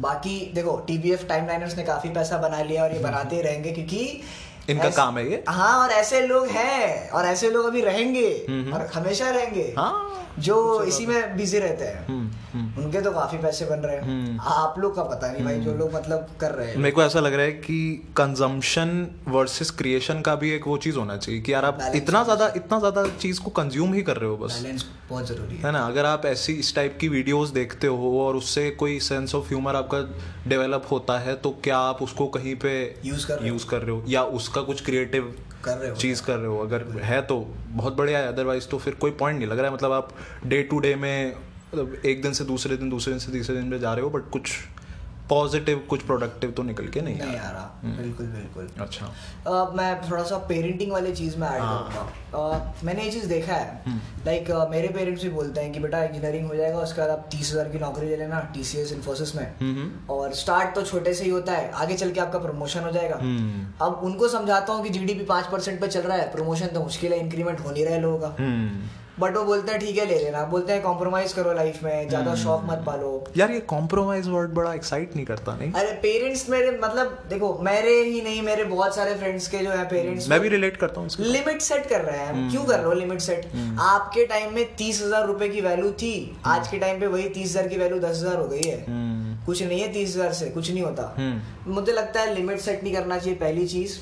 बाकी 0.00 0.38
देखो 0.54 0.76
टीबीएफ 0.86 1.26
टाइम 1.28 1.46
लाइनर्स 1.46 1.76
ने 1.76 1.82
काफ़ी 1.84 2.10
पैसा 2.10 2.38
बना 2.38 2.62
लिया 2.62 2.82
और 2.82 2.92
ये 2.92 2.98
बनाते 3.02 3.42
रहेंगे 3.42 3.72
क्योंकि 3.72 4.20
इनका 4.70 4.84
ऐसे- 4.84 4.96
काम 4.96 5.18
है 5.18 5.30
ये? 5.30 5.44
हाँ 5.48 5.78
और 5.78 5.90
ऐसे 5.90 6.26
लोग 6.26 6.46
हैं 6.46 7.10
और 7.10 7.24
ऐसे 7.24 7.50
लोग 7.50 7.66
अभी 7.66 7.80
रहेंगे 7.80 8.30
और 8.72 8.90
हमेशा 8.94 9.30
रहेंगे। 9.30 9.74
हाँ। 9.78 10.20
जो 10.38 10.82
इसी 10.82 11.06
में 11.06 11.36
बिज़ी 11.36 11.58
रहते 11.58 11.84
हैं। 11.84 12.06
हम्म, 12.06 12.30
हम्म। 12.52 12.84
उनके 12.84 13.00
तो 13.00 13.10
काफ़ी 13.10 13.38
पैसे 13.38 13.64
बन 13.64 13.78
रहे 13.78 13.96
हैं। 13.96 14.38
आप 14.40 14.78
लोग 14.78 14.96
का 14.96 15.02
पता 15.02 15.32
नहीं 15.32 15.44
भाई 15.44 15.60
जो 15.60 15.74
लोग 15.74 15.94
मतलब 15.94 16.26
कर 16.40 16.50
रहे 16.50 16.68
हैं। 16.68 16.76
मेरे 16.76 16.90
को 16.90 17.02
ऐसा 17.02 17.20
लग 17.20 17.34
रहा 17.34 17.44
है 17.44 17.52
कि 17.52 18.08
कंजम्पशन 18.16 19.06
वर्सेस 19.28 19.70
क्रिएशन 19.70 20.20
का 20.20 20.34
भी 20.34 20.50
एक 20.50 20.66
वो 20.66 20.76
चीज़ 20.76 20.96
होना 20.96 21.16
चाहिए 21.16 21.40
कि 21.40 21.52
यार 21.52 21.64
आप 21.64 21.78
इतना 21.94 22.24
ज़्यादा 22.24 22.52
इतना 22.56 22.78
ज़्यादा 22.78 23.06
चीज़ 23.06 23.40
को 23.40 23.50
कंज्यूम 23.50 23.94
ही 23.94 24.02
कर 24.02 24.16
रहे 24.16 24.30
हो 24.30 24.36
बस। 24.36 24.60
बैलेंस 24.62 24.84
बहुत 25.08 25.26
ज़रूरी 25.26 25.56
है। 25.56 25.62
है 25.62 25.72
ना? 25.72 25.86
अगर 25.86 26.04
आप 26.04 26.26
ऐसी 26.26 26.52
इस 26.52 26.74
टाइप 26.74 26.98
की 27.00 27.08
वीडियोस 27.08 27.48
देखते 27.48 27.86
हो 27.86 28.26
और 28.26 28.36
उससे 28.36 28.70
कोई 28.70 29.00
सेंस 29.00 29.34
ऑफ़ 29.34 29.48
ह्यूमर 29.48 29.76
आपका 29.76 30.00
डेवलप 30.48 30.86
होता 30.90 31.18
है 31.18 31.34
तो 31.36 31.50
क्या 31.50 31.78
आप 31.78 32.02
उसको 32.02 32.26
कहीं 32.26 32.56
पे 32.56 32.96
यूज़ 33.04 33.26
कर 33.26 33.34
रहे 33.34 33.48
हो? 33.48 33.52
यूज़ 33.54 33.66
कर 33.66 33.78
रहे 33.78 33.96
हो? 33.96 34.04
या 34.08 34.22
उसका 34.24 34.53
कुछ 34.62 34.84
क्रिएटिव 34.84 35.34
कर 35.64 35.76
रहे 35.78 35.90
हो 35.90 35.96
चीज़ 35.96 36.22
कर 36.22 36.36
रहे 36.36 36.46
हो। 36.46 36.58
अगर 36.58 36.84
है 37.02 37.20
तो 37.22 37.38
बहुत 37.68 37.96
बढ़िया 37.96 38.18
है 38.18 38.28
अदरवाइज़ 38.28 38.68
तो 38.68 38.78
फिर 38.78 38.94
कोई 38.94 39.10
पॉइंट 39.10 39.38
नहीं 39.38 39.48
लग 39.48 39.58
रहा 39.58 39.68
है। 39.68 39.74
मतलब 39.74 39.92
आप 39.92 40.12
डे 40.46 40.62
टू 40.62 40.78
डे 40.78 40.94
में 40.94 41.34
मतलब 41.34 41.94
एक 42.06 42.22
दिन 42.22 42.32
से 42.32 42.44
दूसरे 42.44 42.76
दिन 42.76 42.90
दूसरे 42.90 43.12
दिन 43.12 43.18
से 43.18 43.32
तीसरे 43.32 43.56
दिन 43.56 43.66
में 43.66 43.78
जा 43.80 43.94
रहे 43.94 44.02
हो 44.02 44.10
बट 44.10 44.30
कुछ 44.30 44.50
पॉजिटिव 45.28 45.78
कुछ 45.88 46.02
प्रोडक्टिव 46.02 46.50
तो 46.50 46.62
निकल 46.62 46.86
के 46.86 47.00
नहीं 47.00 47.20
आ 47.20 47.24
नहीं 47.24 47.36
आ 47.36 47.50
रहा। 47.50 47.80
बिल्कुल 47.84 48.26
बिल्कुल। 48.26 48.68
अच्छा। 48.80 49.06
अ, 49.06 49.72
मैं 49.76 50.10
थोड़ा 50.10 50.22
सा 50.22 50.38
पेरेंटिंग 50.38 50.92
वाली 50.92 51.12
चीज़ 51.12 51.36
में 51.38 51.46
ऐड 51.48 51.60
हाँ। 51.60 51.78
करूँगा। 51.84 52.56
अ, 52.56 52.74
मैंने 52.84 53.02
ये 53.02 53.10
चीज़ 53.10 53.26
देखा 53.26 53.54
है। 53.54 53.82
हम्म। 53.86 54.24
लाइक 54.26 54.50
मेरे 54.70 54.88
पेरेंट्स 54.88 55.22
भी 55.22 55.30
बोलते 55.30 55.60
हैं 55.60 55.72
कि 55.72 55.80
बेटा 55.80 56.02
इंजीनियरिंग 56.04 56.46
हो 56.46 56.54
जाएगा 56.54 56.78
उसके 56.78 57.00
बाद 57.00 57.10
आप 57.10 57.28
तीस 57.30 57.52
हज़ार 57.52 57.68
की 57.68 57.78
नौकरी 57.78 58.08
ले 58.08 58.16
लेना 58.16 58.40
टी 58.54 58.64
सी 58.64 58.78
एस 58.78 58.92
इन्फोसिस 58.92 59.34
में। 59.36 59.44
हम्म 59.60 60.12
और 60.14 60.34
स्टार्ट 60.34 60.74
तो 60.74 60.82
छोटे 60.82 61.14
से 61.14 61.24
ही 61.24 61.30
होता 61.30 61.52
है 61.52 61.70
आगे 61.72 61.94
चल 61.94 62.10
के 62.10 62.20
आपका 62.20 62.38
प्रमोशन 62.38 62.80
हो 62.80 62.90
जाएगा। 62.90 63.16
हम्म। 63.16 63.86
अब 63.86 64.00
उनको 64.04 64.28
समझाता 64.28 64.72
हूँ 64.72 64.82
कि 64.82 64.90
जीडीपी 64.90 65.24
पाँच 65.24 65.46
परसेंट 65.46 65.80
पे 65.80 65.88
चल 65.88 66.00
रहा 66.00 66.16
है 66.16 66.32
प्रमोशन 66.32 66.66
तो 66.66 66.82
मुश्किल 66.82 67.12
है 67.12 67.18
इंक्रीमेंट 67.20 67.60
हो 67.60 67.70
नहीं 67.70 67.84
रहा 67.84 67.94
है 67.94 68.00
लोगों 68.00 68.18
का। 68.18 68.36
हम्म। 68.38 68.88
बट 69.20 69.36
वो 69.36 69.42
बोलते 69.44 69.72
हैं 69.72 69.80
ठीक 69.80 69.98
है 69.98 70.04
ले 70.06 70.18
लेना। 70.18 70.44
बोलते 70.46 70.72
हैं 70.72 70.82
कॉम्प्रोमाइज 70.82 71.32
करो 71.32 71.52
लाइफ 71.54 71.82
में 71.84 72.08
ज़्यादा 72.08 72.34
शौक 72.34 72.62
मत 72.66 72.82
पालो। 72.86 73.12
यार 73.36 73.50
ये 73.50 73.60
कॉम्प्रोमाइज 73.68 74.28
वर्ड 74.28 74.50
बड़ा 74.54 74.72
एक्साइट 74.74 75.14
नहीं 75.16 75.26
करता 75.26 75.54
नहीं? 75.56 75.72
अरे 75.72 75.92
पेरेंट्स 76.02 76.48
मेरे 76.50 76.70
मतलब 76.78 77.18
देखो 77.30 77.52
मेरे 77.62 77.92
ही 78.02 78.20
नहीं 78.20 78.42
मेरे 78.42 78.64
बहुत 78.64 78.96
सारे 78.96 79.14
फ्रेंड्स 79.14 79.48
के 79.48 79.58
जो 79.58 79.70
है 79.70 79.84
पेरेंट्स 79.88 80.28
मैं 80.28 80.40
भी 80.40 80.48
रिलेट 80.48 80.76
करता 80.76 81.00
हूँ 81.00 81.10
लिमिट 81.20 81.60
सेट 81.62 81.86
कर 81.88 82.00
रहे 82.00 82.18
हैं। 82.18 82.50
क्यों 82.50 82.64
कर 82.64 82.74
रहे 82.74 82.84
हो 82.84 82.92
लिमिट 82.92 83.20
सेट 83.20 83.46
आपके 83.80 84.24
टाइम 84.26 84.54
में 84.54 84.64
तीस 84.76 85.02
हज़ार 85.02 85.26
रुपए 85.26 85.48
की 85.48 85.60
वैल्यू 85.60 85.90
थी। 85.92 86.14
आज 86.46 86.68
के 86.68 86.78
टाइम 86.78 87.00
पे 87.00 87.06
वही 87.06 87.28
तीस 87.30 87.50
हज़ार 87.50 87.68
की 87.68 87.78
वैल्यू 87.78 87.98
दस 88.00 88.16
हज़ार 88.16 88.36
हो 88.36 88.46
गई 88.46 88.62
है। 88.62 88.84
कुछ 89.46 89.62
नहीं 89.62 89.80
है 89.80 89.92
तीस 89.92 90.16
हज़ार 90.16 90.32
से 90.32 90.50
कुछ 90.50 90.70
नहीं 90.70 90.82
होता। 90.82 91.14
मुझे 91.68 91.92
लगता 91.92 92.20
है 92.20 92.34
लिमिट 92.34 92.60
सेट 92.60 92.82
नहीं 92.82 92.94
करना 92.94 93.18
चाहिए 93.18 93.38
पहली 93.38 93.66
चीज़। 93.68 93.98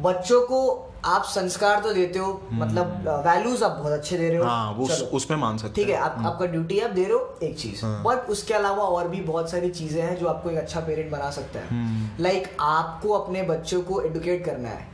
बच्चों 0.00 0.40
को 0.42 0.87
आप 1.04 1.24
संस्कार 1.24 1.80
तो 1.80 1.92
देते 1.92 2.18
हो 2.18 2.40
मतलब 2.52 3.04
वैल्यूज़ 3.26 3.64
आप 3.64 3.70
बहुत 3.70 3.92
अच्छे 3.92 4.18
दे 4.18 4.28
रहे 4.28 4.38
हो। 4.38 4.44
हाँ 4.44 4.72
वो 4.72 4.84
उस, 4.84 4.98
चलो। 4.98 5.06
उसमें 5.06 5.38
मान 5.38 5.58
सकते 5.58 5.74
ठीक 5.74 5.88
है 5.88 5.96
आप 5.96 6.16
आपका 6.26 6.46
ड्यूटी 6.46 6.78
आप 6.80 6.90
दे 6.90 7.04
रहे 7.04 7.12
हो 7.12 7.38
एक 7.42 7.58
चीज़। 7.58 7.84
हाँ। 7.84 8.02
बट 8.04 8.30
उसके 8.30 8.54
अलावा 8.54 8.84
और 8.84 9.08
भी 9.08 9.20
बहुत 9.20 9.50
सारी 9.50 9.70
चीज़ें 9.70 10.02
हैं 10.02 10.16
जो 10.16 10.26
आपको 10.26 10.50
एक 10.50 10.58
अच्छा 10.58 10.80
पेरेंट 10.80 11.10
बना 11.10 11.30
सकता 11.30 11.58
है। 11.58 11.68
हम्म। 11.68 12.22
लाइक 12.22 12.56
आपको 12.60 13.12
अपने 13.12 13.42
बच्चों 13.42 13.80
को 13.82 14.00
एडुकेट 14.02 14.44
करना 14.44 14.68
है। 14.68 14.86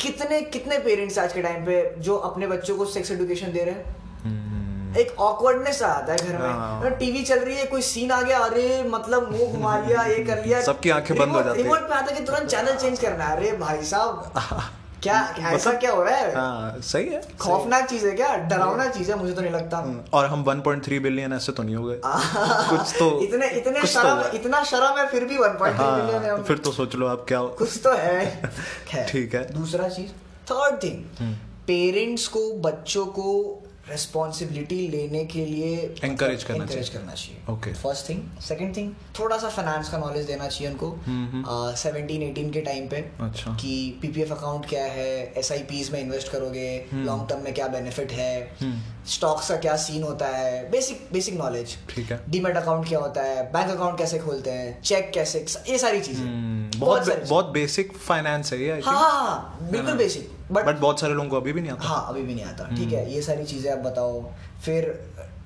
कितने 0.00 0.40
कितने 0.42 0.78
पेरेंट्स 0.78 1.18
आज 1.18 1.32
के 1.32 1.42
टाइम 1.42 1.64
पे 1.64 1.94
जो 1.98 2.16
अपने 2.16 2.46
बच्चों 2.46 2.76
को 2.76 2.84
सेक्स 2.86 3.10
एडुकेशन 3.10 3.52
दे 3.52 3.64
रहे 3.64 3.74
हैं? 3.74 3.96
हम्म, 4.24 4.96
एक 4.96 5.14
ऑकवर्डनेस 5.20 5.82
आता 5.82 6.12
है 6.12 6.28
घर 6.28 6.40
हाँ। 6.40 6.80
में 6.80 6.94
टीवी 6.98 7.22
चल 7.22 7.38
रही 7.38 7.56
है 7.56 7.64
कोई 7.66 7.82
सीन 7.82 8.10
आ 8.10 8.22
गया 8.22 8.38
अरे 8.38 8.82
मतलब 8.88 9.30
मुँह 9.32 9.52
घुमा 9.52 9.78
लिया 9.78 10.02
ये 10.02 10.22
कर 10.24 10.44
लिया। 10.46 10.62
सबकी 10.62 10.90
आँखें 10.90 11.16
बंद 11.18 11.32
हो 11.32 11.42
जाती 11.42 11.58
है। 11.58 11.64
रिमोट 11.64 11.88
पे 11.88 11.94
आता 11.94 12.14
है 12.14 12.20
कि 12.20 12.24
तुरंत 12.26 12.50
चैनल 12.50 12.76
चेंज 12.76 12.98
करना 12.98 13.24
है। 13.24 13.36
अरे 13.36 13.52
भाई 13.58 13.82
साहब। 13.84 14.32
क्या 15.04 15.16
ऐसा 15.48 15.72
क्या 15.72 15.92
हो 15.92 16.02
रहा 16.02 16.16
है? 16.16 16.34
हाँ 16.34 16.80
सही 16.80 17.08
है 17.08 17.20
खौफनाक 17.40 17.88
चीज़ 17.90 18.06
है 18.06 18.12
क्या? 18.12 18.34
डरावना 18.50 18.86
चीज़ 18.88 19.10
है 19.12 19.18
मुझे 19.18 19.32
तो 19.32 19.40
नहीं 19.40 19.52
लगता। 19.52 19.78
और 20.12 20.26
हम 20.26 20.44
1.3 20.44 20.98
बिलियन 21.00 21.32
ऐसे 21.32 21.52
तो 21.52 21.62
नहीं 21.62 21.76
हो 21.76 21.84
गए। 21.84 22.00
कुछ 22.04 22.94
तो 22.98 23.08
इतने 23.22 23.48
इतने 23.50 23.80
तो 23.80 23.86
शर्म 23.86 24.22
इतना 24.36 24.62
शर्म 24.64 24.98
है 24.98 25.06
फिर 25.06 25.24
भी 25.24 25.38
1.3 25.38 25.80
मिलियन 25.96 26.22
है 26.22 26.30
हाँ 26.30 26.42
फिर 26.42 26.58
तो 26.58 26.72
सोच 26.72 26.94
लो 26.94 27.06
आप 27.06 27.24
क्या 27.28 27.42
कुछ 27.58 27.80
तो 27.84 27.92
है। 27.96 28.52
ठीक 29.08 29.34
है। 29.34 29.42
दूसरा 29.54 29.88
चीज़ 29.88 30.10
थर्ड 30.52 30.82
थिंग 30.82 31.34
पेरेंट्स 31.66 32.26
को 32.28 32.40
बच्चों 32.60 33.06
को 33.06 33.28
रेस्पॉन्सिबिलिटी 33.88 34.76
लेने 34.88 35.24
के 35.24 35.44
लिए 35.46 35.72
Encourage 36.04 36.42
करना। 36.42 36.64
करना 36.64 37.14
चाहिए। 37.14 37.40
Okay. 37.50 37.74
First 37.76 38.08
thing 38.08 38.20
second 38.40 38.76
thing 38.76 38.92
थोड़ा 39.18 39.38
सा 39.38 39.48
फाइनेंस 39.48 39.88
का 39.88 39.98
नॉलेज 39.98 40.26
देना 40.26 40.46
चाहिए 40.48 40.72
उनको। 40.72 41.74
सेवनटीन 41.76 42.22
एटीन 42.22 42.50
के 42.50 42.60
टाइम 42.60 42.88
पे 42.88 42.96
अच्छा। 43.20 43.50
कि 43.60 43.74
पीपीएफ 44.02 44.32
अकाउंट 44.32 44.68
क्या 44.68 44.84
है 44.92 45.10
एस 45.38 45.52
आई 45.52 45.62
पीज 45.70 45.90
में 45.92 46.00
इन्वेस्ट 46.00 46.32
करोगे 46.32 46.68
लॉन्ग 46.94 47.28
टर्म 47.28 47.44
में 47.44 47.52
क्या 47.54 47.66
बेनिफिट 47.68 48.12
है 48.12 48.32
स्टॉक्स 49.08 49.48
का 49.48 49.56
क्या 49.56 49.76
सीन 49.76 50.02
होता 50.02 50.26
है 50.26 50.70
बेसिक 50.70 51.08
बेसिक 51.12 51.34
नॉलेज 51.38 51.76
ठीक 51.90 52.10
है। 52.12 52.20
डीमेट 52.30 52.56
अकाउंट 52.56 52.88
क्या 52.88 52.98
होता 52.98 53.22
है 53.22 53.42
बैंक 53.52 53.70
अकाउंट 53.70 53.98
कैसे 53.98 54.18
खोलते 54.18 54.50
हैं 54.50 54.80
चेक 54.82 55.10
कैसे 55.14 55.44
ये 55.68 55.78
सारी 55.78 56.00
चीज़ें। 56.00 56.22
हम्म, 56.22 56.80
बहुत 56.80 57.28
बहुत 57.28 57.46
बेसिक 57.52 57.92
फाइनेंस 57.96 58.52
है 58.52 58.62
ये। 58.62 58.80
हाँ. 58.80 58.94
हाँ 58.94 59.10
हाँ 59.12 59.68
बिल्कुल 59.70 59.96
बेसिक 59.96 60.30
बट 60.52 60.64
बट 60.64 60.78
बहुत 60.78 61.00
सारे 61.00 61.14
लोगों 61.14 61.28
को 61.28 61.36
अभी 61.36 61.52
भी 61.52 61.60
नहीं 61.60 61.70
आता। 61.70 61.88
हाँ 61.88 62.06
अभी 62.08 62.22
भी 62.22 62.34
नहीं 62.34 62.44
आता। 62.44 62.64
ठीक 62.64 62.78
हम्म। 62.78 62.88
है 62.88 63.12
ये 63.12 63.22
सारी 63.22 63.44
चीज़ें 63.44 63.70
आप 63.72 63.78
बताओ। 63.78 64.22
फिर 64.64 64.88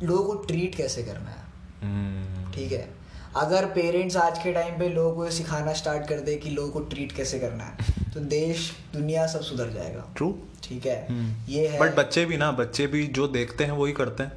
लोगों 0.02 0.24
को 0.24 0.34
ट्रीट 0.44 0.74
कैसे 0.74 1.02
करना 1.02 1.30
है? 1.30 1.44
हम्म, 1.82 2.52
ठीक 2.52 2.72
है 2.72 2.88
अगर 3.36 3.64
पेरेंट्स 3.66 4.16
आज 4.16 4.38
के 4.38 4.52
टाइम 4.52 4.78
पे 4.78 4.88
लोगों 4.88 5.14
को 5.16 5.30
सिखाना 5.30 5.72
स्टार्ट 5.72 6.08
कर 6.08 6.20
दे 6.20 6.34
कि 6.36 6.50
लोगों 6.50 6.70
को 6.70 6.80
ट्रीट 6.80 7.12
कैसे 7.12 7.38
करना 7.38 7.64
है 7.64 7.94
तो 8.14 8.20
देश 8.20 8.70
दुनिया 8.92 9.26
सब 9.26 9.40
सुधर 9.40 9.70
जाएगा। 9.70 10.04
ट्रू 10.16 10.34
ठीक 10.62 10.86
है 10.86 11.06
हम्म। 11.08 11.52
ये 11.52 11.66
है। 11.68 11.78
बट 11.80 11.96
बच्चे 11.96 12.24
भी 12.24 12.36
ना 12.36 12.50
बच्चे 12.52 12.86
भी 12.86 13.06
जो 13.06 13.28
देखते 13.28 13.64
हैं 13.64 13.72
वही 13.72 13.92
करते 13.92 14.22
हैं। 14.22 14.32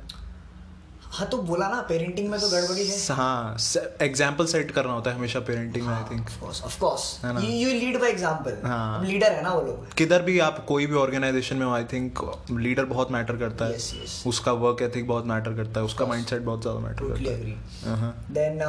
हाँ 1.13 1.28
तो 1.30 1.38
बोला 1.43 1.67
ना 1.69 1.80
पेरेंटिंग 1.89 2.30
में 2.30 2.39
तो 2.39 2.50
गड़बड़ी 2.50 2.86
है। 2.88 2.97
हाँ 3.15 3.58
एग्ज़ाम्पल 4.02 4.45
सेट 4.47 4.71
करना 4.71 4.93
होता 4.93 5.12
है 5.12 5.17
हमेशा 5.17 5.39
पेरेंटिंग 5.47 5.86
में 5.88 5.93
I 5.93 6.04
think 6.12 6.30
of 6.43 6.80
course 6.80 7.19
you 7.24 7.69
lead 7.69 8.00
by 8.02 8.10
example 8.10 8.58
हाँ। 8.65 9.04
लीडर 9.06 9.32
है 9.32 9.43
ना 9.43 9.54
वो 9.54 9.62
लोग। 9.62 9.93
किधर 9.97 10.21
भी 10.21 10.38
आप 10.39 10.63
कोई 10.65 10.86
भी 10.86 10.95
ऑर्गेनाइजेशन 10.97 11.58
में 11.58 11.65
आई 11.67 11.84
थिंक 11.93 12.19
लीडर 12.52 12.86
बहुत 12.86 13.12
मैटर 13.12 13.38
करता 13.38 13.65
है। 13.65 13.78
Yes, 13.78 13.91
yes. 13.95 14.28
उसका 14.28 14.52
वर्क 14.62 14.82
एथिक 14.82 15.08
बहुत 15.08 15.26
मैटर 15.26 15.56
करता 15.56 15.80
है। 15.80 15.86
उसका 15.86 16.06
माइंडसेट 16.06 16.41
बहुत 16.41 16.62
ज़्यादा 16.62 16.80
मैटर 16.80 17.08
करता 17.08 17.32
है। 17.32 17.95
हाँ, 17.95 18.13
देन 18.32 18.60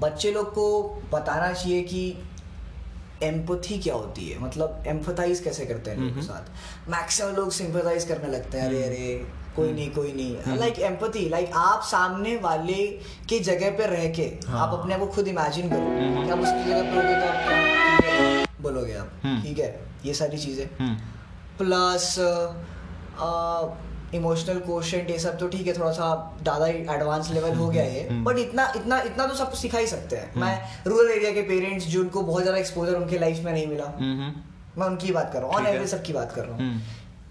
बच्चे 0.00 0.30
लोग 0.32 0.52
को 0.52 0.66
बताना 1.12 1.52
चाहिए 1.52 1.82
कि 1.82 2.16
एम्पथी 3.24 3.78
क्या 3.78 3.94
होती 3.94 4.28
है? 4.28 4.38
मतलब 4.38 4.84
एम्पथाइज 4.86 5.40
कैसे 5.40 5.66
करते 5.66 5.90
हैं 5.90 5.98
लोगों 5.98 6.14
के 6.14 6.22
साथ? 6.22 6.90
मैक्सिमम 6.90 7.34
लोग 7.36 7.50
सिंपथाइज 7.52 8.04
करने 8.04 8.32
लगते 8.32 8.58
हैं 8.58 8.66
अरे 8.66 8.82
अरे 8.84 9.26
कोई 9.56 9.72
नहीं 9.72 9.90
कोई 9.90 10.12
नहीं। 10.12 10.56
लाइक 10.58 10.78
एम्पथी 10.80 11.28
लाइक 11.28 11.50
आप 11.56 11.82
सामने 11.86 12.36
वाले 12.36 12.86
की 13.28 13.38
जगह 13.40 13.70
पे 13.78 13.86
रह 13.86 14.08
के 14.12 14.22
हाँ। 14.46 14.60
आप 14.60 14.78
अपने 14.78 14.94
आप 14.94 15.00
को 15.00 15.06
खुद 15.16 15.28
इमेजिन 15.28 15.68
करो। 15.70 16.24
कि 16.24 16.30
आप 16.30 16.38
उसकी 16.38 16.64
जगह 16.64 16.82
पे 16.82 16.96
होगे 16.96 17.20
तो 17.20 17.26
आप 17.26 17.38
क्या 17.44 18.62
बोलोगे 18.62 18.94
आप 18.94 19.10
हम्म। 19.22 19.42
ठीक 19.42 19.58
है? 19.58 19.70
ये 20.06 20.14
सारी 20.14 20.38
चीज़ें। 20.38 20.66
हम्म, 20.78 20.94
प्लस 21.58 22.14
इमोशनल 24.14 24.58
क्वेश्चन 24.60 25.06
ये 25.10 25.18
सब 25.18 25.38
तो 25.38 25.48
ठीक 25.48 25.66
है 25.66 25.72
थोड़ा 25.78 25.90
सा 25.92 26.08
ज़्यादा 26.42 26.66
ही 26.66 26.78
एडवांस 26.94 27.30
लेवल 27.30 27.54
हो 27.56 27.68
गया 27.68 27.84
है 27.84 28.08
हम्म। 28.08 28.24
बट 28.24 28.38
इतना 28.38 28.72
इतना 28.76 29.00
इतना 29.02 29.26
तो 29.26 29.34
सब 29.34 29.52
सिखा 29.54 29.78
ही 29.78 29.86
सकते 29.86 30.16
हैं। 30.16 30.40
मैं 30.40 30.58
रूरल 30.86 31.10
एरिया 31.10 31.30
के 31.32 31.42
पेरेंट्स 31.48 31.86
जो 31.86 32.00
उनको 32.00 32.22
बहुत 32.22 32.42
ज़्यादा 32.42 32.58
एक्सपोजर 32.58 32.96
उनके 32.96 33.18
लाइफ 33.18 33.44
में 33.44 33.52
नहीं 33.52 33.66
मिला। 33.66 33.84
हम्म, 33.86 34.20
हम्म, 34.20 34.32
मैं 34.78 34.86
उनकी 34.86 35.12
बात 35.12 35.32
कर 35.32 35.38
रहा 35.38 35.48
हूँ 35.48 35.56
ऑन 35.56 35.66
एवरेज 35.66 35.88
सबकी 35.90 36.12
बात 36.12 36.32
कर 36.32 36.44
रहा 36.44 36.56
हूँ। 36.56 36.60
हम्म, 36.60 36.80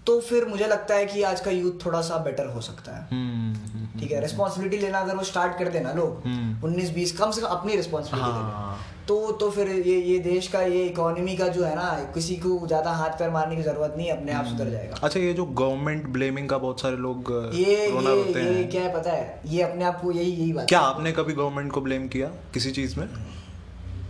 तो 0.06 0.18
फिर 0.20 0.44
मुझे 0.44 0.66
लगता 0.66 0.94
है 0.94 1.04
कि 1.06 1.22
आज 1.24 1.40
का 1.40 1.50
यूथ 1.50 1.84
थोड़ा 1.84 2.00
सा 2.02 2.16
बेटर 2.24 2.46
हो 2.46 2.60
सकता 2.62 2.96
है। 2.96 3.06
हम्म, 3.10 3.54
हम्म, 3.68 4.00
ठीक 4.00 4.10
है 4.12 4.20
रिस्पॉन्सिबिलिटी 4.20 4.78
लेना 4.78 4.98
अगर 4.98 5.16
वो 5.16 5.24
स्टार्ट 5.24 5.58
कर 5.58 5.68
देना 5.68 5.92
लोग 5.92 6.22
हम्म। 6.24 6.66
उन्नीस 6.66 6.90
बीस 6.94 7.16
कम 7.18 7.30
से 7.30 7.40
कम 7.40 7.46
अपनी 7.48 7.76
रिस्पॉन्सिबिलिटी 7.76 8.30
हाँ। 8.30 8.78
तो 9.08 9.16
तो 9.40 9.50
फिर 9.50 9.68
ये 9.68 9.96
ये 10.00 10.18
देश 10.18 10.46
का 10.48 10.60
ये 10.62 10.84
इकोनॉमी 10.84 11.36
का 11.36 11.46
जो 11.48 11.64
है 11.64 11.74
ना 11.74 11.88
किसी 12.14 12.36
को 12.36 12.66
ज़्यादा 12.66 12.90
हाथ 12.92 13.18
पैर 13.18 13.30
मारने 13.30 13.56
की 13.56 13.62
ज़रूरत 13.62 13.94
नहीं 13.96 14.10
अपने 14.10 14.32
आप 14.32 14.46
सुधर 14.46 14.70
जाएगा। 14.70 15.00
अच्छा 15.02 15.20
ये 15.20 15.32
जो 15.32 15.44
गवर्नमेंट 15.60 16.06
ब्लेमिंग 16.08 16.48
का 16.48 16.58
बहुत 16.58 16.80
सारे 16.80 16.96
लोग 16.96 17.32
ये 17.54 17.90
रोना 17.90 18.10
ये 18.10 18.32
ये 18.34 18.52
हैं। 18.52 18.70
क्या 18.70 18.82
है 18.82 18.92
पता 18.94 19.12
है? 19.12 19.40
ये 19.46 19.62
अपने 19.62 19.84
आप 19.84 20.00
को 20.00 20.12
यही 20.12 20.30
यही 20.30 20.52
बात 20.52 20.68
क्या। 20.68 20.80
आपने 20.80 21.12
कभी 21.12 21.32
गवर्नमेंट 21.34 21.72
को 21.72 21.80
ब्लेम 21.80 22.08
किया 22.08 22.28
किसी 22.54 22.70
चीज़ 22.70 22.98
में? 23.00 23.08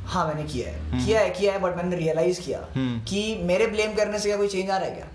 हाँ 0.06 0.26
मैंने 0.28 0.44
किया 0.44 0.70
है। 0.70 1.04
किया 1.04 1.20
है 1.20 1.30
किया 1.30 1.52
है 1.52 1.60
बट 1.60 1.76
मैंने 1.76 1.96
रियलाइज़ 1.96 2.40
किया 2.40 2.66
हम्म। 2.74 3.00
कि 3.04 3.20
मेरे 3.44 3.66
ब्लेम 3.66 3.94
करने 3.94 4.18
से 4.18 4.28
क्या 4.28 4.36
कोई 4.38 4.48
चेंज 4.48 4.70
आ 4.70 4.76
रहा 4.76 4.88
है 4.88 4.94
क्या? 4.94 5.06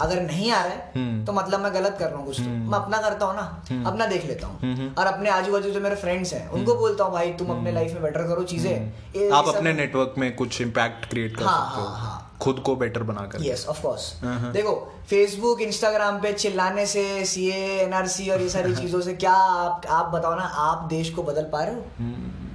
अगर 0.00 0.20
नहीं 0.22 0.50
आ 0.52 0.62
रहा 0.64 0.72
है 0.72 0.92
हम्म। 0.96 1.24
तो 1.24 1.32
मतलब 1.32 1.60
मैं 1.60 1.72
गलत 1.74 1.96
कर 1.98 2.08
रहा 2.08 2.18
हूँ 2.18 2.26
कुछ 2.26 2.40
तो। 2.40 2.44
मैं 2.44 2.78
अपना 2.78 3.00
करता 3.00 3.26
हूँ 3.26 3.34
ना 3.36 3.88
अपना 3.90 4.06
देख 4.06 4.24
लेता 4.26 4.46
हूँ। 4.46 4.60
हम्म। 4.60 4.92
और 4.98 5.06
अपने 5.06 5.30
आजू 5.30 5.52
बाजू 5.52 5.70
जो 5.70 5.80
मेरे 5.80 5.96
फ्रेंड्स 5.96 6.32
हैं 6.34 6.48
उनको 6.50 6.74
बोलता 6.74 7.04
हूँ 7.04 7.12
भाई 7.12 7.32
तुम 7.32 7.50
अपने 7.50 7.72
लाइफ 7.72 7.92
में 7.92 8.02
बेटर 8.02 8.28
करो 8.28 8.42
चीज़ें। 8.44 9.30
आप 9.32 9.48
अपने 9.48 9.72
नेटवर्क 9.72 10.14
में 10.18 10.34
कुछ 10.36 10.60
इम्पैक्ट 10.60 11.08
क्रिएट 11.10 11.36
कर 11.36 11.44
हाँ, 11.44 11.58
सकते 11.60 11.80
हो। 11.80 11.86
हाँ, 11.86 11.98
हाँ। 11.98 12.24
खुद 12.42 12.58
को 12.58 12.74
बेटर 12.76 13.02
बनाकर 13.02 13.42
यस 13.42 13.66
ऑफ़ 13.68 13.82
कोर्स। 13.82 14.12
देखो 14.24 14.74
फेसबुक 15.10 15.60
इंस्टाग्राम 15.60 16.20
पे 16.20 16.32
चिल्लाने 16.32 16.86
से 16.86 17.24
सी 17.24 17.48
एनआरसी 17.50 18.28
और 18.30 18.42
ये 18.42 18.48
सारी 18.48 18.74
चीज़ों 18.82 19.00
से 19.00 19.14
क्या 19.14 19.32
आप 19.32 19.86
आप 19.90 20.06
बताओ 20.06 20.34
ना 20.34 20.44
आप 20.66 20.86
देश 20.90 21.10
को 21.10 21.22
बदल 21.22 21.48
पा 21.52 21.62
रहे 21.64 21.74
हो? 21.74 22.46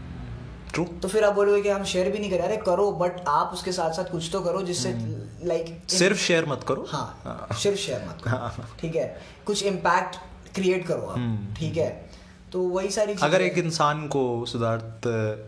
ट्रू 0.74 0.84
तो 1.02 1.08
फिर 1.08 1.24
आप 1.24 1.34
बोलोगे 1.34 1.62
कि 1.62 1.70
हम 1.70 1.84
शेयर 1.84 2.10
भी 2.12 2.20
नहीं 2.20 2.30
करें। 2.30 2.40
अरे 2.40 2.58
करो 2.58 2.92
बट 2.92 3.20
आप 3.28 3.50
उसके 3.54 3.72
साथ 3.72 3.92
साथ 3.92 4.12
कुछ 4.12 4.30
तो 4.34 4.42
करो 4.42 4.62
जिससे 4.62 4.94
लाइक 5.44 5.78
सिर्फ़ 5.90 6.18
शेयर 6.20 6.46
मत 6.46 6.64
करो। 6.68 6.86
हाँ 6.90 7.48
सिर्फ़ 7.54 7.80
शेयर 7.80 8.06
मत 8.08 8.22
करो। 8.24 8.66
ठीक 8.80 8.96
है? 8.96 9.06
कुछ 9.46 9.64
इम्पैक्ट 9.64 10.18
क्रिएट 10.56 10.86
करो 10.88 11.06
आप। 11.08 11.56
ठीक 11.60 11.78
है? 11.78 11.90
तो 12.52 12.62
वही 12.70 12.90
सारी 12.92 13.16
अगर 13.24 13.42
एक 13.42 13.58
इंसान 13.58 14.08
को 14.08 14.24
सुधार्थ 14.46 15.08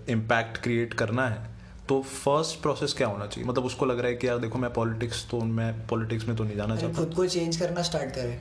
इम्पैक्ट 0.10 0.58
क्रिएट 0.58 0.94
करना 0.94 1.28
है 1.28 1.55
तो 1.90 2.02
फ़र्स्ट 2.02 2.62
प्रोसेस 2.62 2.94
क्या 2.94 3.08
होना 3.08 3.26
चाहिए? 3.26 3.50
मतलब 3.50 3.66
उसको 3.66 3.86
लग 3.86 4.00
रहा 4.00 4.08
है 4.08 4.16
कि 4.16 4.28
यार 4.28 4.38
देखो 4.38 4.60
मैं 4.60 4.74
पॉलिटिक्स 4.74 5.26
तो 5.32 5.40
मैं 5.40 5.88
पॉलिटिक्स 5.88 6.28
में 6.28 6.38
तो 6.38 6.44
नहीं 6.44 6.56
जाना 6.58 6.76
चाहता। 6.76 6.94
खुद 6.94 7.14
को 7.14 7.26
चेंज 7.26 7.58
करना 7.58 7.82
स्टार्ट 7.82 8.10
करे। 8.10 8.40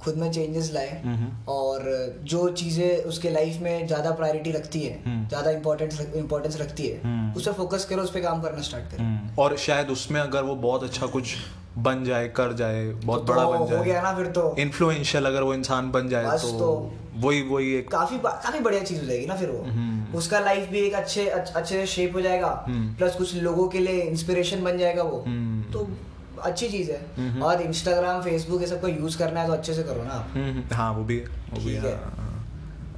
खुद 0.00 0.16
में 0.16 0.30
चेंजेस 0.32 0.70
लाए। 0.72 1.02
और 1.48 1.84
जो 2.24 2.48
चीज़ें 2.48 3.04
उसके 3.04 3.30
लाइफ 3.30 3.60
में 3.62 3.86
ज़्यादा 3.86 4.10
प्रायोरिटी 4.10 4.52
रखती 4.52 4.80
है। 4.80 5.28
ज़्यादा 5.28 5.50
इंपॉर्टेंस 5.50 6.00
इंपॉर्टेंस 6.16 6.60
रखती 6.60 6.86
है 6.86 7.00
हम्म। 7.02 7.32
उस 7.36 7.46
पर 7.46 7.52
फोकस 7.52 7.84
करो 7.84 8.02
उस 8.02 8.10
पर 8.10 8.20
काम 8.20 8.42
करना 8.42 8.62
स्टार्ट 8.62 8.90
करे। 8.90 9.02
हम्म, 9.02 9.42
और 9.42 9.56
शायद 9.56 9.90
उसमें 9.90 10.20
अगर 10.20 10.42
वो 10.42 10.54
बहुत 10.56 10.82
अच्छा 10.82 11.06
कुछ 11.06 11.34
बन 11.78 12.04
जाए 12.04 12.28
कर 12.28 12.52
जाए 12.52 12.84
बहुत 12.84 13.26
तो 13.26 13.32
बड़ा 13.32 13.42
तो 13.44 13.50
बन 13.50 13.58
हो 13.58 13.66
जाए 13.68 13.84
गया 13.84 14.02
ना 14.02 14.14
फिर 14.14 14.26
तो। 14.26 14.54
इन्फ्लुएंशियल 14.58 15.26
अगर 15.26 15.42
वो 15.42 15.54
इंसान 15.54 15.90
बन 15.90 16.08
जाए 16.08 16.24
तो, 16.24 16.58
तो- 16.58 17.24
वही 17.24 17.42
वही 17.42 17.74
एक 17.74 17.90
काफ़ी 17.90 18.18
काफ़ी 18.18 18.60
बढ़िया 18.60 18.82
चीज़ 18.82 19.00
हो 19.00 19.06
जाएगी 19.06 19.26
ना 19.26 19.36
फिर 19.36 19.50
वो। 19.50 19.62
हम्म। 19.62 19.95
उसका 20.16 20.38
लाइफ 20.40 20.68
भी 20.70 20.80
एक 20.80 20.94
अच्छे 20.94 21.26
अच्छे 21.28 21.74
से 21.74 21.86
शेप 21.86 22.14
हो 22.14 22.20
जाएगा 22.20 22.50
हम्म। 22.68 22.94
प्लस 22.94 23.14
कुछ 23.14 23.34
लोगों 23.42 23.66
के 23.68 23.78
लिए 23.78 24.02
इंस्पिरेशन 24.02 24.62
बन 24.64 24.78
जाएगा 24.78 25.02
वो 25.04 25.22
हम्म। 25.26 25.72
तो 25.72 25.88
अच्छी 26.42 26.68
चीज़ 26.68 26.90
है 26.90 27.00
हम्म। 27.16 27.42
और 27.42 27.62
इंस्टाग्राम 27.62 28.22
फेसबुक 28.22 28.60
ये 28.60 28.66
सब 28.66 28.80
का 28.82 28.88
यूज़ 28.90 29.18
करना 29.18 29.40
है 29.40 29.46
तो 29.46 29.52
अच्छे 29.52 29.74
से 29.74 29.82
करो 29.82 30.02
ना 30.04 30.10
आप 30.12 30.32
हम्म, 30.34 30.50
हम्म, 30.50 30.74
हाँ 30.74 30.92
वो 30.92 31.04
भी 31.04 31.18
वो 31.18 31.60
भी 31.60 31.74
ठीक 31.74 31.84
है 31.84 32.26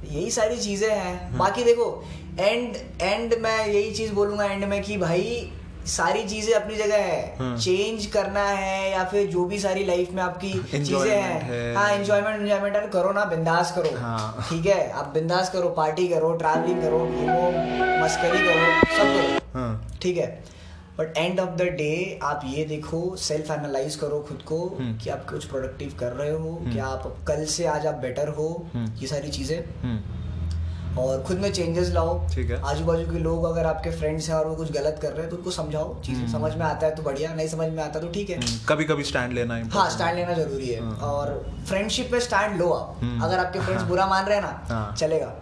यही 0.09 0.31
सारी 0.31 0.57
चीज़ें 0.57 0.89
हम्म। 0.89 0.99
हैं 0.99 1.37
बाकी 1.37 1.63
देखो 1.63 1.87
एंड 2.39 2.75
एंड 3.01 3.33
मैं 3.41 3.67
यही 3.67 3.91
चीज़ 3.93 4.13
बोलूँगा 4.13 4.45
एंड 4.45 4.65
में 4.65 4.81
कि 4.83 4.97
भाई 4.97 5.51
सारी 5.87 6.23
चीज़ें 6.23 6.53
अपनी 6.53 6.75
जगह 6.75 6.95
है। 6.95 7.35
हाँ। 7.37 7.57
चेंज 7.57 8.05
करना 8.05 8.43
है 8.43 8.91
या 8.91 9.03
फिर 9.03 9.27
जो 9.27 9.45
भी 9.45 9.59
सारी 9.59 9.85
लाइफ 9.85 10.11
में 10.11 10.21
आपकी 10.23 10.51
चीज़ें 10.69 11.11
हैं। 11.11 11.75
हाँ। 11.75 11.89
एंजॉयमेंट 11.91 12.41
एंजॉयमेंट 12.41 12.75
है। 12.75 12.87
करो 12.89 13.11
ना 13.11 13.25
बिंदास 13.25 13.71
करो। 13.75 13.95
हाँ। 13.97 14.45
ठीक 14.49 14.65
है? 14.65 14.89
आप 14.91 15.11
बिंदास 15.13 15.49
करो 15.49 15.69
पार्टी 15.69 16.07
करो 16.07 16.31
ट्रैवलिंग 16.33 16.81
करो 16.81 16.99
घूमो 16.99 17.41
मस्करी 18.03 18.45
करो 18.45 18.95
सब 18.97 19.13
करो। 19.15 19.59
हाँ। 19.59 19.97
ठीक 20.01 20.17
है? 20.17 20.59
But 20.99 21.17
end 21.17 21.39
of 21.39 21.49
the 21.49 21.61
day 21.73 22.19
आप 22.23 22.41
ये 22.45 22.63
देखो 22.65 23.15
सेल्फ 23.15 23.51
एनालाइज 23.51 23.95
करो 23.95 24.19
खुद 24.29 24.41
को। 24.45 24.59
कि 25.03 25.09
आप 25.09 25.25
कुछ 25.29 25.45
प्रोडक्टिव 25.45 25.95
कर 25.99 26.11
रहे 26.11 26.31
हो 26.31 26.57
क्या 26.63 26.85
आप 26.85 27.03
कल 27.27 27.45
से 27.47 27.65
आज 27.65 27.85
आप 27.87 27.95
बेटर 27.97 28.27
हो। 28.29 28.47
ये 28.75 29.07
सारी 29.07 29.29
चीज़ें। 29.29 29.59
और 30.97 31.21
खुद 31.23 31.37
में 31.37 31.51
चेंजेस 31.51 31.89
लाओ 31.89 32.17
ठीक 32.29 32.49
है। 32.51 32.61
आजू 32.63 32.85
बाजू 32.85 33.05
के 33.05 33.19
लोग 33.19 33.43
अगर 33.45 33.65
आपके 33.65 33.91
फ्रेंड्स 33.91 34.29
हैं 34.29 34.35
और 34.35 34.47
वो 34.47 34.55
कुछ 34.55 34.71
गलत 34.71 34.99
कर 35.01 35.11
रहे 35.11 35.21
हैं 35.21 35.29
तो 35.29 35.35
उनको 35.37 35.51
समझाओ 35.51 35.93
चीज़ें 36.01 36.21
हम्म। 36.21 36.31
समझ 36.31 36.53
में 36.55 36.65
आता 36.65 36.87
है 36.87 36.95
तो 36.95 37.03
बढ़िया 37.03 37.33
नहीं 37.33 37.47
समझ 37.47 37.67
में 37.69 37.83
आता 37.83 37.99
तो 37.99 38.07
ठीक 38.09 38.29
है 38.29 38.39
कभी 38.69 38.85
कभी 38.85 39.03
स्टैंड 39.03 39.33
लेना 39.33 39.55
है 39.55 39.69
हाँ 39.69 39.89
स्टैंड 39.89 40.15
लेना 40.15 40.33
ज़रूरी 40.33 40.67
है 40.67 40.81
हाँ। 40.81 40.95
और 41.09 41.33
फ्रेंडशिप 41.67 42.11
में 42.11 42.19
स्टैंड 42.19 42.57
लो 42.59 42.69
आप 42.71 43.03
हम्म। 43.03 43.23
अगर 43.23 43.39
आपके 43.39 43.59
फ्रेंड्स 43.59 43.81
हाँ। 43.81 43.89
बुरा 43.89 44.07
मान 44.07 44.25
रहे 44.25 44.37
हैं 44.37 44.43
ना 44.43 44.65
हाँ। 44.69 44.95
चलेगा 44.95 45.33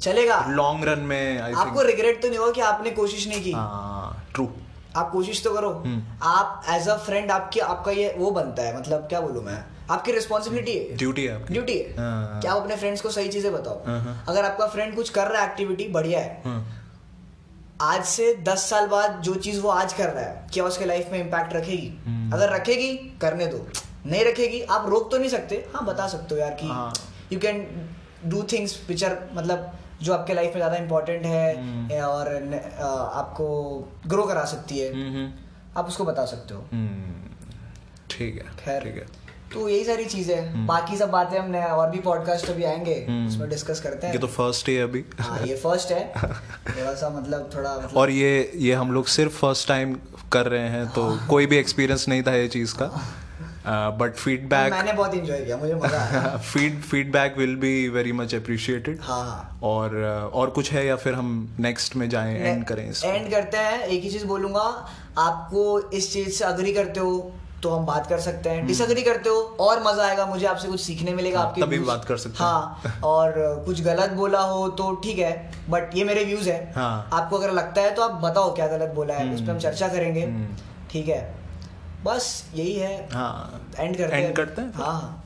चलेगा 0.00 0.44
लॉन्ग 0.48 0.84
रन 0.84 0.98
में 1.04 1.40
आपको 1.40 1.82
रिग्रेट 1.84 2.22
तो 2.22 2.28
नहीं 2.28 2.38
होगा 2.38 2.52
कि 2.52 2.60
आपने 2.62 2.90
कोशिश 2.92 3.26
नहीं 3.28 3.42
की 3.42 3.52
हाँ 3.52 4.26
ट्रू 4.34 4.48
आप 4.96 5.10
कोशिश 5.12 5.42
तो 5.44 5.52
करो 5.54 5.70
हम्म। 5.70 6.02
आप 6.24 6.62
एज 6.70 6.88
अ 6.88 6.96
फ्रेंड 6.98 7.30
आपकी 7.30 7.60
आपका 7.62 7.92
ये 7.92 8.14
वो 8.18 8.30
बनता 8.30 8.62
है 8.62 8.78
मतलब 8.78 9.06
क्या 9.08 9.20
बोलूँ 9.20 9.42
मैं 9.44 9.64
आपकी 9.90 10.12
रिस्पॉन्सिबिलिटी 10.12 10.72
है। 10.72 10.96
ड्यूटी 10.96 11.24
है 11.24 11.34
आपकी। 11.34 11.54
ड्यूटी 11.54 11.78
है। 11.78 11.96
हाँ। 11.96 12.40
क्या 12.40 12.52
आप 12.52 12.62
अपने 12.62 12.76
फ्रेंड्स 12.76 13.00
को 13.00 13.10
सही 13.10 13.28
चीज़ें 13.28 13.52
बताओ? 13.52 13.82
हाँ। 13.86 14.24
अगर 14.28 14.44
आपका 14.44 14.66
फ्रेंड 14.66 14.94
कुछ 14.96 15.10
कर 15.10 15.28
रहा 15.28 15.42
है 15.42 15.48
एक्टिविटी 15.48 15.88
बढ़िया 15.88 16.20
है। 16.20 16.42
हाँ, 16.44 16.82
आज 17.82 18.04
से 18.06 18.32
दस 18.44 18.68
साल 18.70 18.86
बाद 18.86 19.20
जो 19.22 19.34
चीज़ 19.36 19.60
वो 19.60 19.68
आज 19.70 19.92
कर 19.92 20.08
रहा 20.08 20.24
है 20.24 20.46
क्या 20.52 20.64
उसके 20.64 20.84
लाइफ 20.84 21.08
में 21.12 21.18
इम्पैक्ट 21.20 21.54
रखेगी? 21.54 21.92
हम्म। 22.06 22.32
अगर 22.32 22.50
रखेगी 22.50 22.92
करने 23.20 23.46
दो। 23.46 23.66
नहीं 24.06 24.24
रखेगी 24.24 24.60
आप 24.62 24.88
रोक 24.88 25.10
तो 25.10 25.18
नहीं 25.18 25.30
सकते। 25.30 25.64
हाँ 25.74 25.84
बता 25.86 26.06
सकते 26.08 26.34
हो 26.34 26.40
यार 26.40 26.54
कि 26.54 26.66
हाँ। 26.66 26.92
You 27.32 27.38
can 27.40 27.66
do 28.24 28.42
things 28.52 29.04
are 29.04 29.18
मतलब 29.34 29.72
जो 30.02 30.12
आपके 30.14 30.34
लाइफ 30.34 30.48
में 30.48 30.56
ज़्यादा 30.56 30.76
इंपॉर्टेंट 30.76 31.24
है 31.26 31.56
हम्म। 31.56 32.00
और 32.00 32.28
आपको 32.80 33.46
ग्रो 34.06 34.22
करा 34.24 34.44
सकती 34.44 34.78
है। 34.78 34.92
हम्म, 34.92 35.30
आप 35.76 35.88
उसको 35.88 36.04
बता 36.04 36.24
सकते 36.24 36.54
हो। 36.54 36.60
ठीक 38.10 38.36
है 38.36 38.56
खैर। 38.56 38.82
ठीक 38.82 38.94
है। 38.94 39.06
तो 39.52 39.68
यही 39.68 39.84
सारी 39.84 40.04
चीज़ें 40.04 40.34
हैं। 40.36 40.52
हम्म। 40.52 40.66
बाकी 40.66 40.96
सब 40.96 41.10
बातें 41.10 41.38
हम 41.38 41.50
नया 41.50 41.66
और 41.66 41.90
भी 41.90 41.98
पॉडकास्ट 41.98 42.50
अभी 42.50 42.64
आएँगे 42.64 42.94
हम्म। 43.08 43.26
उसमें 43.28 43.48
डिस्कस 43.50 43.80
करते 43.80 44.06
हैं। 44.06 44.14
ये 44.14 44.20
तो 44.20 44.26
फ़र्स्ट 44.28 44.68
है 44.68 44.82
अभी। 44.82 45.04
हाँ 45.20 45.40
ये 45.46 45.56
फ़र्स्ट 45.56 45.92
है। 45.92 46.00
थोड़ा 46.16 46.94
सा 46.94 47.10
मतलब 47.10 47.50
थोड़ा 47.54 47.76
मतलब 47.76 47.96
और 47.96 48.10
ये 48.10 48.50
ये 48.56 48.72
हम 48.74 48.92
लोग 48.92 49.06
सिर्फ़ 49.08 49.32
फ़र्स्ट 49.32 49.68
टाइम 49.68 49.94
कर 50.32 50.46
रहे 50.46 50.68
हैं 50.68 50.86
तो 50.88 51.18
कोई 51.30 51.46
भी 51.46 51.56
एक्सपीरियंस 51.56 52.08
नहीं 52.08 52.22
था 52.22 52.34
ये 52.34 52.48
चीज़ 52.48 52.74
का। 52.74 52.90
बट 54.00 54.14
फीडबैक 54.14 54.72
मैंने 54.72 54.92
बहुत 54.92 55.14
इंजॉय 55.14 55.40
किया 55.44 55.56
मुझे 55.56 55.74
मज़ा 55.74 56.00
आया। 56.00 56.36
Feed 56.36 56.80
feedback 56.82 57.38
will 57.38 57.54
be 57.56 57.88
very 57.88 58.12
much 58.12 58.34
appreciated 58.34 58.98
हाँ 59.02 59.22
हाँ। 59.24 59.58
और 59.62 59.88
uh, 59.90 60.34
और 60.34 60.50
कुछ 60.50 60.72
है 60.72 60.86
या 60.86 60.96
फिर 60.96 61.14
हम 61.14 61.56
नेक्स्ट 61.60 61.96
में 61.96 62.08
जाएँ 62.08 62.36
एंड 62.38 62.64
करें 62.64 62.88
इसको? 62.90 63.08
एंड 63.08 63.30
करते 63.30 63.56
हैं। 63.56 63.80
एक 63.80 64.02
ही 64.02 64.10
चीज़ 64.10 64.26
बोलूँगा 64.26 64.62
आपको 65.18 65.80
इस 65.90 66.12
चीज़ 66.12 66.28
से 66.28 66.44
अग्री 66.44 66.72
करते 66.72 67.00
हो 67.00 67.32
तो 67.66 67.70
हम 67.70 67.86
बात 67.86 68.06
कर 68.06 68.20
सकते 68.20 68.50
हैं। 68.50 68.66
डिसअग्री 68.66 69.02
करते 69.02 69.28
हो 69.28 69.40
और 69.60 69.82
मज़ा 69.82 70.04
आएगा 70.04 70.26
मुझे 70.26 70.46
आपसे 70.46 70.68
कुछ 70.68 70.80
सीखने 70.80 71.14
मिलेगा 71.14 71.38
हाँ, 71.40 71.46
आपके 71.48 71.62
तभी 71.62 71.78
बात 71.80 72.04
कर 72.04 72.16
सकते 72.16 72.36
हाँ। 72.38 73.00
और 73.04 73.32
कुछ 73.66 73.82
गलत 73.82 74.10
बोला 74.12 74.40
हो 74.40 74.68
तो 74.78 74.94
ठीक 75.04 75.18
है 75.18 75.32
बट 75.70 75.96
ये 75.96 76.04
मेरे 76.04 76.24
व्यूज़ 76.24 76.50
है। 76.50 76.72
हाँ। 76.74 77.10
आपको 77.12 77.36
अगर 77.36 77.52
लगता 77.52 77.80
है 77.80 77.94
तो 77.94 78.02
आप 78.02 78.20
बताओ 78.22 78.54
क्या 78.54 78.66
गलत 78.68 78.92
बोला 78.94 79.14
है 79.14 79.34
उस 79.34 79.40
पर 79.40 79.50
हम 79.50 79.58
चर्चा 79.58 79.88
करेंगे। 79.88 80.24
हम्म। 80.24 80.56
ठीक 80.90 81.08
है। 81.08 81.20
बस 82.04 82.28
यही 82.54 82.74
है। 82.74 83.08
हाँ। 83.12 83.60
एंड 83.78 83.96
करते 83.96 84.16
हैं। 84.16 84.32
करते 84.34 84.62
हैं? 84.62 84.72
हाँ 84.74 84.92
हाँ। 84.92 85.22